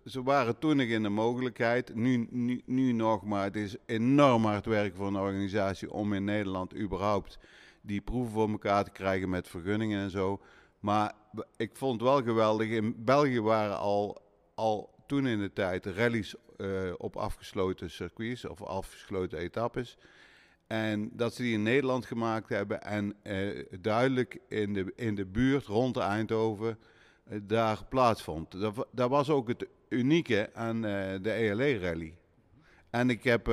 [0.06, 2.28] ze, waren toen nog in de mogelijkheid, nu,
[2.66, 7.38] nu, nog, maar het is enorm hard werk voor een organisatie om in Nederland überhaupt
[7.82, 10.42] die proeven voor elkaar te krijgen met vergunningen en zo.
[10.80, 11.14] Maar
[11.58, 14.22] ik vond wel geweldig, in België waren al,
[14.56, 19.98] al toen in de tijd rallies eh, op afgesloten circuits of afgesloten etappes.
[20.70, 25.26] En dat ze die in Nederland gemaakt hebben en eh, duidelijk in de, in de
[25.26, 26.78] buurt rond Eindhoven
[27.24, 28.52] eh, daar plaatsvond.
[28.52, 32.14] Dat, dat was ook het unieke aan eh, de ELE-rally.
[32.90, 33.48] En ik heb,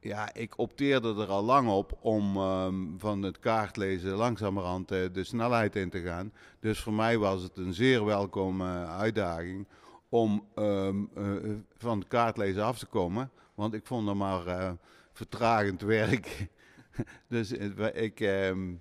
[0.00, 5.76] ja, ik opteerde er al lang op om ehm, van het kaartlezen langzamerhand de snelheid
[5.76, 6.32] in te gaan.
[6.60, 9.66] Dus voor mij was het een zeer welkome uitdaging
[10.08, 11.24] om ehm, eh,
[11.76, 13.30] van het kaartlezen af te komen.
[13.54, 14.76] Want ik vond er maar
[15.18, 16.46] vertragend werk.
[17.28, 18.74] dus eh, ik, ehm,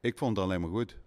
[0.00, 0.98] ik vond het alleen maar goed.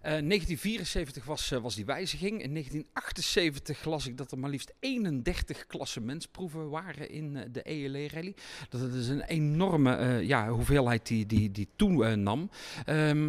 [0.00, 2.42] Eh, 1974 was, eh, was die wijziging.
[2.42, 8.34] In 1978 las ik dat er maar liefst 31 klassementsproeven waren in eh, de ELE-rally.
[8.68, 12.50] Dat is een enorme eh, ja, hoeveelheid die, die, die toenam.
[12.86, 13.28] Eh, eh,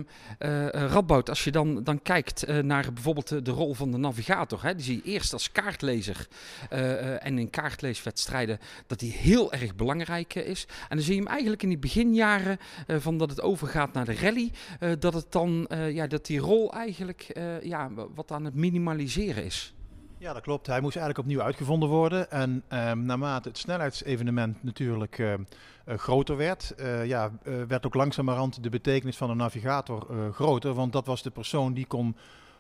[0.69, 4.63] Radboud, als je dan, dan kijkt eh, naar bijvoorbeeld de, rol van de navigator.
[4.63, 6.28] Hè, die zie je eerst als kaartlezer
[6.69, 10.65] eh, eh, en in kaartleeswedstrijden dat die heel erg belangrijk eh, is.
[10.89, 12.57] En dan zie je hem eigenlijk in die beginjaren
[12.88, 16.26] eh, van dat het overgaat naar de rally, eh, dat het dan eh, ja, dat
[16.26, 19.74] die rol eigenlijk eh, ja, wa- wat aan het minimaliseren is.
[20.18, 20.68] Ja, dat klopt.
[20.68, 22.32] Hij moest eigenlijk opnieuw uitgevonden worden.
[22.32, 25.39] En ehm, naarmate het snelheidsevenement natuurlijk eh, eh,
[25.86, 27.32] groter werd, eh, ja,
[27.68, 30.74] werd ook langzamerhand de betekenis van een navigator groter.
[30.74, 32.16] Want dat was de persoon die kon,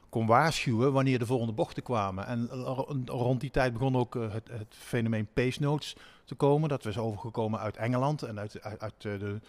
[0.09, 2.27] kon waarschuwen wanneer de volgende bochten kwamen.
[2.27, 5.95] En ro- rond die tijd begon ook het, het fenomeen pace notes
[6.25, 6.69] te komen.
[6.69, 9.39] Dat was overgekomen uit Engeland en uit, uit, de,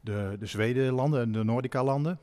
[0.00, 2.18] de, de Zwedenlanden en de Nordica-landen.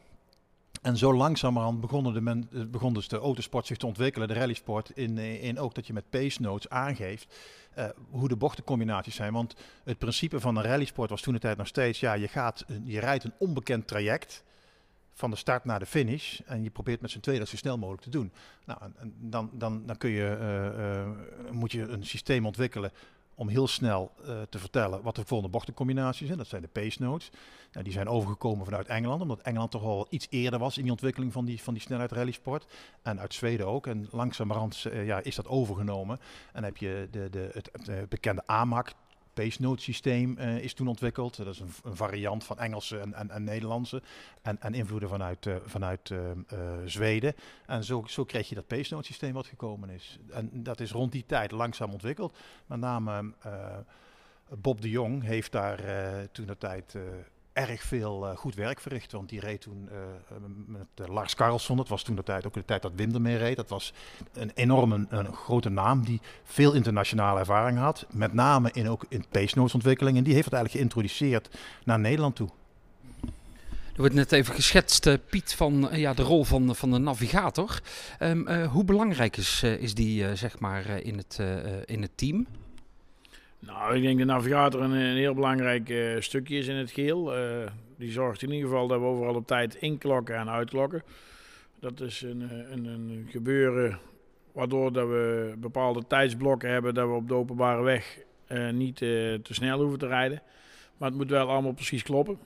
[0.87, 4.89] En zo langzamerhand begonnen de men, eh, begon de autosport zich te ontwikkelen, de rallysport,
[4.89, 7.35] in, eh, in ook dat je met pace notes aangeeft
[7.73, 9.33] eh, hoe de bochtencombinaties zijn.
[9.33, 12.65] Want het principe van een rallysport was toen de tijd nog steeds, ja, je, gaat,
[12.83, 14.43] je rijdt een onbekend traject
[15.13, 17.77] van de start naar de finish en je probeert met z'n tweeën dat zo snel
[17.77, 18.31] mogelijk te doen.
[18.65, 20.37] Nou, en, dan, dan, dan kun je,
[21.51, 22.91] moet je een systeem ontwikkelen
[23.37, 26.37] om heel snel eh, te vertellen wat de volgende bochtencombinaties zijn.
[26.37, 27.29] Dat zijn de pace notes.
[27.71, 30.91] Nou, die zijn overgekomen vanuit Engeland, omdat Engeland toch al iets eerder was in die
[30.91, 32.65] ontwikkeling van die, van die snelheid rallysport.
[33.01, 33.87] En uit Zweden ook.
[33.87, 36.19] En langzamerhand eh, ja, is dat overgenomen.
[36.53, 38.93] En heb je de, de, het, het, eh, bekende AMAC
[39.43, 41.37] pace note systeem is toen ontwikkeld.
[41.37, 44.01] Dat is een, een variant van Engelse en, en, en Nederlandse.
[44.41, 46.13] En, en invloeden vanuit, vanuit
[46.85, 47.33] Zweden.
[47.65, 50.19] En zo, zo kreeg je dat pace note systeem wat gekomen is.
[50.31, 52.37] En dat is rond die tijd langzaam ontwikkeld.
[52.65, 53.33] Met name
[54.49, 55.81] Bob de Jong heeft daar
[56.31, 56.95] toen de tijd
[57.57, 59.11] erg veel goed werk verricht.
[59.11, 59.89] Want die reed toen
[60.65, 61.77] met Lars Carlson.
[61.77, 63.55] Dat was toen de tijd ook de tijd dat Wim ermee reed.
[63.55, 63.93] Dat was
[64.33, 68.05] een enorme een grote naam die veel internationale ervaring had.
[68.11, 70.17] Met name in, ook in pace notes ontwikkeling.
[70.17, 71.49] En die heeft het eigenlijk geïntroduceerd
[71.83, 72.49] naar Nederland toe.
[73.93, 77.81] Er wordt net even geschetst, Piet, van ja, de rol van, van de navigator.
[78.19, 81.39] Um, hoe belangrijk is, is die zeg maar, in, het,
[81.85, 82.47] in het team?
[83.59, 87.37] Nou, ik denk de navigator een, heel belangrijk uh, stukje is in het geheel.
[87.37, 87.67] Uh,
[87.97, 91.03] die zorgt in ieder geval dat we overal op tijd inklokken en uitklokken.
[91.79, 93.99] Dat is een, eh, een, een gebeuren
[94.51, 98.17] waardoor dat we bepaalde tijdsblokken hebben dat we op de openbare weg
[98.71, 100.41] niet te snel hoeven te rijden.
[100.97, 102.39] Maar het moet wel allemaal precies kloppen.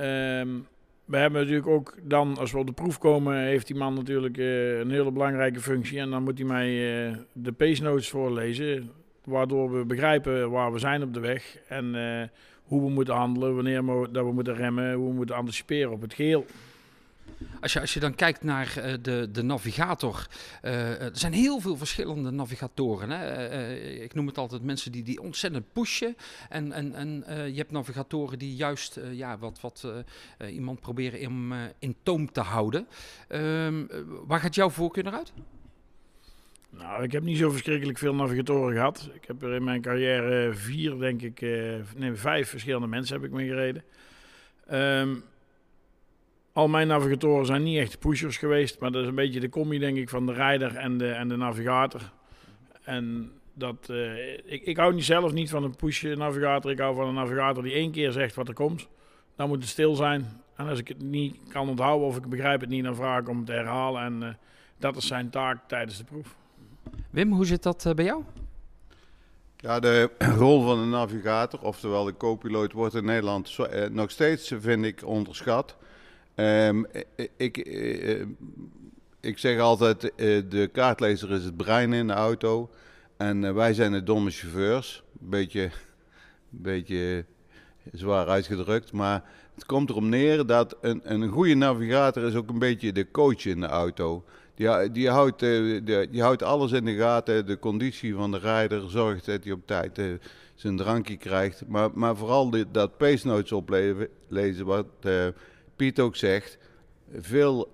[0.00, 0.66] Um,
[1.04, 4.36] we hebben natuurlijk ook dan, als we op de proef komen, heeft die man natuurlijk
[4.36, 5.98] een hele belangrijke functie.
[5.98, 6.68] En dan moet hij mij
[7.32, 8.90] de pace notes voorlezen
[9.26, 12.22] Waardoor we begrijpen waar we zijn op de weg en uh,
[12.62, 16.00] hoe we moeten handelen, wanneer we, dat we moeten remmen, hoe we moeten anticiperen op
[16.00, 16.46] het geheel.
[17.60, 20.26] Als je, als je dan kijkt naar uh, de, de navigator,
[20.64, 23.10] uh, er zijn heel veel verschillende navigatoren.
[23.10, 23.74] Hè?
[24.02, 26.16] Ik noem het altijd mensen die, die ontzettend pushen.
[26.48, 29.86] En, en, en je hebt navigatoren die juist ja, wat, wat
[30.50, 32.86] iemand proberen in, in toom te houden.
[33.28, 33.84] Ehm,
[34.26, 35.32] waar gaat jouw voorkeur naar uit?
[36.78, 39.10] Nou, ik heb niet zo verschrikkelijk veel navigatoren gehad.
[39.14, 43.24] Ik heb er in mijn carrière vier, denk ik, uh, nee, vijf verschillende mensen heb
[43.24, 43.82] ik mee gereden.
[44.72, 45.24] Um,
[46.52, 49.78] al mijn navigatoren zijn niet echt pushers geweest, maar dat is een beetje de combi,
[49.78, 52.12] denk ik, van de rijder en de, en de navigator.
[52.82, 56.70] En dat, uh, ik, ik hou niet zelf niet van een push-navigator.
[56.70, 58.88] Ik hou van een navigator die één keer zegt wat er komt.
[59.36, 60.26] Dan moet het stil zijn.
[60.56, 63.28] En als ik het niet kan onthouden of ik begrijp het niet, dan vraag ik
[63.28, 64.02] om het te herhalen.
[64.02, 64.38] En
[64.78, 66.36] dat is zijn taak tijdens de proef.
[67.16, 68.22] Wim, hoe zit dat eh, bij jou?
[69.56, 74.52] Ja, de rol van de navigator, oftewel de co-piloot, wordt in Nederland eh, nog steeds,
[74.58, 75.76] vind ik, onderschat.
[76.34, 76.86] Um,
[77.36, 77.56] ik,
[79.20, 80.00] ik zeg altijd,
[80.50, 82.70] de kaartlezer is het brein in de auto.
[83.16, 85.02] En wij zijn de domme chauffeurs.
[85.20, 85.70] Een beetje,
[86.48, 87.24] beetje
[87.92, 88.92] zwaar uitgedrukt.
[88.92, 89.22] Maar
[89.54, 93.44] het komt erom neer dat een, een goede navigator is ook een beetje de coach
[93.44, 94.24] in de auto
[94.56, 95.40] die, die, houdt,
[96.10, 97.46] die houdt alles in de gaten.
[97.46, 100.14] De conditie van de rijder zorgt dat hij op tijd uh,
[100.54, 101.66] zijn drankje krijgt.
[101.66, 105.26] Maar, maar vooral die, dat pace notes oplezen, wat uh,
[105.76, 106.58] Piet ook zegt.
[107.12, 107.68] Veel,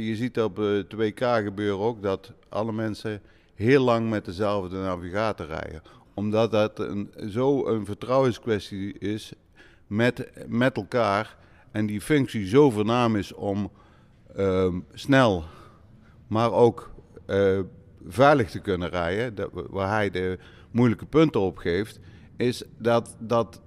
[0.00, 3.20] je ziet op het WK gebeuren ook dat alle mensen
[3.54, 5.82] heel lang met dezelfde navigator rijden.
[6.14, 9.32] Omdat dat een, zo een vertrouwenskwestie is
[9.86, 11.36] met, met elkaar.
[11.70, 13.70] En die functie zo voornaam is om
[14.36, 15.44] ehm, snel
[16.28, 16.90] maar ook
[17.26, 17.58] uh,
[18.08, 20.38] veilig te kunnen rijden, dat, waar hij de
[20.70, 22.00] moeilijke punten op geeft,
[22.36, 23.60] is dat, dat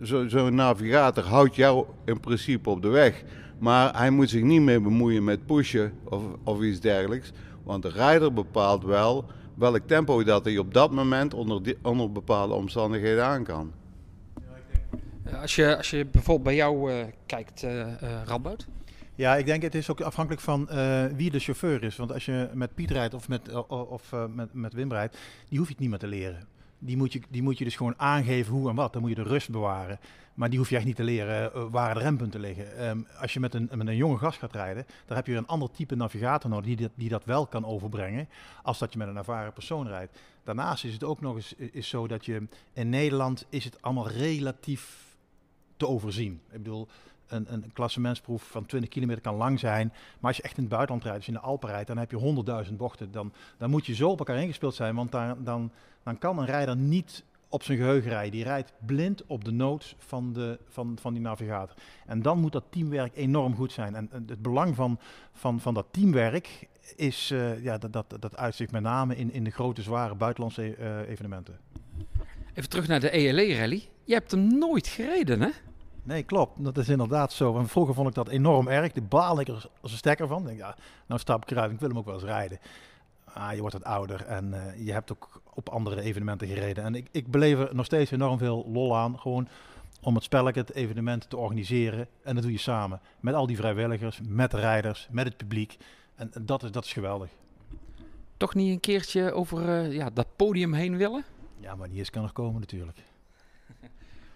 [0.00, 3.22] zo'n zo navigator houdt jou in principe op de weg.
[3.58, 7.32] Maar hij moet zich niet meer bemoeien met pushen of, of iets dergelijks.
[7.62, 12.54] Want de rijder bepaalt wel welk tempo dat hij op dat moment onder, onder bepaalde
[12.54, 13.72] omstandigheden aan kan.
[15.40, 17.86] Als je, als je bijvoorbeeld bij jou uh, kijkt, uh,
[19.14, 21.96] ja, ik denk het is ook afhankelijk van uh, wie de chauffeur is.
[21.96, 25.18] Want als je met Piet rijdt of met, uh, of, uh, met, met Wim rijdt,
[25.48, 26.46] die hoef je het niet meer te leren.
[26.78, 28.92] Die moet, je, die moet je dus gewoon aangeven hoe en wat.
[28.92, 29.98] Dan moet je de rust bewaren.
[30.34, 32.88] Maar die hoef je echt niet te leren waar de rempunten liggen.
[32.88, 35.46] Um, als je met een, met een jonge gast gaat rijden, dan heb je een
[35.46, 38.28] ander type navigator nodig die dat, die dat wel kan overbrengen.
[38.62, 40.18] Als dat je met een ervaren persoon rijdt.
[40.44, 44.08] Daarnaast is het ook nog eens is zo dat je in Nederland is het allemaal
[44.08, 45.16] relatief
[45.76, 46.40] te overzien.
[46.50, 46.88] Ik bedoel,
[47.34, 49.88] een, een klassementsproef van 20 kilometer kan lang zijn.
[49.88, 51.98] Maar als je echt in het buitenland rijdt, als je in de Alpen rijdt, dan
[51.98, 53.12] heb je 100.000 bochten.
[53.12, 55.70] Dan, dan moet je zo op elkaar ingespeeld zijn, want daar, dan,
[56.02, 58.32] dan kan een rijder niet op zijn geheugen rijden.
[58.32, 61.76] Die rijdt blind op de notes van, de, van, van die navigator.
[62.06, 63.94] En dan moet dat teamwerk enorm goed zijn.
[63.94, 64.98] En, het belang van,
[65.32, 69.44] van, van dat teamwerk is, uh, ja, dat, dat, dat uitzicht met name in, in
[69.44, 71.58] de grote, zware buitenlandse uh, evenementen.
[72.54, 73.88] Even terug naar de ELE-rally.
[74.04, 75.48] Je hebt hem nooit gereden, hè?
[76.04, 76.64] Nee, klopt.
[76.64, 77.58] Dat is inderdaad zo.
[77.58, 78.92] En vroeger vond ik dat enorm erg.
[78.92, 80.44] De baal ik er als een stekker van.
[80.44, 80.76] Denk, ja,
[81.06, 81.72] nou stap ik eruit.
[81.72, 82.58] Ik wil hem ook wel eens rijden.
[83.24, 86.84] Ah, je wordt wat ouder en uh, je hebt ook op andere evenementen gereden.
[86.84, 89.18] En ik, ik beleef er nog steeds enorm veel lol aan.
[89.18, 89.48] Gewoon
[90.00, 92.08] om het spelletje, het evenement te organiseren.
[92.22, 93.00] En dat doe je samen.
[93.20, 95.76] Met al die vrijwilligers, met de rijders, met het publiek.
[96.14, 97.30] En, en dat, is, dat is geweldig.
[98.36, 101.24] Toch niet een keertje over uh, ja, dat podium heen willen?
[101.60, 102.98] Ja, maar die is kan nog komen natuurlijk.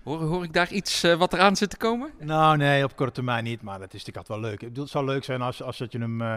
[0.09, 2.11] Hoor, hoor ik daar iets uh, wat eraan zit te komen?
[2.19, 3.63] Nou, nee, op korte termijn niet.
[3.63, 4.79] Maar dat is natuurlijk altijd wel leuk.
[4.79, 6.35] Het zou leuk zijn als, als dat je hem uh,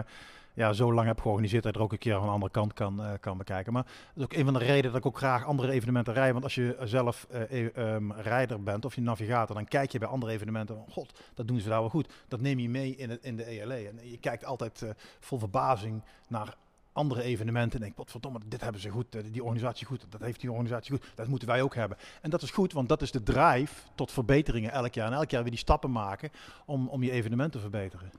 [0.54, 2.72] ja, zo lang hebt georganiseerd dat je er ook een keer aan de andere kant
[2.72, 3.72] kan, uh, kan bekijken.
[3.72, 6.32] Maar dat is ook een van de redenen dat ik ook graag andere evenementen rij.
[6.32, 7.26] Want als je zelf
[7.74, 10.84] um, rijder bent of je navigator, dan kijk je bij andere evenementen.
[10.88, 12.12] God, dat doen ze daar wel goed.
[12.28, 13.74] Dat neem je mee in, het, in de ELE.
[13.74, 14.84] En je kijkt altijd
[15.20, 16.56] vol verbazing naar
[16.92, 20.20] andere evenementen en denk, wat verdomme, dit hebben ze goed, eh, die organisatie goed, dat
[20.20, 21.98] heeft die organisatie goed, dat moeten wij ook hebben.
[22.20, 25.06] En dat is goed, want dat is de drive tot verbeteringen elk jaar.
[25.06, 26.30] En elk jaar weer die stappen maken
[26.66, 28.10] om, om je evenement te verbeteren.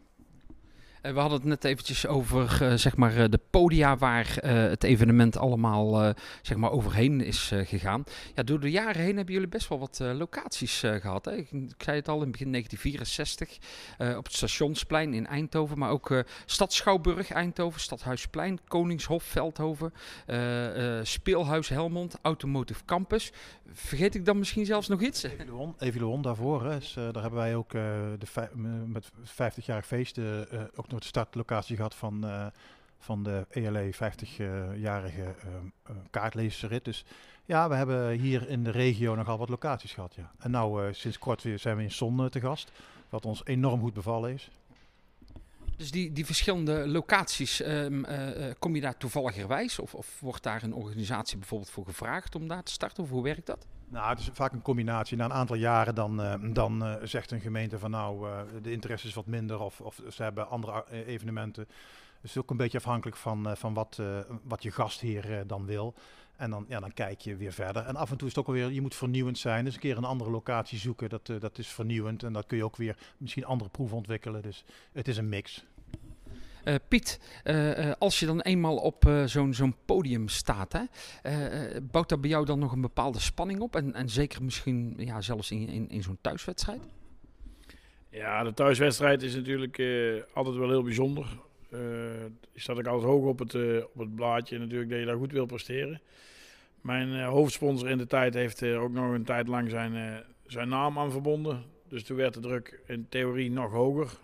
[1.04, 4.84] Eh, we hadden het net eventjes over uh, zeg maar, uh, de podia waar het
[4.84, 8.04] evenement allemaal zeg maar, overheen is gegaan.
[8.36, 11.26] Ja, door de jaren heen hebben jullie best wel wat locaties gehad.
[11.26, 11.36] Hè?
[11.36, 16.74] Ik, zei het al in begin 1964 op het Stationsplein in Eindhoven, maar ook Stad
[16.74, 19.94] Schouwburg Eindhoven, Stadhuisplein, Koningshof Veldhoven,
[21.04, 23.32] Speelhuis Helmond, Automotive Campus.
[23.72, 25.26] Vergeet ik dan misschien zelfs nog iets?
[25.78, 28.50] Eviluon daarvoor, hè, is, daar hebben wij ook de
[28.86, 30.20] met 50-jarig feest
[30.76, 32.46] ook de startlocatie gehad van, uh,
[33.00, 35.26] van de ELE 50-jarige uh,
[35.90, 36.86] uh, kaartlezersrit.
[36.86, 37.06] Dus
[37.46, 40.16] ja, we hebben hier in de regio nogal wat locaties gehad.
[40.16, 40.32] Ja.
[40.40, 42.72] En nou, uh, sinds kort weer zijn we in Son te gast,
[43.10, 44.50] wat ons enorm goed bevallen is.
[45.78, 48.06] Dus die, die verschillende locaties, um,
[48.60, 49.80] kom je daar toevalligerwijs?
[49.80, 53.04] Of, of wordt daar een organisatie bijvoorbeeld voor gevraagd om daar te starten?
[53.04, 53.66] Of hoe werkt dat?
[53.94, 55.18] Nou, het is vaak een combinatie.
[55.18, 58.72] Na een aantal jaren dan, uh, dan uh, zegt een gemeente van nou, uh, de
[58.72, 61.68] interesse is wat minder of, of ze hebben andere evenementen.
[62.22, 64.02] Het is ook een beetje afhankelijk van, van wat,
[64.44, 65.94] wat je gastheer dan wil.
[66.36, 67.86] En dan, ja, dan kijk je weer verder.
[67.86, 69.66] En af en toe is het ook alweer, je moet vernieuwend zijn.
[69.66, 72.24] Dus een keer een andere locatie zoeken, dat, dat is vernieuwend.
[72.24, 74.42] En dat kun je ook weer misschien andere proeven ontwikkelen.
[74.42, 75.66] Dus het is een mix.
[76.66, 80.82] Uh, Piet, uh, uh, als je dan eenmaal op zo'n podium staat, hè,
[81.82, 83.76] bouwt dat bij jou dan nog een bepaalde spanning op?
[83.76, 86.82] En, en zeker misschien ja, zelfs in, in, in zo'n thuiswedstrijd?
[88.10, 89.82] Ja, de thuiswedstrijd is natuurlijk
[90.34, 91.26] altijd wel heel bijzonder.
[91.70, 95.32] je staat ook altijd hoog op het, op het blaadje natuurlijk dat je daar goed
[95.32, 96.02] wil presteren.
[96.82, 101.12] Mijn hoofdsponsor in de tijd heeft ook nog een tijd lang zijn, zijn naam aan
[101.12, 101.64] verbonden.
[101.88, 104.18] Dus toen werd de druk in theorie nog hoger.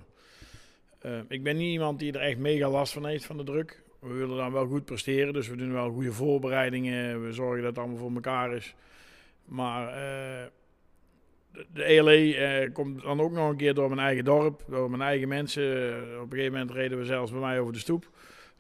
[1.06, 3.82] Uh, ik ben niet iemand die er echt mega last van heeft van de druk.
[4.00, 7.26] We willen dan wel goed presteren, dus we doen wel goede voorbereidingen.
[7.26, 8.76] We zorgen dat het allemaal voor elkaar is.
[9.46, 10.46] Maar uh,
[11.52, 14.90] de, de ELE uh, komt dan ook nog een keer door mijn eigen dorp, door
[14.90, 15.64] mijn eigen mensen.
[16.22, 18.10] op een gegeven moment reden we zelfs bij mij over de stoep.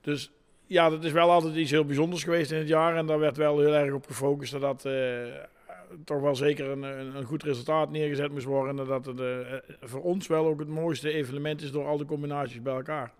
[0.02, 0.32] Dus
[0.66, 2.95] ja, dat is wel altijd iets heel bijzonders geweest in het jaar.
[2.95, 4.86] En daar werd wel heel erg op gefocust dat dat
[6.03, 6.84] toch wel zeker een,
[7.16, 8.80] een, goed resultaat neergezet moest worden.
[8.80, 9.38] En dat het uh,
[9.82, 13.14] voor ons wel ook het mooiste evenement is door al de combinaties bij elkaar.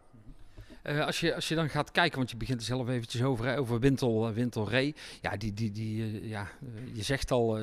[0.84, 3.58] Uh, als, je, als je dan gaat kijken, want je begint er zelf eventjes over,
[3.58, 4.96] over Wintel, Wintel Ree.
[5.22, 6.48] Ja, die, die, die, ja,
[6.94, 7.58] je zegt al,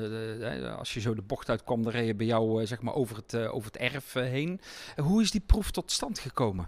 [0.77, 3.35] als je zo de bocht uitkwam, dan reed je bij jou zeg maar over het,
[3.35, 4.61] over het erf heen.
[4.95, 6.67] hoe is die proef tot stand gekomen?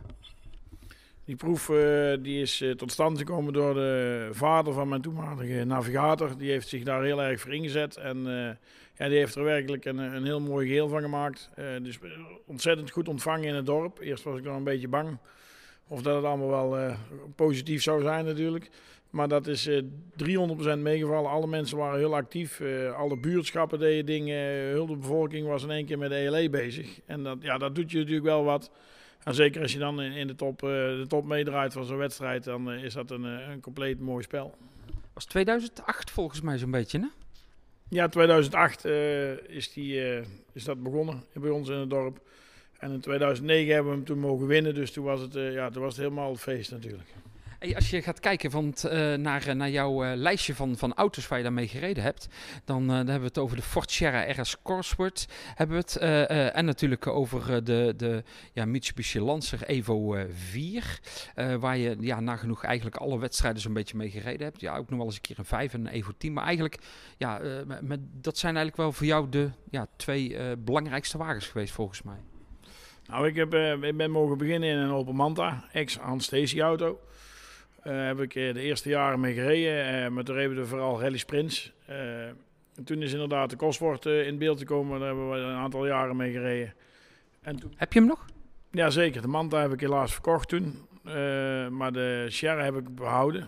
[1.30, 5.64] Die proef uh, die is uh, tot stand gekomen door de vader van mijn toenmalige
[5.64, 6.38] navigator.
[6.38, 7.98] Die heeft zich daar heel erg voor ingezet.
[7.98, 8.50] En uh,
[8.98, 11.50] ja, die heeft er werkelijk een, een heel mooi geheel van gemaakt.
[11.82, 12.00] dus
[12.46, 14.00] ontzettend goed ontvangen in het dorp.
[14.00, 15.18] Eerst was ik nog een beetje bang
[15.88, 16.96] of dat het allemaal wel
[17.36, 18.70] positief zou zijn natuurlijk.
[19.10, 19.84] Maar dat is 300%
[20.78, 21.32] meegevallen.
[21.32, 22.62] Alle mensen waren heel actief.
[22.96, 24.38] alle buurtschappen deden dingen.
[24.48, 27.00] Heel de bevolking was in één keer met de ELE bezig.
[27.06, 28.72] En dat, ja, dat doet je natuurlijk wel wat.
[29.30, 31.98] En zeker als je dan in, in de, top, uh, de top meedraait van zo'n
[31.98, 34.56] wedstrijd, dan uh, is dat een, uh, een compleet mooi spel.
[35.14, 37.06] Was 2008 volgens mij zo'n beetje, hè?
[37.90, 38.86] Ja, 2008
[39.48, 40.02] is, die,
[40.54, 42.20] is dat begonnen bij ons in het dorp.
[42.78, 45.82] En in 2009 hebben we hem toen mogen winnen, dus toen was het, ja, toen
[45.82, 47.10] was het helemaal het feest natuurlijk.
[47.76, 51.28] Als je gaat kijken van uh, naar, eh, naar jouw uh, lijstje van, van auto's
[51.28, 52.28] waar je daarmee gereden hebt,
[52.66, 55.28] dan, dan hebben we het over de Ford Sierra RS Cosworth.
[55.56, 55.96] Hebben we het,
[56.54, 58.24] en natuurlijk over de, de
[58.54, 61.00] ja, Mitsubishi Lancer Evo 4,
[61.60, 64.62] waar je ja, nagenoeg eigenlijk alle wedstrijden zo'n beetje mee gereden hebt.
[64.62, 66.34] Ja, ook nog wel eens een keer een 5 en een Evo 10.
[66.34, 66.78] Maar eigenlijk,
[67.18, 67.42] ja,
[67.82, 72.18] met, dat zijn eigenlijk wel voor jou de ja, twee belangrijkste wagens geweest volgens mij.
[73.06, 73.54] Nou, ik, heb,
[73.84, 76.88] ik ben mogen beginnen in een Opel Manta, ex-Hans Stacy auto.
[76.88, 77.18] Uh,
[77.82, 80.04] heb ik de eerste jaren mee gereden.
[80.04, 81.72] Uh, maar toen reden we vooral rally sprints.
[81.90, 81.96] Uh,
[82.86, 85.00] toen is inderdaad de Cosworth in beeld gekomen.
[85.00, 86.74] Daar hebben we een aantal jaren mee gereden.
[87.42, 87.74] En toen...
[87.76, 88.26] Heb je hem nog?
[88.72, 89.22] Ja, zeker.
[89.22, 90.88] De Manta heb ik helaas verkocht toen.
[91.70, 93.48] maar de Sierra heb ik behouden.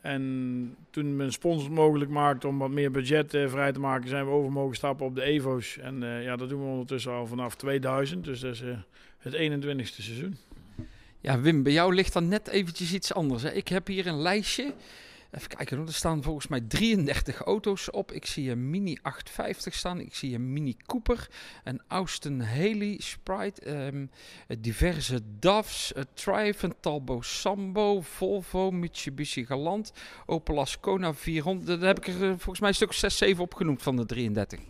[0.00, 4.30] En toen mijn sponsor mogelijk maakte om wat meer budget vrij te maken, zijn we
[4.30, 5.78] over mogen stappen op de Evo's.
[5.78, 8.24] En ja, dat doen we ondertussen al vanaf 2000.
[8.24, 8.62] Dus dat is
[9.18, 10.36] het 21ste seizoen.
[11.24, 13.42] Ja, Wim, bij jou ligt dan net eventjes iets anders.
[13.42, 13.52] Hè?
[13.52, 14.74] Ik heb hier een lijstje
[15.34, 18.12] Even kijken, er staan volgens mij 33 auto's op.
[18.12, 20.00] Ik zie een Mini 850 staan.
[20.00, 21.28] Ik zie een Mini Cooper,
[21.64, 24.10] een Austin Haley Sprite, um,
[24.58, 29.92] diverse DAFs, Triumph, Talbot Sambo, Volvo, Mitsubishi Galant,
[30.26, 31.80] Opel Ascona 400.
[31.80, 34.60] Daar heb ik er eh, volgens mij een stuk 6, 7 opgenoemd van de 33.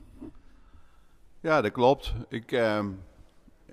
[1.40, 2.14] Ja, dat klopt.
[2.28, 2.86] Ik, uh,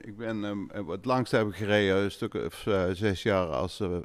[0.02, 3.80] ik ben uh, het langst heb ik gereden, een stuk of uh, zes jaar als
[3.80, 3.98] uh.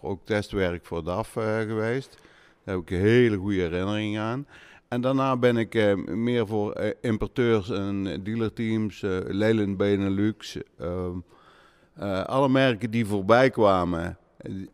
[0.00, 2.18] Ook testwerk voor DAF geweest.
[2.64, 4.46] Daar heb ik een hele goede herinnering aan.
[4.88, 10.58] En daarna ben ik meer voor importeurs en dealerteams, Leyland Benelux.
[10.78, 11.18] Ehm,
[12.26, 14.18] alle merken die voorbij kwamen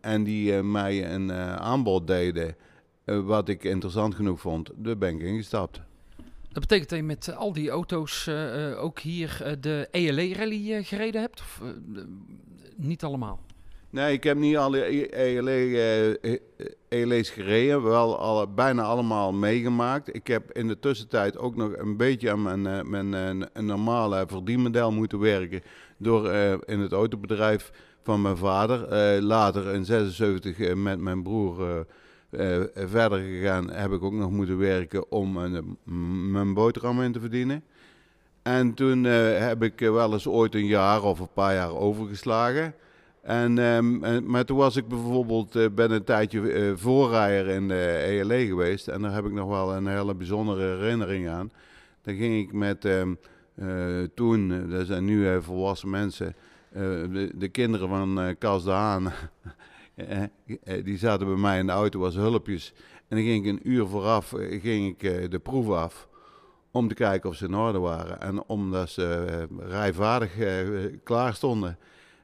[0.01, 2.57] en die mij een aanbod deden,
[3.05, 5.81] wat ik interessant genoeg vond, daar ben ik ingestapt.
[6.57, 10.35] Dat betekent dat je met al die auto's uh, uh, ook hier uh, de ELE
[10.35, 11.41] Rally gereden hebt?
[11.41, 11.63] Of
[12.77, 13.41] niet allemaal?
[13.91, 14.83] Nee, ik heb niet alle
[15.15, 16.41] ELE,
[16.89, 17.83] ELE's gereden.
[17.83, 20.15] Wel alle, bijna allemaal meegemaakt.
[20.15, 23.13] Ik heb in de tussentijd ook nog een beetje aan mijn, mijn
[23.53, 25.63] een normale verdienmodel moeten werken.
[25.97, 26.33] Door
[26.67, 27.73] in het autobedrijf
[28.03, 29.23] van mijn vader.
[29.23, 31.87] later in 76 met mijn broer
[32.31, 35.61] uh, verder gegaan heb ik ook nog moeten werken om uh,
[36.33, 37.65] mijn boterham in te verdienen.
[38.43, 42.75] En toen uh, heb ik wel eens ooit een jaar of een paar jaar overgeslagen.
[43.23, 48.89] En, en maar toen was ik bijvoorbeeld, ben een tijdje voorrijder in de ELE geweest.
[48.89, 51.51] En daar heb ik nog wel een hele bijzondere herinnering aan.
[52.03, 53.19] Dan ging ik met um,
[54.15, 56.35] toen, dat zijn nu volwassen mensen,
[56.73, 59.13] de, de, kinderen van Cas de.
[59.97, 60.23] Eh,
[60.65, 62.73] eh, die zaten bij mij in de auto als hulpjes.
[63.09, 66.09] En dan ging ik een uur vooraf eh, ging ik, de proef af.
[66.71, 68.21] Om te kijken of ze in orde waren.
[68.21, 70.33] En omdat ze rijvaardig
[71.03, 71.79] klaar stonden.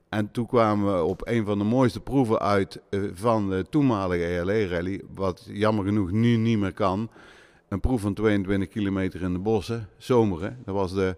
[0.09, 2.81] En toen kwamen we op een van de mooiste proeven uit
[3.13, 5.03] van de toenmalige ELE-rally.
[5.15, 7.11] Wat jammer genoeg nu niet meer kan.
[7.69, 10.59] Een proef van 22 kilometer in de bossen, zomeren.
[10.65, 11.17] Dat was de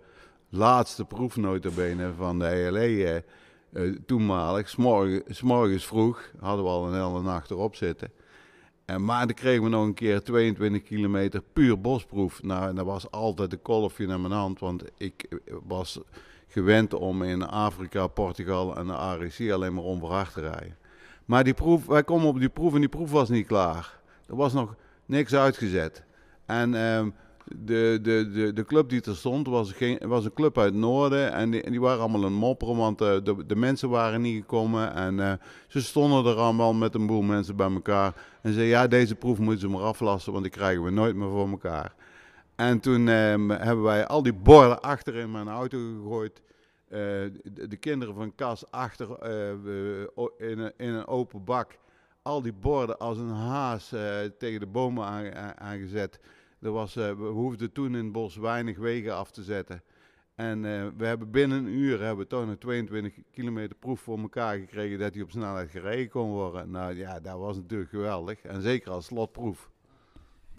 [0.49, 3.25] laatste proefnotabene van de ELE
[3.75, 8.11] uh, toenmalig, s'morgens, morgens vroeg, hadden we al een hele nacht erop zitten.
[8.85, 12.43] En, maar dan kregen we nog een keer 22 kilometer puur bosproef.
[12.43, 16.01] Nou, dat was altijd een kolfje naar mijn hand, want ik was
[16.49, 20.77] gewend om in Afrika, Portugal en de ARC alleen maar onverhard te rijden.
[21.25, 23.99] Maar die proef, wij komen op die proef en die proef was niet klaar.
[24.27, 24.75] Er was nog
[25.07, 26.05] niks uitgezet.
[26.47, 27.07] En uh,
[27.45, 30.81] de, de, de, de club die er stond was, geen, was een club uit het
[30.81, 31.33] noorden.
[31.33, 34.95] En die, die waren allemaal een mopperen, want uh, de, de mensen waren niet gekomen.
[34.95, 35.33] En uh,
[35.67, 38.15] ze stonden er allemaal met een boel mensen bij elkaar.
[38.43, 41.29] En zeiden, ja, deze proef moeten ze maar aflassen, want die krijgen we nooit meer
[41.29, 41.95] voor elkaar.
[42.57, 43.15] En toen uh,
[43.49, 46.43] hebben wij al die borden achter in mijn auto gegooid.
[46.89, 49.27] De, de, kinderen van Kas achter
[50.39, 51.79] in, een, in een open bak.
[52.23, 53.89] Al die borden als een haas
[54.39, 56.21] tegen de bomen aangezet.
[56.65, 59.83] Er was, uh, we hoefden toen in het bos weinig wegen af te zetten.
[60.35, 64.19] En uh, we hebben binnen een uur hebben we toch een 22 kilometer proef voor
[64.19, 66.71] elkaar gekregen dat hij op snelheid gereden kon worden.
[66.71, 68.43] Nou ja, dat was natuurlijk geweldig.
[68.43, 69.71] En zeker als slotproef.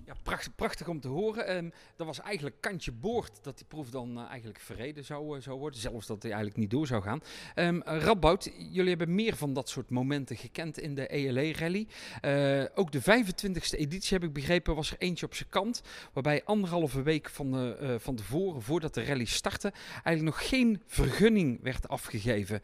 [0.05, 1.55] Ja, prachtig, prachtig om te horen.
[1.55, 5.43] Um, dat was eigenlijk kantje boord dat die proef dan uh, eigenlijk verreden zou, uh,
[5.43, 5.79] zou worden.
[5.79, 7.21] Zelfs dat hij eigenlijk niet door zou gaan.
[7.55, 11.87] Um, Radboud, jullie hebben meer van dat soort momenten gekend in de ELE-rally.
[12.21, 15.81] Uh, ook de 25e editie, heb ik begrepen, was er eentje op zijn kant.
[16.13, 21.87] Waarbij anderhalve week van, van tevoren, voordat de rally startte, eigenlijk nog geen vergunning werd
[21.87, 22.61] afgegeven.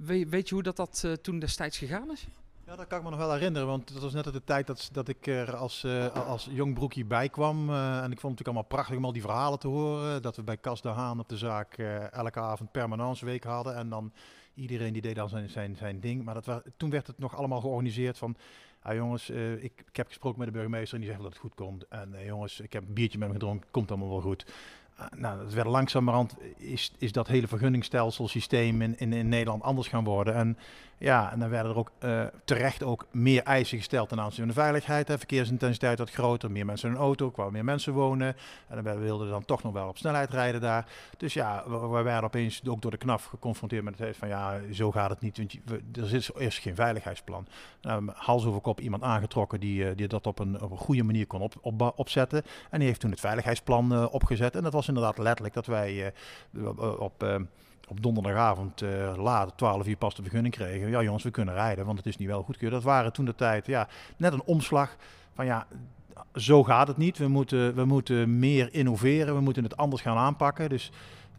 [0.00, 2.26] We, weet je hoe dat, dat toen destijds gegaan is?
[2.68, 4.88] Ja, dat kan ik me nog wel herinneren, want dat was net de tijd dat,
[4.92, 7.70] dat ik er als, uh, als jong broekje bij kwam.
[7.70, 10.22] Uh, en ik vond het natuurlijk allemaal prachtig om al die verhalen te horen.
[10.22, 13.76] Dat we bij Cas de Haan op de zaak uh, elke avond permanence week hadden.
[13.76, 14.12] En dan
[14.54, 16.24] iedereen die deed dan zijn, zijn, zijn ding.
[16.24, 18.36] Maar dat toen werd het nog allemaal georganiseerd van...
[18.82, 21.54] Ah, jongens, ik, ik heb gesproken met de burgemeester en die zegt dat het goed
[21.54, 21.88] komt.
[21.88, 24.46] En jongens, ik heb een biertje met hem gedronken, komt allemaal wel goed.
[25.16, 30.04] nou, het werd langzamerhand is, is dat hele vergunningstelselsysteem in, in, in Nederland anders gaan
[30.04, 30.34] worden.
[30.34, 30.58] En
[30.98, 34.48] ja, en dan werden er ook uh, terecht ook meer eisen gesteld ten aanzien van
[34.48, 35.06] de veiligheid.
[35.06, 38.36] De verkeersintensiteit wat groter, meer mensen in een auto, kwamen meer mensen wonen.
[38.68, 40.86] En dan wilden dan toch nog wel op snelheid rijden daar.
[41.16, 44.28] Dus ja, we, we werden opeens ook door de KNAF geconfronteerd met het feit van
[44.28, 45.36] ja, zo gaat het niet.
[45.64, 47.46] Want er is eerst geen veiligheidsplan.
[47.82, 51.02] Nou, hals over kop iemand aangetrokken die, uh, die dat op een, op een goede
[51.02, 52.42] manier kon op, op, opzetten.
[52.70, 54.56] En die heeft toen het veiligheidsplan uh, opgezet.
[54.56, 56.12] En dat was inderdaad letterlijk dat wij
[56.98, 57.24] op
[57.88, 60.90] op donderdagavond uh, laat, 12 uur pas de vergunning kregen.
[60.90, 62.70] Ja jongens, we kunnen rijden, want het is niet wel goedkeur.
[62.70, 64.96] Dat waren toen de tijd ja, net een omslag
[65.34, 65.66] van ja,
[66.34, 67.18] zo gaat het niet.
[67.18, 70.68] We moeten, we moeten meer innoveren, we moeten het anders gaan aanpakken.
[70.68, 70.90] Dus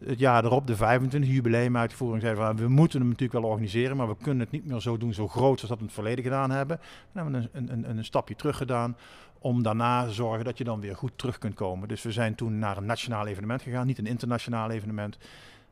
[0.04, 4.08] het jaar erop, de 25 jubileumuitvoering, zeiden van we moeten hem natuurlijk wel organiseren, maar
[4.08, 6.50] we kunnen het niet meer zo doen, zo groot zoals dat we het verleden gedaan
[6.50, 6.80] hebben.
[7.12, 8.96] Dan hebben we een, een, een stapje terug gedaan
[9.38, 11.88] om daarna te zorgen dat je dan weer goed terug kunt komen.
[11.88, 15.18] Dus we zijn toen naar een nationaal evenement gegaan, niet een internationaal evenement.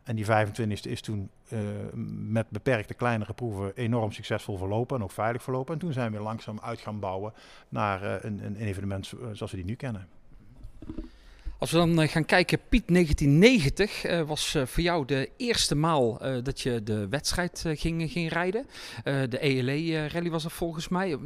[0.08, 1.58] En die 25e is toen uh,
[2.28, 5.74] met beperkte kleinere proeven enorm succesvol verlopen en ook veilig verlopen.
[5.74, 7.32] En toen zijn we langzaam uit gaan bouwen
[7.68, 10.08] naar uh, een, een, evenement zoals we die nu kennen.
[11.58, 16.82] Als we dan gaan kijken, Piet 1990 was voor jou de eerste maal dat je
[16.82, 18.66] de wedstrijd ging, ging rijden.
[19.04, 21.18] de ELE Rally was er volgens mij.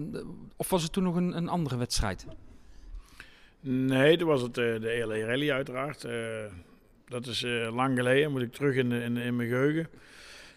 [0.57, 2.27] Of was het toen nog een, een andere wedstrijd?
[3.61, 6.07] Nee, toen was het de ELE Rally uiteraard.
[7.13, 9.89] Dat is uh, lang geleden, moet ik terug in, in, mijn geheugen.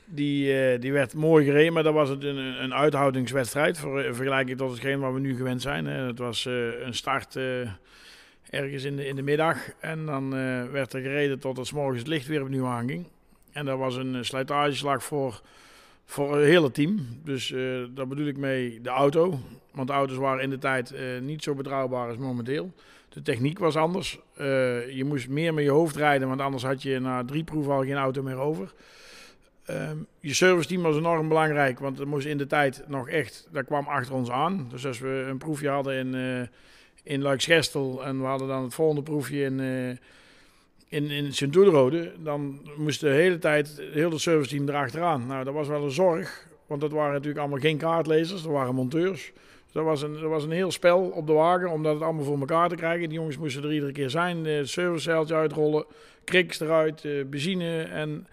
[0.06, 3.78] Die, uh, die werd mooi gereden, maar dat was het een, een uithoudingswedstrijd.
[3.78, 5.86] Voor, uh, vergelijking tot hetgeen wat we nu gewend zijn.
[5.86, 7.40] Het was een start
[8.50, 9.58] ergens in de, in de middag.
[9.80, 10.30] En dan
[10.72, 13.08] werd er gereden tot het morgens het licht weer opnieuw aanging.
[13.52, 15.42] En dat was een slijtageslag voor,
[16.06, 17.08] voor het hele team.
[17.24, 17.54] Dus
[17.94, 19.40] daar bedoel ik mee de auto.
[19.72, 22.74] Want de auto's waren in de tijd niet zo betrouwbaar als momenteel.
[23.16, 24.20] De techniek was anders.
[24.40, 27.74] Uh, je moest meer met je hoofd rijden, want anders had je na drie proeven
[27.74, 28.74] al geen auto meer over.
[29.70, 33.48] Uh, je service team was enorm belangrijk, want er moest in de tijd nog echt,
[33.52, 34.68] dat kwam achter ons aan.
[34.70, 36.48] Dus als we een proefje hadden in, uh,
[37.04, 39.90] in Luiksgestel en we hadden dan het volgende proefje in, uh,
[40.88, 45.28] in, in Sint-Oederode, dan moest de hele tijd heel het service team erachteraan.
[45.28, 48.76] Nou, dat was wel een zorg, want dat waren natuurlijk allemaal geen kaartlezers, dat waren
[48.76, 49.32] monteurs.
[49.76, 52.40] Dat was, een, dat was een heel spel op de wagen om dat allemaal voor
[52.40, 53.10] elkaar te krijgen.
[53.10, 54.46] Die jongens moesten er iedere keer zijn.
[54.46, 55.86] Het servicezeiltje uitrollen,
[56.24, 57.82] kriks eruit, eh, benzine.
[57.82, 58.28] En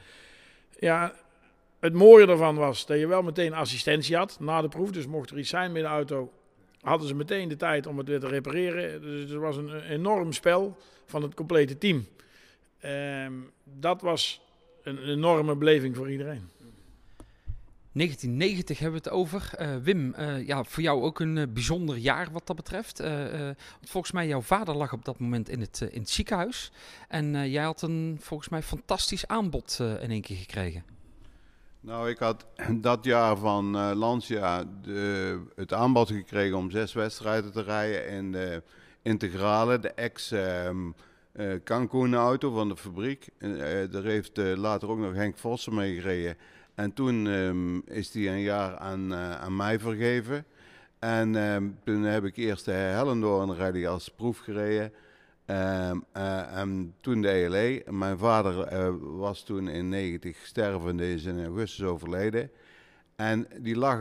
[0.79, 1.15] ja,
[1.81, 4.91] het mooie daarvan was dat je wel meteen assistentie had na de proef.
[4.91, 6.33] Dus mocht er iets zijn met de auto,
[6.81, 9.03] hadden ze meteen de tijd om het weer te repareren.
[9.03, 12.07] Dus het was een enorm spel van het complete team.
[12.81, 13.33] Ehm,
[13.65, 14.41] dat was
[14.83, 16.49] een enorme beleving voor iedereen.
[17.93, 19.51] 1990 hebben we het over.
[19.61, 23.03] Uh, Wim, uh, ja, voor jou ook een uh, bijzonder jaar wat dat betreft.
[23.83, 26.73] volgens mij, jouw vader lag op dat moment in het, in het ziekenhuis.
[27.09, 30.85] En jij had een volgens mij fantastisch aanbod in één keer gekregen.
[31.81, 32.47] Nou, ik had
[32.81, 38.63] dat jaar van Lancia de, het aanbod gekregen om zes wedstrijden te rijden in de
[39.03, 40.31] integrale, de ex...
[40.31, 40.95] Um,
[41.65, 43.29] Cancun auto van de fabriek.
[43.91, 46.37] daar heeft later ook nog Henk Vossen mee gereden.
[46.83, 50.45] En toen um, is hij een jaar aan, uh, aan mij vergeven.
[50.99, 54.93] En um, toen heb ik eerst de Hellendoorn Rally als proef gereden.
[55.47, 57.83] Um, uh, en toen de ELE.
[57.91, 62.51] Mijn vader uh, was toen in 90 stervende, is in augustus overleden.
[63.17, 64.01] En die lag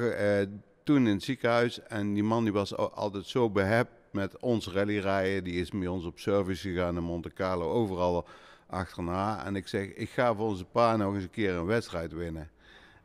[0.83, 1.81] toen in het ziekenhuis.
[1.81, 5.43] En die man die was altijd zo behept met ons rallyrijden.
[5.43, 8.27] Die is met ons op service gegaan in Monte Carlo, overal
[8.67, 9.45] achterna.
[9.45, 12.49] En ik zeg, ik ga voor onze pa nog eens een keer een wedstrijd winnen.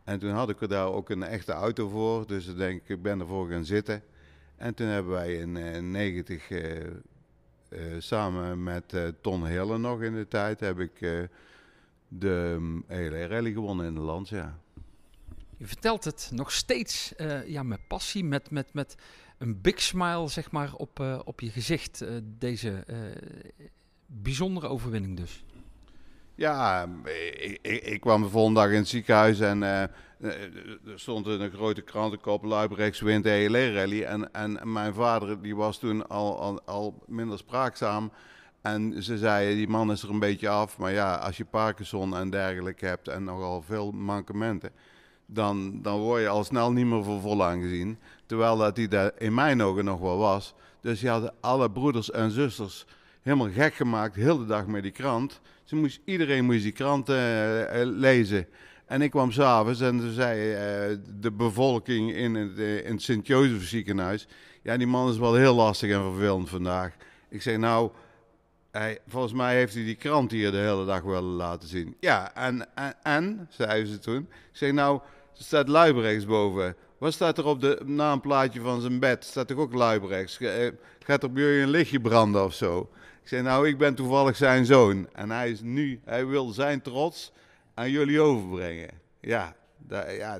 [0.06, 2.26] En toen had ik er daar ook een echte auto voor.
[2.26, 4.02] Dus ik denk ik ben ervoor gaan zitten.
[4.56, 6.90] En toen hebben wij in uh, 90 uh, uh,
[7.98, 10.98] samen met Ton Hille nog in de tijd heb ik
[12.08, 14.58] de um, hele rally gewonnen in de land, ja.
[15.56, 17.12] Je vertelt het nog steeds
[17.46, 18.94] ja, met passie, met, met, met
[19.38, 22.04] een big smile zeg maar, op, op je gezicht.
[22.24, 22.84] deze
[24.06, 25.44] bijzondere overwinning dus.
[26.36, 26.88] Ja,
[27.62, 29.82] ik, ik, kwam de volgende dag in het ziekenhuis en uh,
[30.20, 34.02] er stond een grote krantenkop, Luibrechts wint ELR rally.
[34.02, 38.12] En, en mijn vader die was toen al, al, al, minder spraakzaam.
[38.62, 40.78] En ze zeiden, die man is er een beetje af.
[40.78, 44.70] Maar ja, als je Parkinson en dergelijke hebt en nogal veel mankementen,
[45.26, 47.98] dan, dan word je al snel niet meer voor vol aangezien.
[48.26, 50.54] Terwijl dat hij daar in mijn ogen nog wel was.
[50.80, 52.86] Dus je had alle broeders en zusters
[53.26, 55.40] helemaal gek gemaakt, heel de dag met die krant.
[55.64, 57.16] Ze moest, iedereen moest die krant uh,
[57.82, 58.46] lezen.
[58.86, 63.68] En ik kwam s'avonds en toen zei uh, de bevolking in het, in het Sint-Jozef
[63.68, 64.26] ziekenhuis...
[64.62, 66.92] Ja, die man is wel heel lastig en vervelend vandaag.
[67.28, 67.90] Ik zeg, nou,
[68.70, 71.96] hij, volgens mij heeft hij die krant hier de hele dag willen laten zien.
[72.00, 72.68] Ja, en,
[73.02, 74.20] en, zeiden ze toen.
[74.30, 75.00] Ik zeg, nou,
[75.38, 76.76] er staat Luibrechts boven.
[76.98, 79.24] Wat staat er op de naamplaatje van zijn bed?
[79.24, 80.38] Staat toch ook Luibrechts?
[80.98, 82.88] Gaat er bij jullie een lichtje branden of zo?
[83.26, 85.08] Ik zei, nou, ik ben toevallig zijn zoon.
[85.12, 87.32] En hij is nu, hij wil zijn trots
[87.74, 88.90] aan jullie overbrengen.
[89.20, 89.56] Ja,
[89.88, 90.38] ja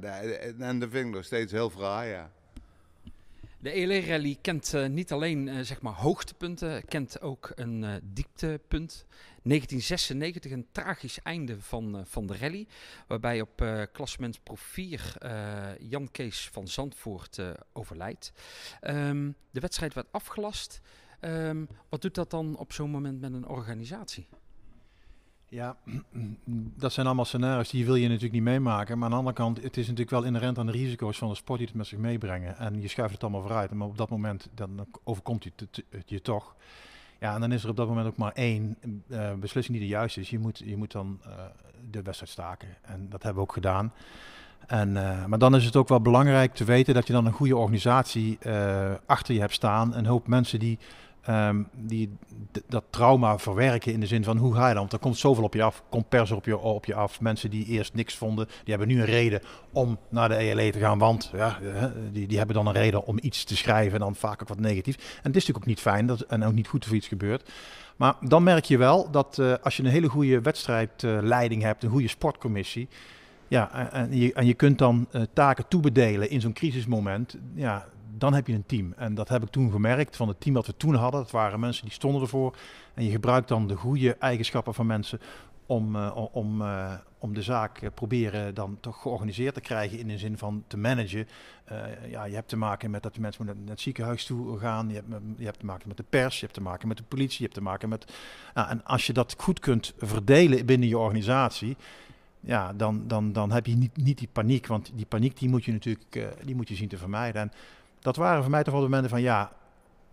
[0.59, 2.31] en dat vind nog steeds heel fraai, ja.
[3.59, 7.95] De ELR Rally kent uh, niet alleen uh, zeg maar hoogtepunten, kent ook een uh,
[8.03, 9.07] dieptepunt.
[9.43, 12.67] 1996 een tragisch einde van, van de rally,
[13.07, 15.17] waarbij op klassement Pro 4
[15.79, 17.41] Jan Kees van Zandvoort
[17.73, 18.33] overlijdt.
[18.83, 20.81] Um, de wedstrijd werd afgelast.
[21.21, 24.27] Um, wat doet dat dan op zo'n moment met een organisatie?
[25.49, 25.77] Ja,
[26.85, 28.99] dat zijn allemaal scenario's die wil je natuurlijk niet meemaken.
[28.99, 31.35] Maar aan de andere kant, het is natuurlijk wel inherent aan de risico's van de
[31.35, 32.57] sport die het met zich meebrengen.
[32.57, 33.71] En je schuift het allemaal vooruit.
[33.71, 36.55] Maar op dat moment, dan overkomt het je toch.
[37.21, 38.79] Ja, en dan is er op dat moment ook maar één
[39.09, 40.31] uh, beslissing die de juiste is.
[40.31, 41.33] Je moet, je moet dan uh,
[41.91, 42.69] de wedstrijd staken.
[42.83, 43.93] En dat hebben we ook gedaan.
[44.67, 47.33] En, uh, maar dan is het ook wel belangrijk te weten dat je dan een
[47.33, 48.39] goede organisatie
[49.07, 49.95] achter je hebt staan.
[49.95, 50.79] Een hoop mensen die
[51.31, 52.17] Um, die
[52.69, 54.81] dat trauma verwerken in de zin van hoe ga je dan?
[54.81, 57.21] Want er komt zoveel op je af, komt pers op je, op je af.
[57.21, 59.41] Mensen die eerst niks vonden, die hebben nu een reden
[59.73, 60.99] om naar de ELE te gaan.
[60.99, 61.59] Want ja,
[62.13, 64.61] die, die hebben dan een reden om iets te schrijven en dan vaak ook wat
[64.61, 64.97] negatief.
[64.97, 67.51] En het is natuurlijk ook niet fijn dat, en ook niet goed of iets gebeurt.
[67.97, 71.91] Maar dan merk je wel dat uh, als je een hele goede wedstrijdleiding hebt, een
[71.91, 72.89] goede sportcommissie.
[73.49, 77.37] Ja, en je, en je kunt dan uh, taken toebedelen in zo'n crisismoment.
[77.55, 78.93] Ja, dan heb je een team.
[78.97, 81.21] En dat heb ik toen gemerkt van het team dat we toen hadden.
[81.21, 82.57] Dat waren mensen die stonden ervoor.
[82.95, 85.21] En je gebruikt dan de goede eigenschappen van mensen
[85.67, 90.09] om, uh, om, uh, om de zaak uh, proberen dan toch georganiseerd te krijgen in
[90.09, 91.29] de zin van te managen.
[92.09, 94.89] ja, je hebt te maken met dat de mensen naar het ziekenhuis toe gaan.
[94.89, 95.07] Je hebt,
[95.37, 97.43] je hebt te maken met de pers, je hebt te maken met de politie, je
[97.43, 98.13] hebt te maken met...
[98.55, 101.77] En als je dat goed kunt verdelen binnen je organisatie,
[102.41, 104.67] ja, dan, dan, dan heb je niet, niet die paniek.
[104.67, 107.43] Want die paniek die moet je natuurlijk die moet je zien te vermijden.
[107.43, 107.53] En
[108.07, 109.53] dat waren voor mij toch wel de momenten van ja,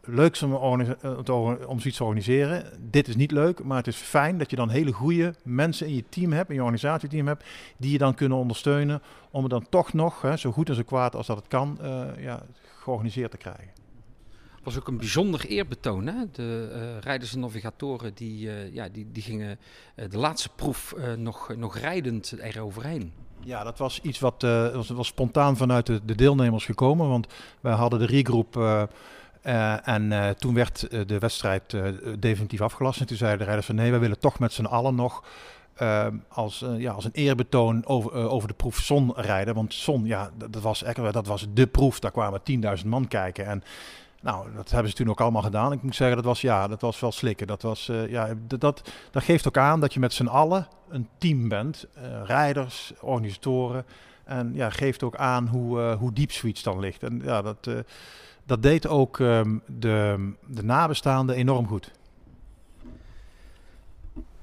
[0.01, 2.65] leuk om, om zoiets te organiseren.
[2.89, 5.95] Dit is niet leuk, maar het is fijn dat je dan hele goede mensen in
[5.95, 7.43] je team hebt, in je organisatieteam hebt,
[7.77, 9.01] die je dan kunnen ondersteunen
[9.31, 11.77] om het dan toch nog, hè, zo goed en zo kwaad als dat het kan,
[11.81, 12.43] uh, ja,
[12.79, 13.71] georganiseerd te krijgen.
[14.63, 16.07] was ook een bijzonder eerbetoon.
[16.07, 16.23] Hè?
[16.31, 19.59] De uh, rijders en navigatoren die, ja, die, die gingen
[19.95, 23.11] de laatste proef nog, nog rijdend eroverheen.
[23.45, 27.09] Ja, dat was iets wat uh, was, spontaan vanuit de, de, deelnemers gekomen.
[27.09, 27.27] Want
[27.61, 28.83] wij hadden de regroep uh,
[29.43, 31.77] uh, en toen werd de wedstrijd
[32.19, 32.99] definitief afgelast.
[32.99, 35.23] En toen zeiden de rijders van nee, wij willen toch met z'n allen nog
[36.27, 39.55] als, ja, als een eerbetoon over, over de proef Zon rijden.
[39.55, 41.99] Want Zon, ja, dat, dat was, echt, dat was de proef.
[41.99, 42.41] Daar kwamen
[42.79, 43.45] 10.000 man kijken.
[43.45, 43.63] En
[44.23, 45.71] nou, dat hebben ze toen ook allemaal gedaan.
[45.71, 47.47] Ik moet zeggen, dat was, ja, dat was wel slikken.
[47.47, 48.61] Dat, was, uh, ja, dat,
[49.11, 51.85] dat, geeft ook aan dat je met z'n allen een team bent.
[51.97, 53.85] Uh, rijders, organisatoren.
[54.23, 57.03] En ja, geeft ook aan hoe, uh, hoe diep zoiets dan ligt.
[57.03, 57.69] En ja, dat,
[58.45, 61.91] dat deed ook um, de, de nabestaanden enorm goed.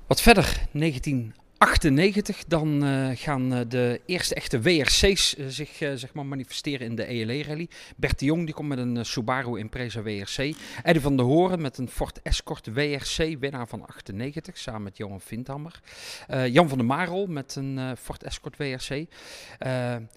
[0.07, 6.13] Wat verder, 19 98, dan uh, gaan uh, de eerste echte WRC's uh, zich zeg
[6.13, 7.69] maar manifesteren in de ELE-rally.
[7.97, 10.55] Bert de Jong die komt met een Subaru Impreza WRC.
[10.83, 15.21] Eddie van der Horen met een Ford Escort WRC, winnaar van 98, samen met Johan
[15.21, 15.81] Vindhammer.
[16.51, 19.07] Jan van der Marel met een Ford Escort WRC.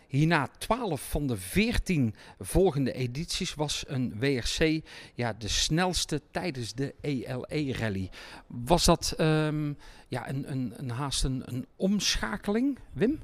[0.08, 4.82] hierna 12 van de 14 volgende edities was een WRC
[5.14, 8.10] ja, de snelste tijdens de ELE-rally.
[8.48, 9.16] Was dat...
[9.20, 9.78] Um,
[10.14, 13.20] ja, een, een, een haast een, een omschakeling, Wim?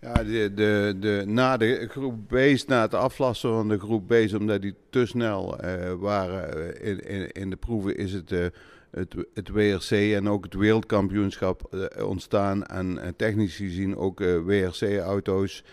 [0.00, 4.32] Ja, de, de, de, na de groep B's, na het aflassen van de groep B's,
[4.32, 8.46] omdat die te snel uh, waren in, in, in, de proeven, is het, uh,
[8.90, 12.64] het, het WRC en ook het wereldkampioenschap ontstaan.
[12.64, 15.64] En technisch gezien ook WRC-auto's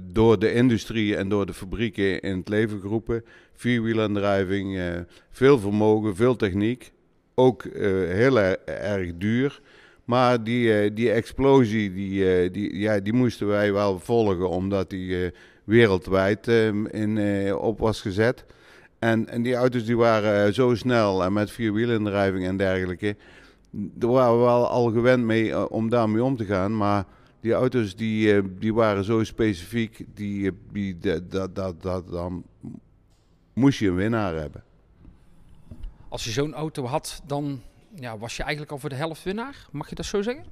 [0.00, 3.24] door de industrie en door de fabrieken in het leven geroepen.
[3.52, 4.94] Vierwielaandrijving,
[5.30, 6.92] veel vermogen, veel techniek
[7.34, 7.72] ook uh,
[8.12, 9.60] heel erg duur.
[10.04, 14.90] Maar die, uh, die explosie, die, uh, die, ja, die moesten wij wel volgen, omdat
[14.90, 15.32] die
[15.64, 18.44] wereldwijd ehm, in, op was gezet.
[18.98, 23.16] En, en die auto's die waren zo snel en met vierwielendrijving en dergelijke.
[23.70, 26.76] Daar waren we wel al gewend mee om daarmee om te gaan.
[26.76, 27.04] Maar
[27.40, 30.98] die auto's die, die waren zo specifiek, die, die,
[31.28, 32.44] dat, dat, dat, dan
[33.52, 34.64] moest je een winnaar hebben
[36.14, 37.62] als je zo'n auto had, dan
[37.94, 39.66] ja, was je eigenlijk al voor de helft winnaar.
[39.70, 40.44] Mag je dat zo zeggen?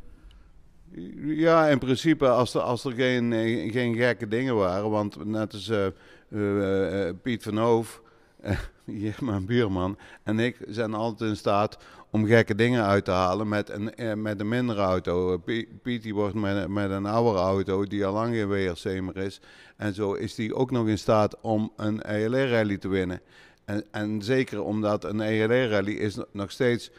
[1.21, 4.91] Ja, in principe als er, als er geen, eh, geen gekke dingen waren.
[4.91, 5.87] Want net als uh,
[6.29, 8.03] uh, uh, Piet van Hoof,
[8.85, 11.79] hier mijn buurman, en ik zijn altijd in staat
[12.11, 15.39] om gekke dingen uit te halen met een, met een mindere auto.
[15.83, 19.41] Piet die wordt met, een oudere auto die al lang geen WRC meer is.
[19.77, 23.21] En zo is die ook nog in staat om een ELR-rally te winnen.
[23.65, 26.91] En, en zeker omdat een ELR-rally is nog steeds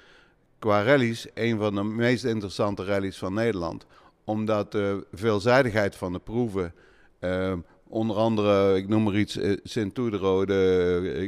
[0.60, 3.86] qua rallies een van de meest interessante rallies van Nederland.
[4.24, 6.74] Omdat de veelzijdigheid van de proeven,
[7.20, 7.54] uh,
[7.88, 10.54] onder andere, ik noem maar iets, uh, Sint-Toederode,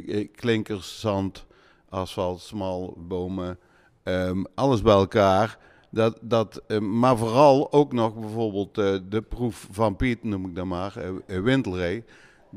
[0.05, 1.45] uh, klinkers, zand,
[1.89, 3.59] asfalt, smal, bomen,
[4.03, 5.57] um, alles bij elkaar.
[5.89, 8.75] Dat, dat, maar vooral ook nog bijvoorbeeld
[9.11, 10.93] de proef van Piet, noem ik dan maar,
[11.25, 12.03] Wintelree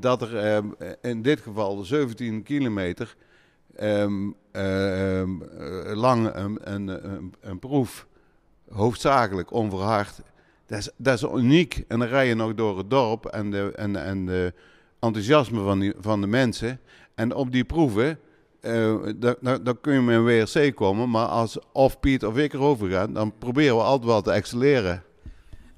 [0.00, 3.16] dat er eh, in dit geval 17 kilometer
[3.74, 6.88] ehm, eh, ehm, eh, lang een, een,
[7.40, 8.06] een, proef,
[8.70, 10.20] hoofdzakelijk onverhard.
[10.66, 11.84] Dat is, dat is uniek.
[11.88, 14.52] En dan rij je nog door het dorp en de, en, en de
[15.00, 16.80] enthousiasme van, die, van de mensen.
[17.14, 18.18] En op die proeven,
[18.60, 18.94] eh,
[19.40, 21.10] dan kun je met een WRC komen.
[21.10, 25.02] Maar als of Piet of ik erover gaan, dan proberen we altijd wel te excelleren.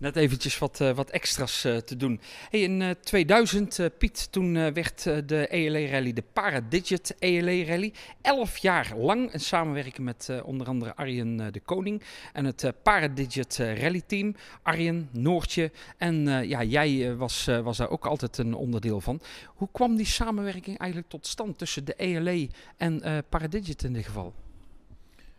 [0.01, 2.21] Net eventjes wat, uh, wat extra's uh, te doen.
[2.51, 7.93] Hey, in uh, 2000, Piet, toen werd de ELE Rally de Paradigit ELE Rally.
[8.21, 12.03] Elf jaar lang een samenwerking met onder andere Arjen de Koning
[12.33, 14.35] en het Paradigit Rally Team.
[14.63, 19.21] Arjen, Noortje en ja, jij was, was daar ook altijd een onderdeel van.
[19.47, 24.35] Hoe kwam die samenwerking eigenlijk tot stand tussen de ELE en Paradigit in dit geval?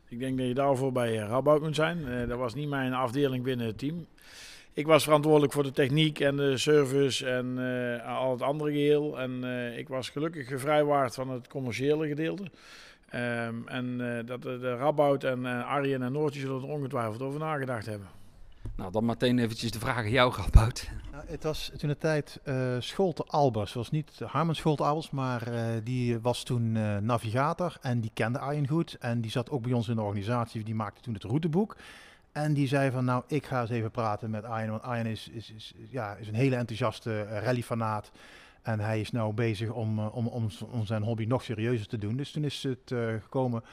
[0.08, 2.28] Ik denk dat je daarvoor bij Rabout moet zijn.
[2.28, 4.06] dat was niet mijn afdeling binnen het team.
[4.74, 9.20] Ik was verantwoordelijk voor de techniek en de service en uh, al het andere geheel.
[9.20, 12.44] En uh, ik was gelukkig gevrijwaard van het commerciële gedeelte.
[12.44, 17.40] Um, en uh, dat de, de Rabout en Arjen en Noortje zullen er ongetwijfeld over
[17.40, 18.08] nagedacht hebben.
[18.76, 20.90] Nou, dan meteen eventjes de vraag aan jou, Rabout.
[21.12, 23.70] Nou, het was toen de tijd uh, Scholte Albers.
[23.70, 28.12] Het was niet Harmen Scholte Albers, maar uh, die was toen uh, navigator en die
[28.14, 28.98] kende Arjen goed.
[29.00, 31.76] En die zat ook bij ons in de organisatie, die maakte toen het routeboek.
[32.32, 34.70] En die zei van, nou, ik ga eens even praten met Arjen.
[34.70, 38.12] Want Arjen is, is, ja, is een hele enthousiaste rallyfanaat.
[38.62, 42.18] En hij is nou bezig om, om, om, om zijn hobby nog serieuzer te doen.
[42.18, 43.64] Dus toen is het uh, gekomen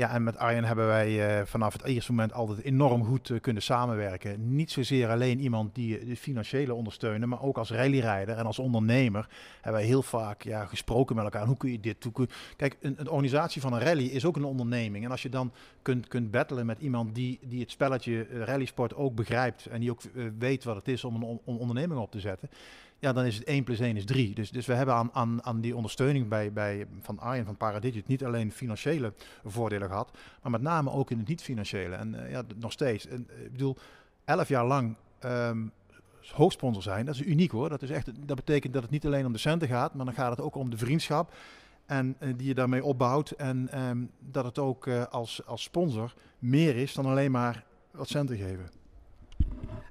[0.00, 3.40] ja, en met Arjen hebben wij uh, vanaf het eerste moment altijd enorm goed uh,
[3.40, 4.54] kunnen samenwerken.
[4.54, 9.28] Niet zozeer alleen iemand die de financiële ondersteunen, maar ook als rallyrijder en als ondernemer
[9.54, 11.46] hebben wij heel vaak ja, gesproken met elkaar.
[11.46, 12.28] Hoe kun je dit doen?
[12.56, 15.04] Kijk, een, een, organisatie van een rally is ook een onderneming.
[15.04, 15.52] En als je dan
[15.82, 20.00] kunt, kunt battelen met iemand die, die het spelletje rallysport ook begrijpt en die ook
[20.38, 22.48] weet wat het is om een on onderneming op te zetten
[23.00, 24.34] ja, dan is het 1 plus 1 is 3.
[24.34, 28.06] Dus, dus we hebben aan, aan, aan die ondersteuning bij, bij, van Arjen van Paradigit
[28.06, 29.12] niet alleen financiële
[29.44, 31.94] voordelen gehad, maar met name ook in het niet-financiële.
[31.94, 33.06] En uh, ja, nog steeds.
[33.06, 33.76] En, ik bedoel,
[34.24, 35.72] 11 jaar lang um,
[36.32, 37.68] hoofdsponsor zijn, dat is uniek hoor.
[37.68, 40.14] Dat, is echt, dat betekent dat het niet alleen om de centen gaat, maar dan
[40.14, 41.34] gaat het ook om de vriendschap.
[41.86, 43.30] En uh, die je daarmee opbouwt.
[43.30, 48.36] En um, dat het ook als, als sponsor meer is dan alleen maar wat centen
[48.36, 48.79] geven.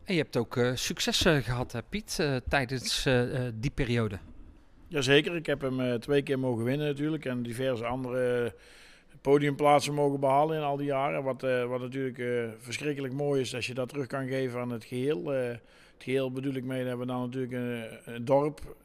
[0.10, 3.08] En je hebt ook uh, successen gehad, hè, Piet, uh, tijdens
[3.54, 4.20] die periode.
[4.88, 7.26] Jazeker, ik heb hem twee keer mogen winnen natuurlijk.
[7.26, 8.54] En diverse andere
[9.22, 11.24] podiumplaatsen mogen behalen in al die jaren.
[11.24, 12.22] Wat, wat natuurlijk
[12.60, 15.26] verschrikkelijk mooi is als je dat terug kan geven aan het geheel.
[15.28, 15.62] het
[15.98, 18.76] geheel bedoel ik mee, dat we dan natuurlijk een, een dorp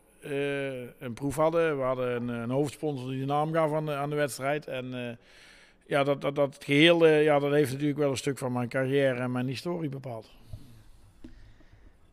[0.99, 1.77] een proef hadden.
[1.77, 4.67] We hadden een, een, hoofdsponsor die de naam gaf aan de, aan de wedstrijd.
[4.67, 5.19] En
[5.87, 9.21] ja, dat, dat, dat geheel ja, dat heeft natuurlijk wel een stuk van mijn carrière
[9.21, 10.31] en mijn historie bepaald.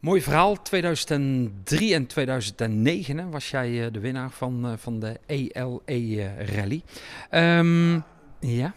[0.02, 0.62] Mooi verhaal.
[0.62, 6.56] 2003 en 2009 hè, was jij uh, de winnaar van, uh, van de ELE uh,
[6.56, 6.84] Rally.
[7.32, 8.04] Um,
[8.40, 8.74] ja.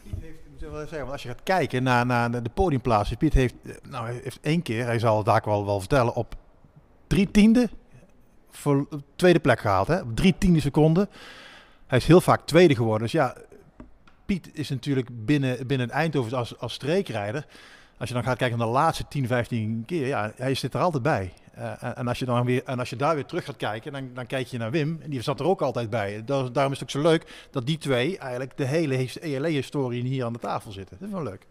[1.11, 3.55] Als je gaat kijken naar, naar de podiumplaatsen, Piet heeft,
[3.89, 6.35] nou, heeft één keer, hij zal het daar wel, wel vertellen, op
[7.07, 7.69] drie tiende
[9.17, 9.89] tweede plek gehaald.
[9.89, 10.01] Hè?
[10.01, 11.09] Op drie tiende seconden.
[11.87, 13.03] Hij is heel vaak tweede geworden.
[13.03, 13.37] Dus ja,
[14.27, 17.47] Piet is natuurlijk binnen, binnen Eindhoven als, als streekrijder
[17.99, 20.81] als je dan gaat kijken naar de laatste 10, 15 keer, ja, hij zit er
[20.81, 21.33] altijd bij.
[21.59, 24.11] Uh, en, als je dan weer, en als je daar weer terug gaat kijken, dan,
[24.15, 24.99] dan kijk je naar Wim.
[25.03, 26.25] En die zat er ook altijd bij.
[26.25, 30.25] Daar, daarom is het ook zo leuk dat die twee eigenlijk de hele ELE-historie hier
[30.25, 30.97] aan de tafel zitten.
[30.99, 31.47] Dat is wel leuk.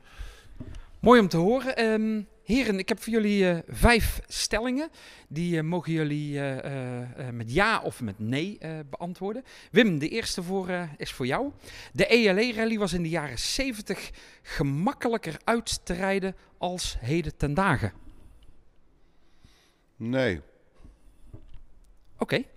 [1.00, 1.84] Mooi om te horen.
[1.84, 4.90] Um, heren, ik heb voor jullie uh, vijf stellingen.
[5.28, 8.58] Die uh, mogen jullie uh, met ja of met nee
[8.90, 9.44] beantwoorden.
[9.72, 11.52] Wim, de eerste voor, is voor jou.
[11.94, 14.12] De ELE-rally was in de jaren 70
[14.42, 17.94] gemakkelijker uit te rijden als heden ten dagen.
[19.96, 20.42] Nee.
[22.14, 22.36] Oké.
[22.36, 22.48] Okay.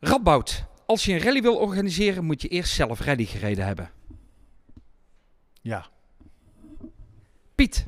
[0.00, 3.90] Radboud, als je een rally wil organiseren, moet je eerst zelf rally gereden hebben.
[5.62, 5.86] Ja.
[7.54, 7.86] Piet,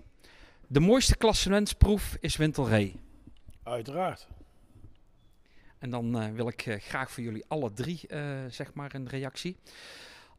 [0.73, 3.01] de mooiste klassementsproef is Wintelree.
[3.63, 4.29] Uiteraard.
[5.79, 9.09] En dan uh, wil ik uh, graag voor jullie alle drie uh, zeg maar een
[9.09, 9.57] reactie.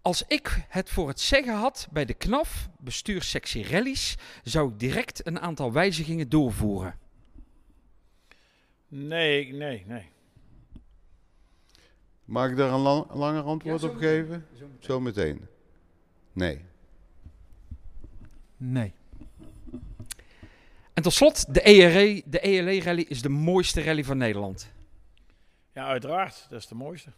[0.01, 5.27] Als ik het voor het zeggen had bij de KNAF, bestuurssectie rallies, zou ik direct
[5.27, 6.99] een aantal wijzigingen doorvoeren.
[8.87, 10.09] Nee, nee, nee.
[12.25, 14.45] Mag ik daar een lang, langer antwoord ja, op geven?
[14.53, 14.77] Zometeen.
[14.79, 15.47] Zo meteen.
[16.31, 16.65] Nee.
[18.57, 18.93] Nee.
[20.93, 24.71] En tot slot, de ERE, de ELE rally is de mooiste rally van Nederland.
[25.73, 26.45] Ja, uiteraard.
[26.49, 27.11] Dat is de mooiste.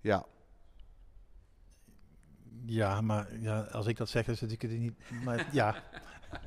[0.00, 0.26] Ja.
[2.64, 4.94] Ja, maar ja, als ik dat zeg, is het niet.
[5.24, 5.82] Maar ja.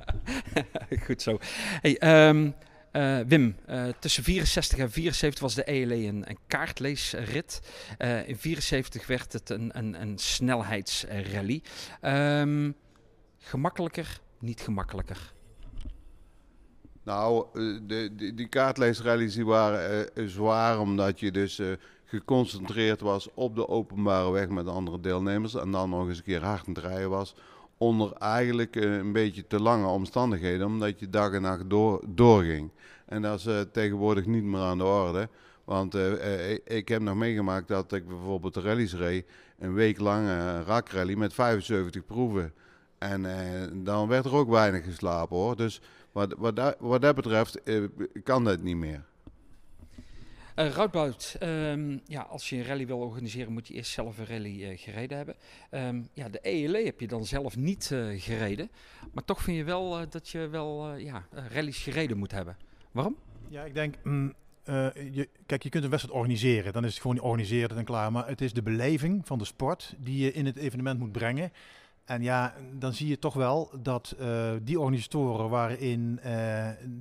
[1.06, 1.38] Goed zo.
[1.80, 2.54] Hey, um,
[2.96, 7.60] Uh, Wim, uh, tussen 64 en 74 was de ELE een, een kaartleesrit.
[7.98, 11.62] Uh, in 74 werd het een, een, een snelheidsrally.
[12.02, 12.76] Um,
[13.38, 15.34] gemakkelijker, niet gemakkelijker?
[17.06, 17.46] Nou,
[17.86, 21.60] de, de, die kaartleesrallies die waren zwaar omdat je dus
[22.04, 25.54] geconcentreerd was op de openbare weg met andere deelnemers.
[25.54, 27.34] En dan nog eens een keer hard aan het rijden was.
[27.78, 32.70] Onder eigenlijk een beetje te lange omstandigheden, omdat je dag en nacht door, doorging.
[33.04, 35.28] En dat is tegenwoordig niet meer aan de orde.
[35.64, 35.94] Want
[36.64, 39.26] ik heb nog meegemaakt dat ik bijvoorbeeld rallies reed.
[39.58, 42.52] Een week lang een rakrally met 75 proeven.
[42.98, 43.26] En
[43.84, 45.56] dan werd er ook weinig geslapen hoor.
[45.56, 45.80] Dus
[46.16, 47.60] wat, wat, dat, wat dat betreft
[48.22, 49.04] kan dat niet meer.
[50.56, 54.26] Uh, Routbout, um, ja, als je een rally wil organiseren, moet je eerst zelf een
[54.26, 55.34] rally uh, gereden hebben.
[55.70, 58.70] Um, ja, de ELE heb je dan zelf niet uh, gereden.
[59.12, 62.56] Maar toch vind je wel dat je wel ja, rallies gereden moet hebben.
[62.90, 63.16] Waarom?
[63.48, 64.34] Ja, ik denk, mm,
[64.64, 66.72] je, kijk, je kunt een wedstrijd organiseren.
[66.72, 68.12] Dan is het gewoon organiseren en klaar.
[68.12, 71.52] Maar het is de beleving van de sport die je in het evenement moet brengen.
[72.06, 76.24] En ja, dan zie je toch wel dat uh, die organisatoren waarin uh,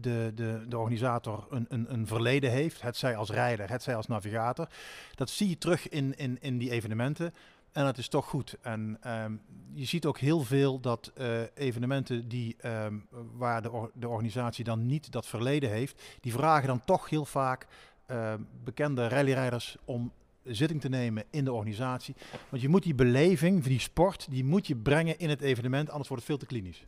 [0.01, 3.95] de, de, de organisator een, een, een verleden heeft, het zij als rijder, het zij
[3.95, 4.67] als navigator,
[5.15, 7.33] dat zie je terug in, in, in die evenementen.
[7.71, 8.57] En dat is toch goed.
[8.61, 9.41] En um,
[9.73, 13.07] je ziet ook heel veel dat uh, evenementen die, um,
[13.37, 17.67] waar de, de organisatie dan niet dat verleden heeft, die vragen dan toch heel vaak
[18.63, 20.11] bekende rallyrijders om
[20.45, 22.15] zitting te nemen in de organisatie.
[22.49, 26.09] Want je moet die beleving, die sport, die moet je brengen in het evenement, anders
[26.09, 26.85] wordt het veel te klinisch.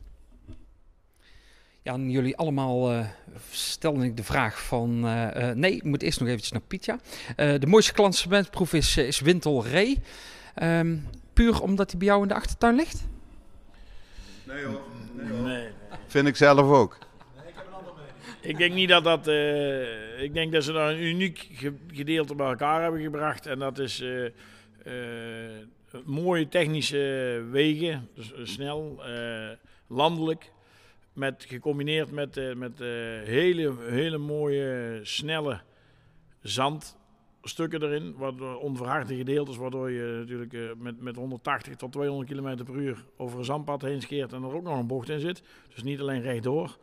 [1.82, 3.06] Ja, en jullie allemaal uh,
[3.50, 5.04] stelden ik de vraag van...
[5.04, 6.98] Uh, uh, nee, ik moet eerst nog eventjes naar Pietja.
[7.36, 10.00] de mooiste klantsegmentproef is, is Wintel Ree.
[10.62, 13.06] Um, puur omdat hij bij jou in de achtertuin ligt?
[14.44, 14.80] Nee hoor.
[15.12, 15.46] Nee, hoor.
[15.46, 15.68] nee.
[16.06, 16.98] Vind ik zelf ook.
[18.48, 19.28] Ik denk niet dat dat.
[19.28, 21.48] Uh, ik denk dat ze daar een uniek
[21.92, 23.46] gedeelte bij elkaar hebben gebracht.
[23.46, 24.32] En dat is uh, uh,
[26.04, 29.02] mooie technische wegen, dus snel,
[29.86, 30.52] landelijk.
[31.12, 32.78] Met, gecombineerd met, met
[33.24, 35.60] hele, hele mooie, snelle
[36.40, 38.14] zandstukken erin.
[38.16, 43.38] Wat onverharde gedeeltes, waardoor je natuurlijk met, met 180 tot 200 km per uur over
[43.38, 45.42] een zandpad heen scheert en er ook nog een bocht in zit.
[45.74, 46.78] Dus niet alleen rechtdoor.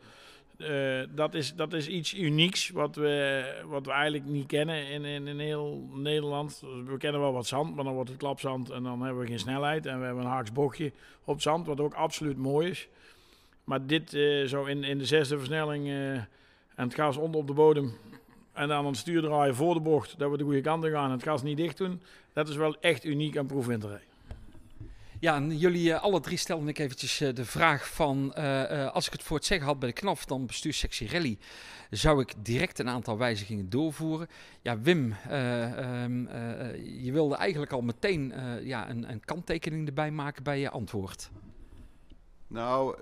[0.58, 5.04] Uh, dat, is, dat is iets unieks wat we, wat we eigenlijk niet kennen in,
[5.04, 6.62] in, in heel Nederland.
[6.86, 9.38] We kennen wel wat zand, maar dan wordt het klapzand en dan hebben we geen
[9.38, 9.86] snelheid.
[9.86, 10.92] En we hebben een haaks bochtje
[11.24, 12.88] op zand, wat ook absoluut mooi is.
[13.64, 16.26] Maar dit uh, zo in, in de zesde versnelling uh, en
[16.74, 17.94] het gas onder op de bodem.
[18.52, 21.10] En dan het stuur draaien voor de bocht, dat we de goede kant gaan en
[21.10, 22.00] het gas niet dicht doen.
[22.32, 24.02] Dat is wel echt uniek aan proefwinterij.
[25.20, 28.34] Ja, en jullie uh, alle drie stelden ik eventjes uh, de vraag van...
[28.38, 31.38] Uh, als ik het voor het zeggen had bij de KNAF, dan bestuurssectie rally...
[31.90, 34.28] zou ik direct een aantal wijzigingen doorvoeren.
[34.62, 36.28] Ja, Wim, um,
[37.02, 38.32] je wilde eigenlijk al meteen
[38.62, 41.30] ja, een, een kanttekening erbij maken bij je antwoord.
[42.48, 42.96] Nou,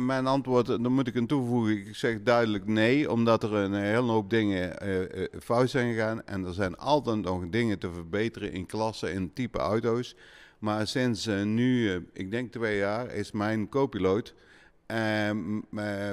[0.00, 1.86] mijn antwoord, dan moet ik een toevoegen.
[1.86, 4.76] Ik zeg duidelijk nee, omdat er een hele hoop dingen
[5.42, 6.26] fout zijn gegaan.
[6.26, 10.16] En er zijn altijd nog dingen te verbeteren in klassen, in type auto's.
[10.58, 14.34] Maar sinds uh, nu, uh, ik denk twee jaar, is mijn co-piloot,
[14.86, 15.30] uh,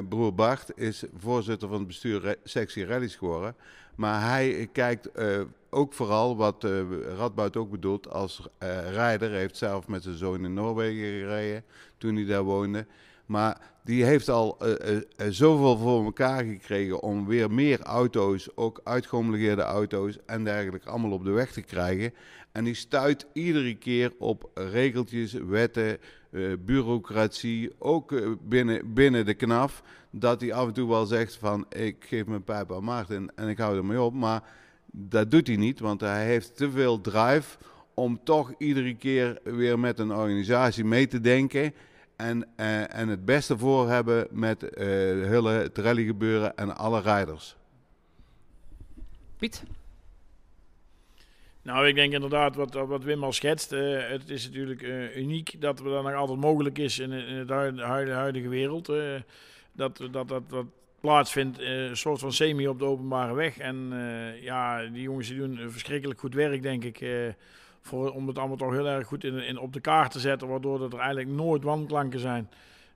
[0.10, 3.56] broer Bart, is voorzitter van het bestuur sectie rallies geworden.
[3.96, 5.10] Maar hij kijkt
[5.70, 6.82] ook vooral wat uh,
[7.18, 8.48] Radboud ook bedoelt als
[8.92, 9.30] rijder.
[9.30, 11.64] Hij heeft zelf met zijn zoon in Noorwegen gereden
[11.98, 12.86] toen hij daar woonde.
[13.26, 18.82] Maar die heeft al uh, uh, zoveel voor elkaar gekregen om weer meer auto's, ook
[18.84, 22.14] uitgehomologeerde auto's en dergelijke, allemaal op de weg te krijgen.
[22.52, 25.98] En die stuit iedere keer op regeltjes, wetten,
[26.60, 29.84] bureaucratie, ook binnen, binnen de knaf.
[30.10, 33.48] Dat hij af en toe wel zegt van ik geef mijn pijp aan Maarten en
[33.48, 34.14] ik hou ermee op.
[34.14, 34.44] Maar
[34.92, 37.58] dat doet hij niet, want hij heeft te veel drive
[37.94, 41.74] om toch iedere keer weer met een organisatie mee te denken.
[42.16, 44.70] En, uh, en het beste voor hebben met uh,
[45.28, 47.56] hele, het rallygebeuren en alle rijders.
[49.38, 49.64] Piet?
[51.62, 53.72] Nou, ik denk inderdaad wat, wat Wim al schetst.
[53.72, 54.82] Uh, het is natuurlijk
[55.16, 58.86] uniek dat we dat nog altijd mogelijk is in, in het huidige, huidige wereld.
[59.72, 60.66] dat, dat, dat, dat
[61.00, 63.58] plaatsvindt, een soort van semi op de openbare weg.
[63.58, 63.94] En
[64.42, 67.02] ja, die jongens die doen verschrikkelijk goed werk, denk ik
[67.86, 70.48] voor, om het allemaal toch heel erg goed in, in, op de kaart te zetten,
[70.48, 72.50] waardoor er eigenlijk nooit wanklanken zijn.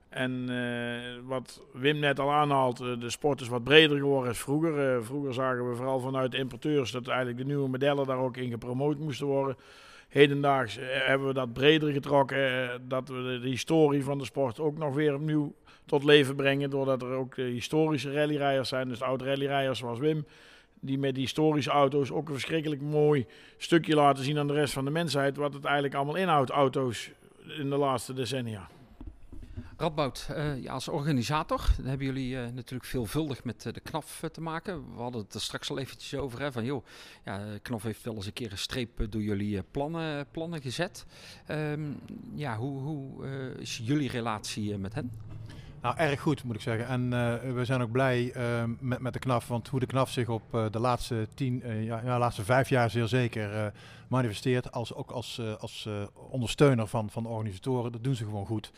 [0.08, 4.38] En uh, wat Wim net al aanhaalt, uh, de sport is wat breder geworden als
[4.38, 4.96] vroeger.
[4.96, 8.36] Uh, vroeger zagen we vooral vanuit de importeurs dat eigenlijk de nieuwe modellen daar ook
[8.36, 9.56] in gepromoot moesten worden.
[10.08, 12.70] hedendaags hebben we dat breder getrokken.
[12.88, 15.54] dat we de, historie van de sport ook nog weer opnieuw
[15.86, 16.70] tot leven brengen.
[16.70, 18.88] Doordat er ook historische rallyrijders zijn.
[18.88, 20.24] Dus oud rallyrijders zoals Wim
[20.80, 23.26] die met die historische auto's ook een verschrikkelijk mooi
[23.56, 25.36] stukje laten zien aan de rest van de mensheid.
[25.36, 27.10] Wat het eigenlijk allemaal inhoudt, auto's
[27.58, 28.68] in de laatste decennia.
[29.76, 34.40] Radboud, uh, ja, als organisator hebben jullie uh, natuurlijk veelvuldig met uh, de KNAF te
[34.40, 34.94] maken.
[34.94, 36.40] We hadden het er straks al eventjes over.
[36.40, 36.84] Hè, van joh,
[37.24, 41.06] ja, KNAF heeft wel eens een keer een streep door jullie plannen, plannen gezet.
[41.50, 42.00] Um,
[42.34, 43.26] ja, hoe, hoe
[43.58, 45.10] is jullie relatie met hen?
[45.82, 46.86] Nou, erg goed moet ik zeggen.
[46.86, 49.48] En uh, we zijn ook blij uh, met, met de KNAF.
[49.48, 52.90] Want hoe de KNAF zich op uh, de laatste tien, ja, ja, laatste vijf jaar
[52.90, 53.72] zeer zeker
[54.08, 54.72] manifesteert.
[54.72, 57.92] Als, ook als, als ondersteuner van, van de organisatoren.
[57.92, 58.72] Dat doen ze gewoon goed.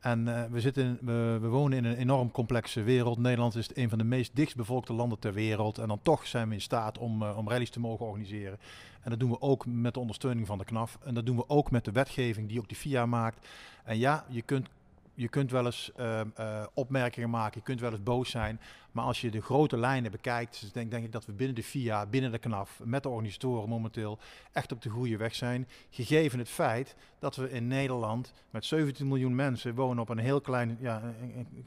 [0.00, 0.98] En we, zitten,
[1.40, 3.18] we, wonen in een enorm complexe wereld.
[3.18, 5.78] Nederland is een van de meest dichtstbevolkte landen ter wereld.
[5.78, 8.58] En dan toch zijn we in staat om, om rallies te mogen organiseren.
[9.02, 10.98] En dat doen we ook met de ondersteuning van de KNAF.
[11.04, 13.46] En dat doen we ook met de wetgeving die ook de FIA maakt.
[13.84, 14.68] En ja, je kunt
[15.16, 18.60] je kunt wel eens uh, uh, opmerkingen maken, je kunt wel eens boos zijn.
[18.92, 21.62] Maar als je de grote lijnen bekijkt, dus denk, denk ik dat we binnen de
[21.62, 24.18] FIA, binnen de KNAF, met de organisatoren momenteel
[24.52, 25.68] echt op de goede weg zijn.
[25.90, 30.40] Gegeven het feit dat we in Nederland met 17 miljoen mensen wonen op een heel
[30.40, 31.02] klein, ja,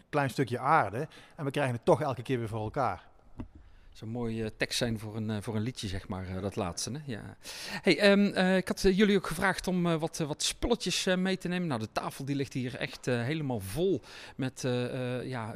[0.09, 1.07] klein stukje aarde.
[1.35, 3.08] En we krijgen het toch elke keer weer voor elkaar
[3.93, 6.91] zou mooie tekst zijn voor een, eh, voor een liedje, zeg maar, eh, dat laatste.
[6.91, 6.99] Hè?
[7.05, 7.37] Ja.
[7.81, 11.67] Hey, uh, ik had jullie ook gevraagd om wat, wat spulletjes mee te nemen.
[11.67, 14.01] Nou, de tafel die ligt hier echt helemaal vol
[14.35, 14.61] met
[15.23, 15.55] ja,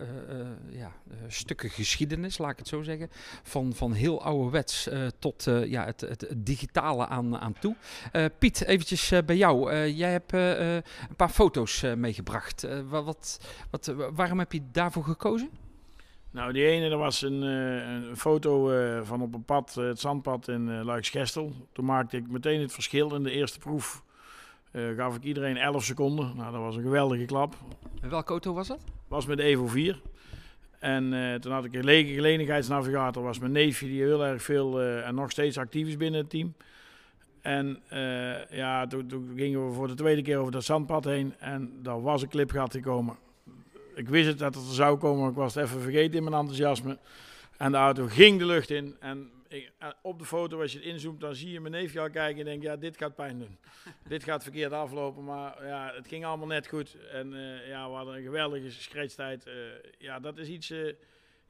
[0.70, 0.92] ja,
[1.28, 3.10] stukken geschiedenis, laat ik het zo zeggen.
[3.44, 4.90] Van, van heel ouderwets
[5.20, 7.76] tot ja, het, het, het, digitale aan, aan toe.
[8.40, 9.86] Piet, eventjes bij jou.
[9.88, 12.68] jij hebt een paar foto's meegebracht.
[12.90, 13.40] wat,
[13.70, 15.63] wat, waarom heb je daarvoor gekozen?
[16.34, 19.86] Nou, die ene, dat was een, uh, een foto uh, van op een pad, uh,
[19.88, 21.52] het zandpad in Luiksgestel.
[21.72, 23.16] Toen maakte ik meteen het verschil.
[23.16, 24.04] In de eerste proef
[24.98, 26.32] gaf ik iedereen 11 seconden.
[26.36, 27.56] Nou, dat was een geweldige klap.
[28.02, 28.84] En welke auto was dat?
[29.08, 30.02] Was met de Evo 4.
[30.80, 33.24] En toen had ik een lege gelenigheidsnavigator.
[33.24, 36.54] Was mijn neefje die heel erg veel en nog steeds actief is binnen het team.
[37.42, 37.82] En
[38.50, 41.34] ja, toen, toen, gingen we voor de tweede keer over dat zandpad heen.
[41.40, 43.18] En daar was een clipgat gekomen
[43.96, 46.24] ik wist het dat het er zou komen, maar ik was het even vergeten in
[46.24, 46.98] mijn enthousiasme.
[47.58, 48.96] En de auto ging de lucht in.
[49.00, 52.00] En ik, eh, op de foto, als je het inzoomt, dan zie je mijn neefje
[52.00, 53.58] al kijken en denk ja, dit gaat pijn doen.
[54.08, 56.98] dit gaat verkeerd aflopen, maar ja, het ging allemaal net goed.
[57.12, 59.48] En uh, ja, we hadden een geweldige scratchtijd.
[59.48, 59.54] Uh,
[59.98, 60.70] ja, dat is iets...
[60.70, 60.94] Uh,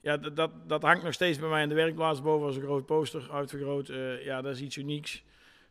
[0.02, 2.22] ja, dat, dat, dat, hangt nog steeds bij mij in de werkplaats.
[2.22, 3.88] Boven als een groot poster uitvergroot.
[4.24, 5.24] ja, dat is iets unieks.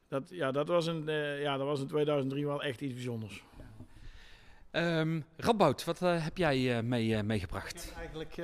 [0.09, 1.05] Dat, ja, dat, was een,
[1.41, 3.43] ja, dat was in 2003 wel echt iets bijzonders.
[4.75, 7.93] Um, Radboud, wat uh, heb jij uh, mee, uh, meegebracht?
[7.97, 8.37] Eigenlijk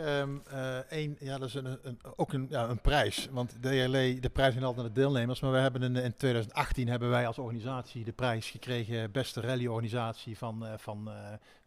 [0.88, 3.28] een, ja, dat is een, een, ook een, ja, een prijs.
[3.30, 5.40] Want DLE, de prijs zijn altijd naar de deelnemers.
[5.40, 9.10] Maar we hebben in, in 2018 hebben wij als organisatie de prijs gekregen.
[9.10, 11.10] Beste rally-organisatie van, van,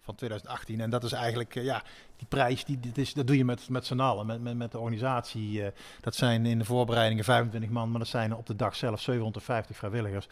[0.01, 0.81] van 2018.
[0.81, 1.83] En dat is eigenlijk, ja,
[2.17, 4.79] die prijs, die, is, dat doe je met, met z'n allen, met, met, met de
[4.79, 5.63] organisatie.
[6.01, 9.77] dat zijn in de voorbereidingen 25 man, maar dat zijn op de dag zelf 750
[9.77, 10.27] vrijwilligers.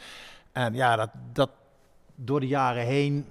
[0.51, 1.49] En ja, dat, dat
[2.15, 3.25] door de jaren heen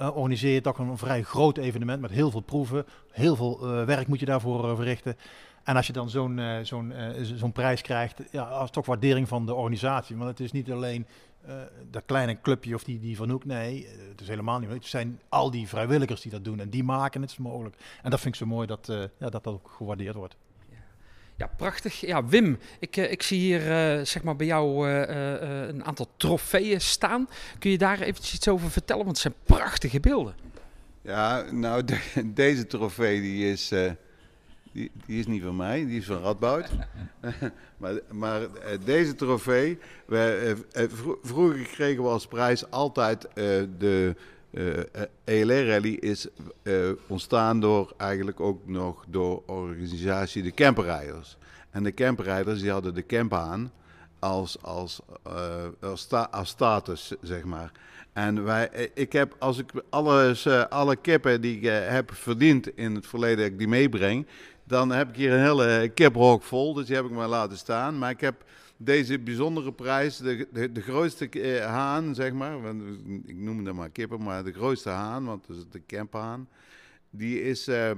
[0.00, 2.86] uh, organiseer je toch een vrij groot evenement met heel veel proeven.
[3.10, 5.16] Heel veel uh, werk moet je daarvoor uh, verrichten.
[5.62, 6.92] En als je dan zo'n zo'n
[7.22, 10.16] zo'n prijs krijgt, ja, als toch waardering van de organisatie.
[10.16, 11.06] Want het is niet alleen
[11.90, 13.44] dat kleine clubje of die, die van Hoek.
[13.44, 14.70] Nee, het is helemaal niet.
[14.70, 17.76] Het zijn al die vrijwilligers die dat doen en die maken het mogelijk.
[18.02, 20.36] En dat vind ik zo mooi dat ja, dat, dat ook gewaardeerd wordt.
[21.36, 22.00] Ja, prachtig.
[22.00, 26.80] Ja, Wim, ik, ik zie hier uh, zeg maar bij jou uh, een aantal trofeeën
[26.80, 27.28] staan.
[27.58, 29.04] Kun je daar eventjes iets over vertellen?
[29.04, 30.34] Want het zijn prachtige beelden.
[31.02, 32.00] Ja, nou, de,
[32.34, 33.68] deze trofee die is,
[34.72, 36.68] die, die, is niet van mij, die is van Radboud.
[37.78, 38.40] maar maar
[38.84, 40.56] deze trofee, we,
[41.22, 43.28] vroeger kregen we als prijs altijd
[43.78, 44.14] de
[44.54, 44.84] uh, eh,
[45.24, 46.26] ELR Rally is
[46.62, 51.36] uh, ontstaan door eigenlijk ook nog door organisatie de camperrijders.
[51.70, 53.72] En de camperrijders die hadden de camp aan
[54.18, 55.00] als, als,
[55.80, 57.72] als, sta als, status, zeg maar.
[58.12, 63.06] En wij, ik heb, als ik alles, alle kippen die ik heb verdiend in het
[63.06, 64.26] verleden, dat ik die meebreng,
[64.64, 66.74] dan heb ik hier een hele kiprok vol.
[66.74, 67.98] Dus die heb ik maar laten staan.
[67.98, 68.44] Maar ik heb
[68.76, 72.82] deze bijzondere prijs, de, de, de grootste eh, haan, zeg maar, want
[73.26, 76.48] ik noem het maar kippen, maar de grootste haan, want dat is de camphaan,
[77.10, 77.90] die is, uh,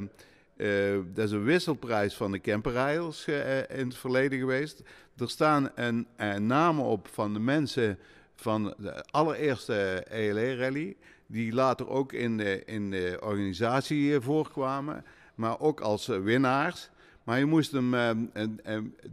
[0.56, 3.26] uh, dat is een wisselprijs van de camperrijders
[3.68, 4.82] in het verleden geweest.
[5.16, 6.06] Er staan een,
[6.46, 7.98] namen op van de mensen
[8.34, 15.04] van de allereerste ELE-rally, die later ook in de, in de organisatie voorkwamen,
[15.36, 16.90] maar ook als winnaars.
[17.26, 18.10] Maar je moest hem uh,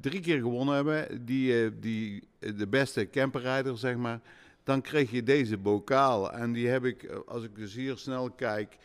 [0.02, 1.26] drie keer gewonnen hebben.
[1.26, 4.20] Die, uh, die, de beste camperrijder, zeg maar.
[4.64, 6.32] dan kreeg je deze bokaal.
[6.32, 8.78] En die heb ik, eh, als ik dus hier snel kijk,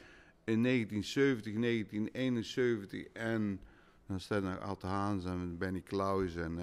[0.44, 3.60] in 1970, 1971 en
[4.06, 6.36] dan staat nog Ad Haans en Benny Klaus.
[6.36, 6.58] En,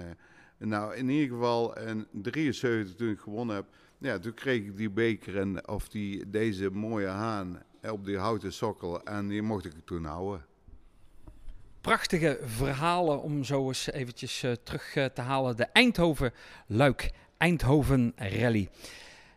[0.58, 3.66] nou, in ieder geval in 73 toen ik gewonnen heb,
[3.98, 8.52] ja, toen kreeg ik die beker en of die, deze mooie haan op die houten
[8.52, 10.44] sokkel en die mocht ik toen houden
[11.86, 15.56] prachtige verhalen om zo eens eventjes uh, terug uh, te halen.
[15.56, 18.68] De Eindhoven-Luik Eindhoven Rally.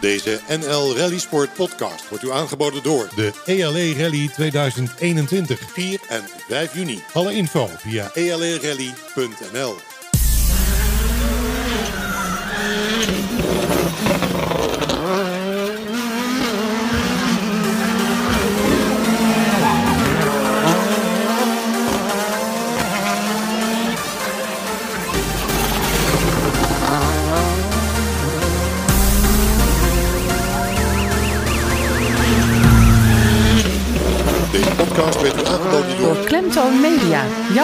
[0.00, 6.22] Deze NL Rally Sport podcast wordt u aangeboden door de ELE Rally 2021, 4 en
[6.48, 7.02] 5 juni.
[7.12, 9.87] Alle info via elerally.nl.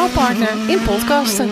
[0.09, 1.49] Partner in podcasten.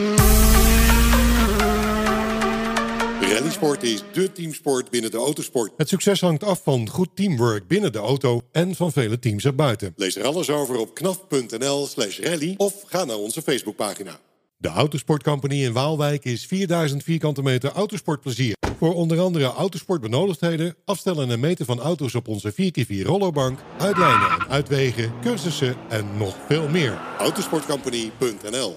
[3.21, 5.73] Rallysport is dé teamsport binnen de autosport.
[5.77, 9.93] Het succes hangt af van goed teamwork binnen de auto en van vele teams erbuiten.
[9.97, 14.21] Lees er alles over op knaf.nl slash rally of ga naar onze Facebookpagina.
[14.63, 18.57] De Autosport Company in Waalwijk is 4000 vierkante meter autosportplezier.
[18.79, 24.49] Voor onder andere autosportbenodigdheden, afstellen en meten van auto's op onze 4x4 rollerbank, uitlijnen en
[24.49, 27.01] uitwegen, cursussen en nog veel meer.
[27.19, 28.77] Autosportcompany.nl.